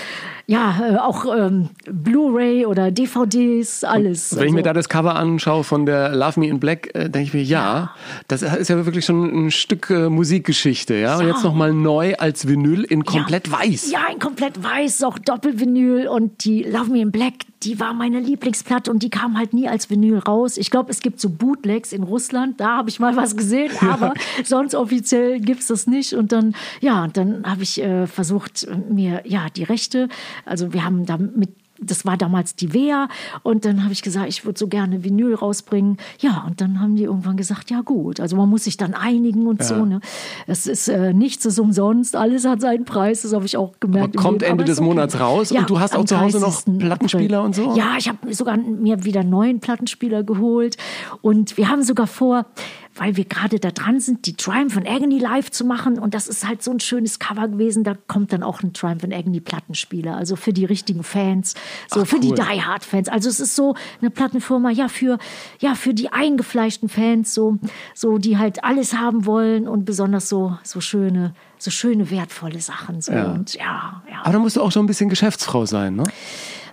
[0.53, 4.37] ja, äh, auch ähm, Blu-ray oder DVDs, alles.
[4.37, 7.09] Wenn ich mir Also- da das Cover anschaue von der Love Me in Black, äh,
[7.09, 7.93] denke ich mir, ja,
[8.29, 11.17] das ist ja wirklich schon ein Stück äh, Musikgeschichte, ja.
[11.17, 11.33] Und Ja.
[11.33, 13.59] jetzt nochmal neu als Vinyl in komplett ja.
[13.61, 13.91] weiß.
[13.91, 17.33] Ja, in komplett weiß, auch Doppelvinyl und die Love Me in Black,
[17.65, 20.57] die war meine Lieblingsplatte und die kam halt nie als Vinyl raus.
[20.57, 24.15] Ich glaube, es gibt so Bootlegs in Russland, da habe ich mal was gesehen, aber
[24.45, 26.15] sonst offiziell gibt's das nicht.
[26.15, 30.09] Und dann, ja, dann habe ich äh, versucht, mir ja die Rechte,
[30.45, 31.51] also wir haben da mit
[31.85, 33.09] das war damals die Wea
[33.43, 35.99] und dann habe ich gesagt, ich würde so gerne Vinyl rausbringen.
[36.21, 39.47] Ja, und dann haben die irgendwann gesagt, ja gut, also man muss sich dann einigen
[39.47, 39.85] und so.
[39.85, 40.01] Ne?
[40.47, 44.17] Es ist äh, nichts ist umsonst, alles hat seinen Preis, das habe ich auch gemerkt.
[44.17, 44.53] Aber kommt Leben.
[44.53, 44.89] Ende Aber des okay.
[44.89, 46.79] Monats raus und du hast auch zu Hause noch 30.
[46.79, 47.47] Plattenspieler April.
[47.47, 47.77] und so?
[47.77, 50.77] Ja, ich habe sogar mir wieder einen neuen Plattenspieler geholt
[51.21, 52.47] und wir haben sogar vor,
[52.95, 56.29] weil wir gerade da dran sind, die Triumph and Agony live zu machen und das
[56.29, 59.41] ist halt so ein schönes Cover gewesen, da kommt dann auch ein Triumph and Agony
[59.41, 61.55] Plattenspieler, also für die richtigen Fans,
[61.89, 62.37] so Ach, für die cool.
[62.37, 63.09] Die Hard Fans.
[63.09, 65.19] Also es ist so eine Plattenfirma, ja für
[65.61, 67.59] ja für die eingefleischten Fans, so
[67.95, 73.01] so die halt alles haben wollen und besonders so so schöne so schöne wertvolle Sachen
[73.01, 73.33] so Ja.
[73.33, 76.05] und ja ja Aber da musst du auch schon ein bisschen Geschäftsfrau sein, ne?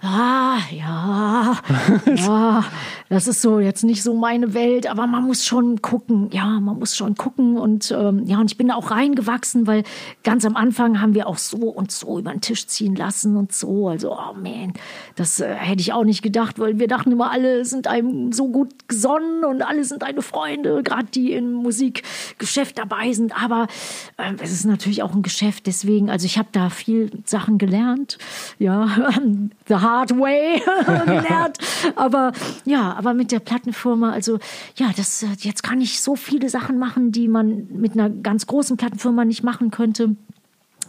[0.02, 1.58] Ah, ja,
[2.16, 2.64] ja,
[3.10, 6.80] das ist so jetzt nicht so meine Welt, aber man muss schon gucken, ja, man
[6.80, 9.84] muss schon gucken und ähm, ja, und ich bin da auch reingewachsen, weil
[10.24, 13.52] ganz am Anfang haben wir auch so und so über den Tisch ziehen lassen und
[13.52, 14.72] so, also, oh man,
[15.18, 18.47] das äh, hätte ich auch nicht gedacht, weil wir dachten immer, alle sind einem so
[18.47, 23.68] gut gesonnen und alle sind deine Freunde, gerade die im Musikgeschäft dabei sind, aber
[24.16, 28.18] äh, es ist natürlich auch ein Geschäft, deswegen, also ich habe da viel Sachen gelernt,
[28.60, 28.88] ja,
[29.68, 30.62] the hard way
[31.06, 31.58] gelernt,
[31.96, 32.32] aber
[32.66, 34.40] ja, aber mit der Plattenfirma, also
[34.76, 38.48] ja, das, äh, jetzt kann ich so viele Sachen machen, die man mit einer ganz
[38.48, 40.16] großen Plattenfirma nicht machen könnte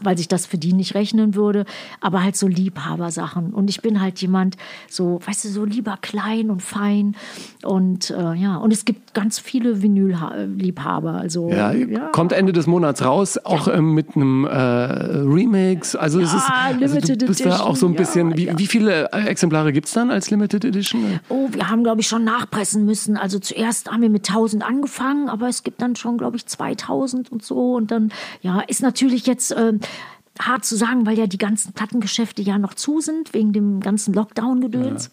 [0.03, 1.65] weil sich das für die nicht rechnen würde,
[2.01, 3.53] aber halt so Liebhabersachen.
[3.53, 4.57] Und ich bin halt jemand,
[4.89, 7.17] so, weißt du, so lieber klein und fein.
[7.65, 11.13] Und äh, ja, und es gibt ganz viele Vinyl-Liebhaber.
[11.15, 11.73] Also, Ja,
[12.13, 15.95] kommt Ende des Monats raus, auch ähm, mit einem äh, Remix.
[15.97, 18.31] Also es Ja, ist, also du bist da auch so ein Edition, bisschen.
[18.31, 18.59] ja, wie, ja.
[18.59, 21.21] wie viele äh, Exemplare gibt's dann als Limited Edition?
[21.29, 23.17] Oh, wir haben, glaube ich, schon nachpressen müssen.
[23.17, 27.31] Also zuerst haben wir mit 1000 angefangen, aber es gibt dann schon, glaube ich, 2000
[27.33, 27.75] und so.
[27.75, 29.81] Und dann, ja, ist natürlich jetzt ähm,
[30.39, 34.15] hart zu sagen, weil ja die ganzen Plattengeschäfte ja noch zu sind, wegen dem ganzen
[34.15, 35.11] Lockdown-Gedöns.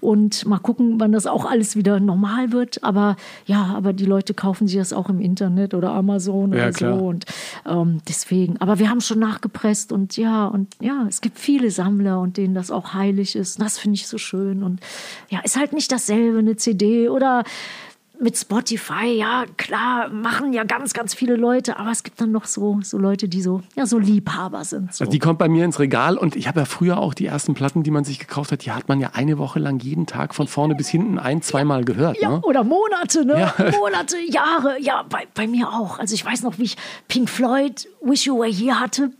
[0.00, 2.82] Und mal gucken, wann das auch alles wieder normal wird.
[2.82, 3.16] Aber
[3.46, 6.98] ja, aber die Leute kaufen sich das auch im Internet oder Amazon Ja, oder klar.
[6.98, 7.06] so.
[7.06, 7.24] Und
[7.66, 12.20] ähm, deswegen, aber wir haben schon nachgepresst und ja, und ja, es gibt viele Sammler
[12.20, 13.58] und denen das auch heilig ist.
[13.58, 14.62] Und das finde ich so schön.
[14.62, 14.80] Und
[15.28, 17.44] ja, ist halt nicht dasselbe, eine CD oder
[18.20, 22.44] mit Spotify, ja, klar, machen ja ganz, ganz viele Leute, aber es gibt dann noch
[22.44, 24.94] so, so Leute, die so, ja, so Liebhaber sind.
[24.94, 25.02] So.
[25.04, 27.54] Also die kommt bei mir ins Regal und ich habe ja früher auch die ersten
[27.54, 30.34] Platten, die man sich gekauft hat, die hat man ja eine Woche lang jeden Tag
[30.34, 32.20] von vorne bis hinten ein, zweimal gehört.
[32.20, 32.40] Ja, Ne?
[32.42, 33.40] oder Monate, ne?
[33.40, 33.70] Ja.
[33.78, 34.80] Monate, Jahre.
[34.80, 35.98] Ja, bei, bei mir auch.
[35.98, 36.76] Also ich weiß noch, wie ich
[37.08, 39.10] Pink Floyd Wish You Were Here hatte.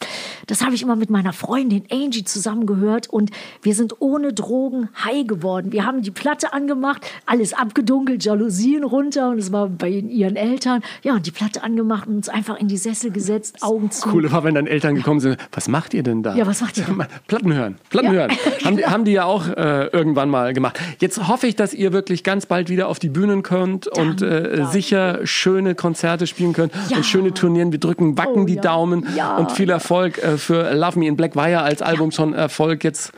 [0.46, 3.30] Das habe ich immer mit meiner Freundin Angie zusammen gehört und
[3.62, 5.72] wir sind ohne Drogen high geworden.
[5.72, 10.82] Wir haben die Platte angemacht, alles abgedunkelt, Jalousien runter und es war bei ihren Eltern.
[11.02, 14.08] Ja, und die Platte angemacht und uns einfach in die Sessel gesetzt, Augen zu.
[14.08, 15.36] Coole war, wenn dann Eltern gekommen sind.
[15.52, 16.34] Was macht ihr denn da?
[16.34, 17.02] Ja, was macht ihr denn?
[17.26, 17.76] Platten hören.
[17.90, 18.30] Platten Ja, hören.
[18.64, 20.78] Haben, die, haben die ja auch äh, irgendwann mal gemacht.
[21.00, 24.64] Jetzt hoffe ich, dass ihr wirklich ganz bald wieder auf die Bühnen könnt und äh,
[24.70, 26.96] sicher schöne Konzerte spielen könnt Ja.
[26.98, 27.72] und schöne Turnieren.
[27.72, 28.62] Wir drücken, backen Oh, die ja.
[28.62, 29.06] Daumen
[29.38, 32.84] und viel Erfolg äh, für Love Me in Black war ja als Album schon Erfolg
[32.84, 33.12] jetzt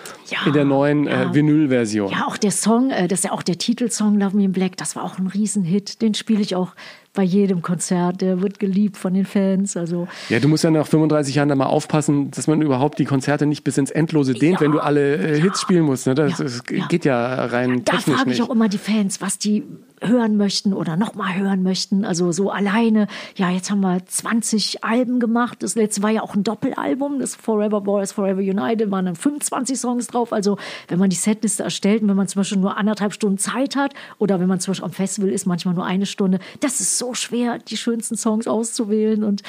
[0.44, 1.32] in der neuen äh.
[1.32, 2.10] Vinyl-Version.
[2.10, 4.76] Ja, auch der Song, äh, das ist ja auch der Titelsong Love Me in Black,
[4.76, 5.26] das war auch ein
[5.56, 6.02] Riesenhit.
[6.02, 6.72] Den spiele ich auch
[7.14, 8.20] bei jedem Konzert.
[8.20, 9.76] Der wird geliebt von den Fans.
[9.76, 13.04] Also Ja, du musst ja nach 35 Jahren da mal aufpassen, dass man überhaupt die
[13.06, 16.06] Konzerte nicht bis ins Endlose dehnt, Ja, wenn du alle äh, Hits spielen musst.
[16.06, 16.14] Ne?
[16.14, 16.86] Das, Ja, das ja.
[16.88, 18.42] geht ja rein da frage ich nicht.
[18.42, 19.64] auch immer die Fans, was die
[20.02, 22.04] hören möchten oder nochmal hören möchten.
[22.04, 23.06] Also so alleine.
[23.36, 25.62] Ja, jetzt haben wir 20 Alben gemacht.
[25.62, 27.18] Das letzte war ja auch ein Doppelalbum.
[27.18, 30.32] Das Forever Boys, Forever United waren dann 25 Songs drauf.
[30.32, 33.76] Also wenn man die Setliste erstellt und wenn man zum Beispiel nur anderthalb Stunden Zeit
[33.76, 36.98] hat oder wenn man zum Beispiel am Festival ist, manchmal nur eine Stunde, das ist
[36.98, 39.24] so schwer, die schönsten Songs auszuwählen.
[39.24, 39.42] Und,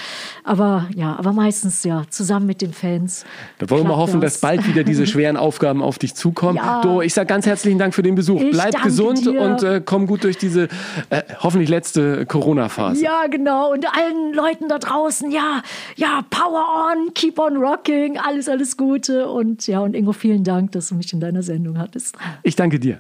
[0.44, 3.26] aber ja, aber meistens ja, zusammen mit den Fans.
[3.60, 4.34] Da wollen wir hoffen, das.
[4.34, 6.58] dass bald wieder diese schweren Aufgaben auf dich zukommen.
[6.58, 6.82] Ja.
[6.82, 8.42] Doro, ich sage ganz herzlichen Dank für den Besuch.
[8.42, 9.42] Ich Bleib gesund dir.
[9.42, 10.68] und äh, komm gut durch diese
[11.10, 13.04] äh, hoffentlich letzte Corona-Phase.
[13.04, 13.72] Ja, genau.
[13.72, 15.62] Und allen Leuten da draußen, ja,
[15.96, 19.28] ja, Power on, keep on rocking, alles, alles Gute.
[19.28, 22.18] Und ja, und Ingo, vielen Dank, dass du mich in deiner Sendung hattest.
[22.44, 23.00] Ich danke dir.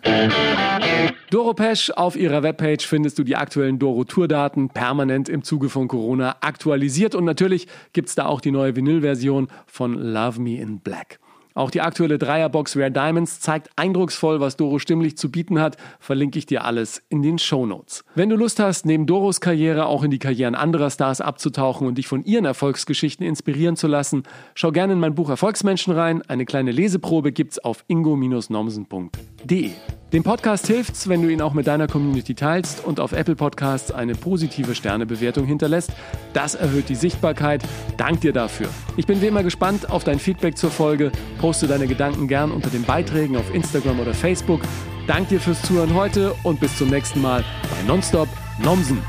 [1.30, 6.38] Doro Pesch, auf ihrer Webpage findest du die aktuellen Doro-Tourdaten permanent im Zuge von Corona
[6.42, 7.16] aktualisiert.
[7.16, 11.20] Und natürlich gibt es da auch die neue Vinylversion von Love Me in Black.
[11.58, 15.76] Auch die aktuelle Dreierbox Rare Diamonds zeigt eindrucksvoll, was Doro stimmlich zu bieten hat.
[16.00, 18.04] Verlinke ich dir alles in den Show Notes.
[18.14, 21.98] Wenn du Lust hast, neben Doros Karriere auch in die Karrieren anderer Stars abzutauchen und
[21.98, 24.22] dich von ihren Erfolgsgeschichten inspirieren zu lassen,
[24.54, 26.22] schau gerne in mein Buch Erfolgsmenschen rein.
[26.28, 29.72] Eine kleine Leseprobe gibt's auf ingo-nomsen.de.
[30.14, 33.92] Dem Podcast hilft's, wenn du ihn auch mit deiner Community teilst und auf Apple Podcasts
[33.92, 35.92] eine positive Sternebewertung hinterlässt.
[36.32, 37.62] Das erhöht die Sichtbarkeit.
[37.98, 38.70] Dank dir dafür.
[38.96, 41.12] Ich bin wie immer gespannt auf dein Feedback zur Folge.
[41.48, 44.60] Poste deine Gedanken gern unter den Beiträgen auf Instagram oder Facebook.
[45.08, 48.28] Dank dir fürs Zuhören heute und bis zum nächsten Mal bei Nonstop
[48.62, 49.02] Nomsen.